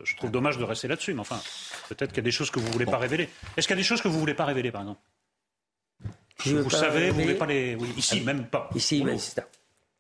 [0.05, 1.13] je trouve dommage de rester là-dessus.
[1.13, 1.39] Mais enfin,
[1.91, 3.29] peut-être qu'il y a des choses que vous ne voulez pas révéler.
[3.59, 5.01] Est-ce qu'il y a des choses que vous ne voulez pas révéler, par exemple?
[6.43, 7.75] Je Vous pas savez, vous ne voulez pas les.
[7.77, 8.69] Oui, ici, même pas.
[8.75, 9.47] Ici, c'est ça.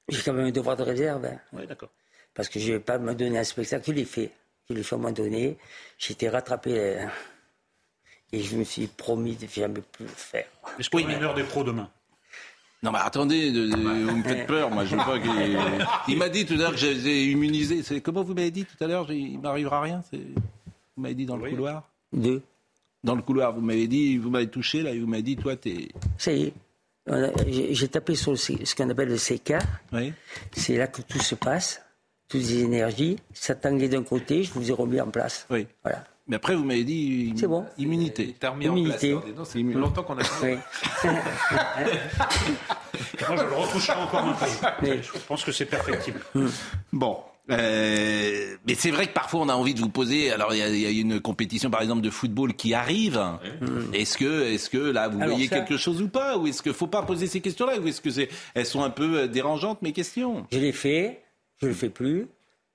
[0.08, 1.24] J'ai quand même un devoir de réserve.
[1.24, 1.38] hein.
[1.52, 1.90] Oui, d'accord.
[2.34, 3.84] Parce que je ne vais pas me donner un spectacle.
[3.86, 4.30] Je l'ai fait.
[4.68, 5.56] Je l'ai fait à un moment donné.
[5.98, 6.72] J'ai été rattrapé.
[6.78, 7.06] euh,
[8.32, 10.46] et je me suis promis de jamais plus le faire.
[10.78, 11.88] Est-ce qu'on a une heure des pros demain?
[12.82, 14.70] Non, mais attendez, de- de- vous me faites peur.
[14.70, 15.30] Moi, je veux pas qu'il.
[16.08, 17.82] Il m'a dit tout à l'heure que j'étais immunisé.
[17.82, 19.10] C'est comment vous m'avez dit tout à l'heure?
[19.12, 20.02] Il m'arrivera rien.
[20.10, 21.88] c'est- Vous m'avez dit dans le couloir?
[22.12, 22.42] Deux.
[23.04, 25.54] Dans le couloir, vous m'avez dit, vous m'avez touché là, et vous m'avez dit, toi,
[25.56, 25.88] t'es.
[26.16, 26.54] Ça y est.
[27.72, 29.54] J'ai tapé sur ce qu'on appelle le CK.
[29.92, 30.12] Oui.
[30.52, 31.82] C'est là que tout se passe.
[32.28, 33.18] Toutes les énergies.
[33.34, 34.42] Ça tanguait d'un côté.
[34.42, 35.46] Je vous ai remis en place.
[35.50, 35.66] Oui.
[35.82, 36.02] Voilà.
[36.26, 37.34] Mais après, vous m'avez dit.
[37.36, 37.66] C'est bon.
[37.76, 38.34] Immunité.
[38.40, 39.02] T'as remis en place.
[39.02, 39.30] Immunité.
[39.30, 40.56] dis donc, C'est longtemps qu'on a Oui.
[43.28, 44.46] Moi, je le retoucherai encore un peu.
[45.02, 46.20] Je pense que c'est perfectible.
[46.90, 47.18] Bon.
[47.50, 50.30] Euh, mais c'est vrai que parfois on a envie de vous poser.
[50.32, 53.20] Alors il y, a- il y a une compétition par exemple de football qui arrive.
[53.92, 56.38] Est-ce que, est-ce que là vous Alors voyez ça- quelque chose ou pas?
[56.38, 57.78] Ou est-ce qu'il faut pas poser ces questions-là?
[57.78, 60.46] Ou est-ce que c'est, elles sont un peu euh, dérangeantes mes questions?
[60.52, 61.22] Je l'ai fait.
[61.60, 62.26] Je le fais plus.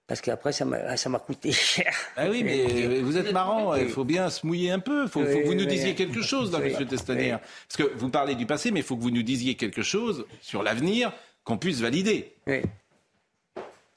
[0.07, 1.93] Parce qu'après, ça m'a ça m'a coûté cher.
[2.15, 3.75] Ah oui, mais vous êtes marrant.
[3.75, 5.03] Il faut bien se mouiller un peu.
[5.03, 7.33] Il faut, faut que vous nous disiez quelque chose, là, Oui, Monsieur Testaner.
[7.33, 7.39] oui.
[7.67, 10.25] Parce que vous parlez du passé, mais il faut que vous nous disiez quelque chose
[10.41, 11.11] sur l'avenir
[11.43, 12.33] qu'on puisse valider.
[12.47, 12.61] Oui.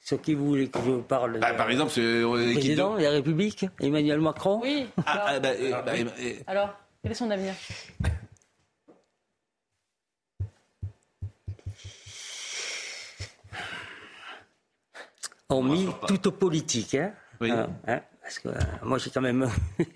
[0.03, 3.03] Sur qui vous voulez que je parle Bah, par exemple, c'est euh, Le président de
[3.03, 4.85] la République, Emmanuel Macron Oui.
[5.05, 7.53] Ah, ah, bah, euh, bah, euh, euh, Alors, quel est son avenir?
[15.47, 16.95] Hormis toute politique.
[16.95, 17.51] Hein, Oui.
[17.51, 19.49] Hein, hein, parce que euh, moi, j'ai quand même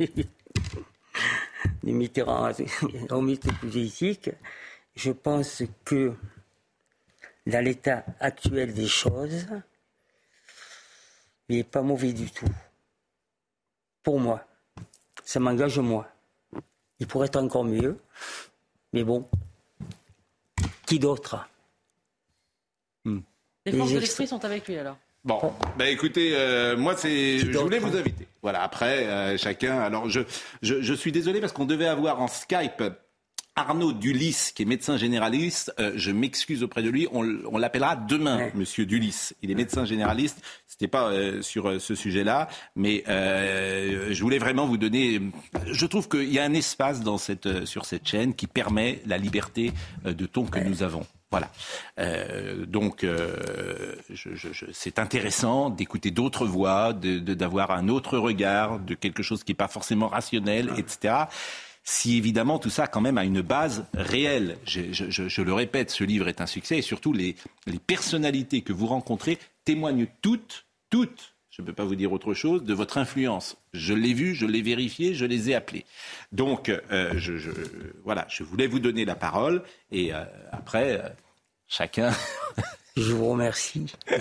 [1.83, 2.51] des Mitterrand,
[3.09, 4.29] hormis toute politique.
[4.95, 6.13] Je pense que
[7.45, 9.47] dans l'état actuel des choses,
[11.49, 12.49] il n'est pas mauvais du tout.
[14.03, 14.45] Pour moi.
[15.23, 16.07] Ça m'engage moi.
[16.99, 17.97] Il pourrait être encore mieux.
[18.93, 19.27] Mais bon.
[20.85, 21.47] Qui d'autre?
[23.05, 24.97] Les Les forces de l'esprit sont avec lui alors.
[25.25, 28.25] Bon, bah écoutez, euh, moi c'est, je voulais vous inviter.
[28.41, 29.77] Voilà, après euh, chacun.
[29.79, 30.21] Alors je,
[30.61, 32.81] je, je suis désolé parce qu'on devait avoir en Skype
[33.57, 35.73] Arnaud Dulis, qui est médecin généraliste.
[35.79, 37.07] Euh, je m'excuse auprès de lui.
[37.11, 39.31] On, l'appellera demain, Monsieur Dulis.
[39.41, 40.39] Il est médecin généraliste.
[40.67, 45.19] C'était pas euh, sur euh, ce sujet-là, mais je voulais vraiment vous donner.
[45.65, 49.17] Je trouve qu'il y a un espace dans cette, sur cette chaîne qui permet la
[49.17, 49.73] liberté
[50.05, 51.05] de ton que nous avons.
[51.29, 51.51] Voilà.
[51.99, 57.89] Euh, donc, euh, je, je, je- c'est intéressant d'écouter d'autres voix, de, de- d'avoir un
[57.89, 61.15] autre regard, de quelque chose qui n'est pas forcément rationnel, etc.
[61.89, 64.57] Si évidemment tout ça quand même a une base réelle.
[64.65, 67.79] Je, je- je- je le répète, ce livre est un succès et surtout les, les
[67.79, 72.65] personnalités que vous rencontrez témoignent toutes, toutes, je ne peux pas vous dire autre chose,
[72.65, 73.55] de votre influence.
[73.73, 75.85] Je l'ai vu, je l'ai vérifié, je les ai appelés.
[76.33, 77.31] Donc, euh, je,
[78.03, 81.07] voilà, je voulais vous donner la parole et euh, après, euh,
[81.69, 82.11] chacun.
[82.97, 83.93] Je vous remercie.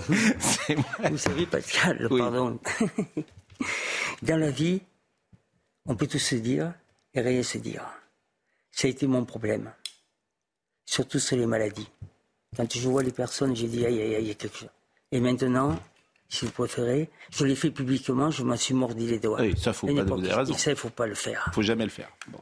[1.10, 2.60] Vous savez, Pascal, pardon.
[4.22, 4.82] Dans la vie,
[5.86, 6.74] on peut tout se dire
[7.16, 7.82] et rien se dire.
[8.70, 9.72] Ça a été mon problème.
[10.84, 11.88] Surtout sur les maladies.
[12.56, 14.68] Quand je vois les personnes, j'ai dit, aïe, aïe, aïe, il y a quelque chose.
[15.10, 15.76] Et maintenant,
[16.28, 19.40] si vous préférez, je l'ai fait publiquement, je m'en suis mordi les doigts.
[19.40, 21.50] Oui, ça, faut pas- vous avez ça, il faut pas le faire.
[21.52, 22.10] faut jamais le faire.
[22.28, 22.38] Bon.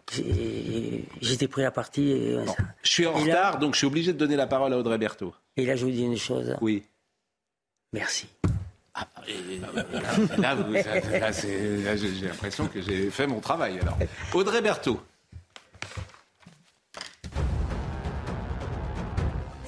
[1.21, 2.11] J'étais pris à partie.
[2.11, 2.37] Et,
[2.83, 4.79] Je suis en Et là- retard, donc je suis obligé de donner la parole à
[4.79, 5.35] Audrey Berthaud.
[5.57, 6.57] et là, je vous dis une chose.
[6.61, 6.85] Oui.
[7.93, 8.27] Merci.
[10.39, 10.83] Là, vous- là,
[11.21, 13.79] là, j'ai j'ai l'impression que j'ai fait mon travail.
[13.81, 13.99] Alors,
[14.35, 15.01] Audrey Berthaud.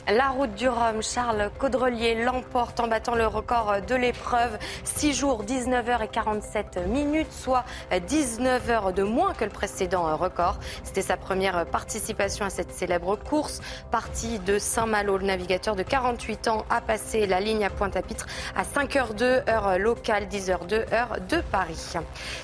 [0.08, 4.56] La route du Rhum, Charles Caudrelier l'emporte en battant le record de l'épreuve.
[4.84, 7.64] 6 jours, 19h47 minutes, soit
[8.06, 10.60] 19 heures de moins que le précédent record.
[10.84, 13.60] C'était sa première participation à cette célèbre course.
[13.90, 18.62] Parti de Saint-Malo, le navigateur de 48 ans a passé la ligne à Pointe-à-Pitre à
[18.62, 21.94] 5h02, heure locale, 10h02, heure de Paris.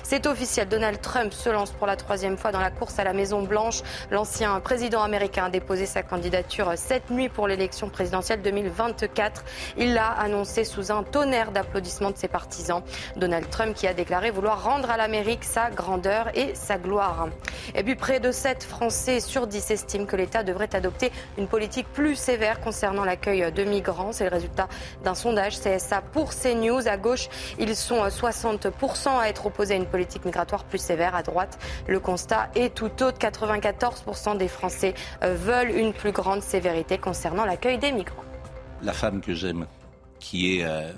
[0.03, 3.13] C'est officiel, Donald Trump se lance pour la troisième fois dans la course à la
[3.13, 3.83] Maison-Blanche.
[4.11, 9.43] L'ancien président américain a déposé sa candidature cette nuit pour les l'élection présidentielle 2024.
[9.77, 12.81] Il l'a annoncé sous un tonnerre d'applaudissements de ses partisans.
[13.15, 17.27] Donald Trump qui a déclaré vouloir rendre à l'Amérique sa grandeur et sa gloire.
[17.75, 21.87] Et puis près de 7 Français sur 10 estiment que l'État devrait adopter une politique
[21.93, 24.11] plus sévère concernant l'accueil de migrants.
[24.11, 24.67] C'est le résultat
[25.03, 26.87] d'un sondage CSA pour CNews.
[26.87, 31.15] À gauche, ils sont 60% à être opposés à une politique migratoire plus sévère.
[31.15, 31.57] À droite,
[31.87, 33.19] le constat est tout autre.
[33.19, 38.23] 94% des Français veulent une plus grande sévérité concernant l'accueil des migrants.
[38.81, 39.67] La femme que j'aime,
[40.19, 40.91] qui est euh,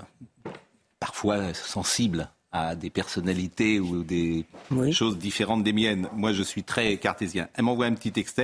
[1.00, 4.46] parfois sensible à des personnalités ou des
[4.92, 6.08] choses différentes des miennes.
[6.14, 7.48] Moi, je suis très cartésien.
[7.54, 8.42] Elle m'envoie un petit texte,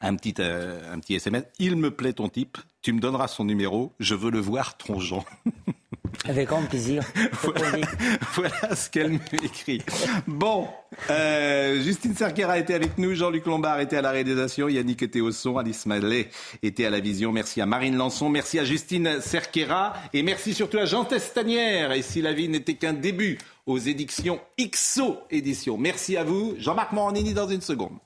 [0.00, 1.44] un petit, euh, un petit SMS.
[1.58, 2.58] Il me plaît ton type.
[2.82, 3.92] Tu me donneras son numéro.
[4.00, 5.24] Je veux le voir trongeant.
[6.24, 7.04] Avec grand plaisir.
[8.34, 9.82] voilà, ce qu'elle m'écrit.
[10.26, 10.68] Bon,
[11.10, 15.32] euh, Justine Cerquera était avec nous, Jean-Luc Lombard était à la réalisation, Yannick était au
[15.32, 16.28] son, Alice Mallet
[16.62, 17.32] était à la vision.
[17.32, 21.92] Merci à Marine Lançon, merci à Justine Cerquera et merci surtout à Jean Testanière.
[21.92, 25.78] Et si la vie n'était qu'un début aux éditions XO Éditions.
[25.78, 26.54] Merci à vous.
[26.58, 27.98] Jean-Marc Morandini dans une seconde.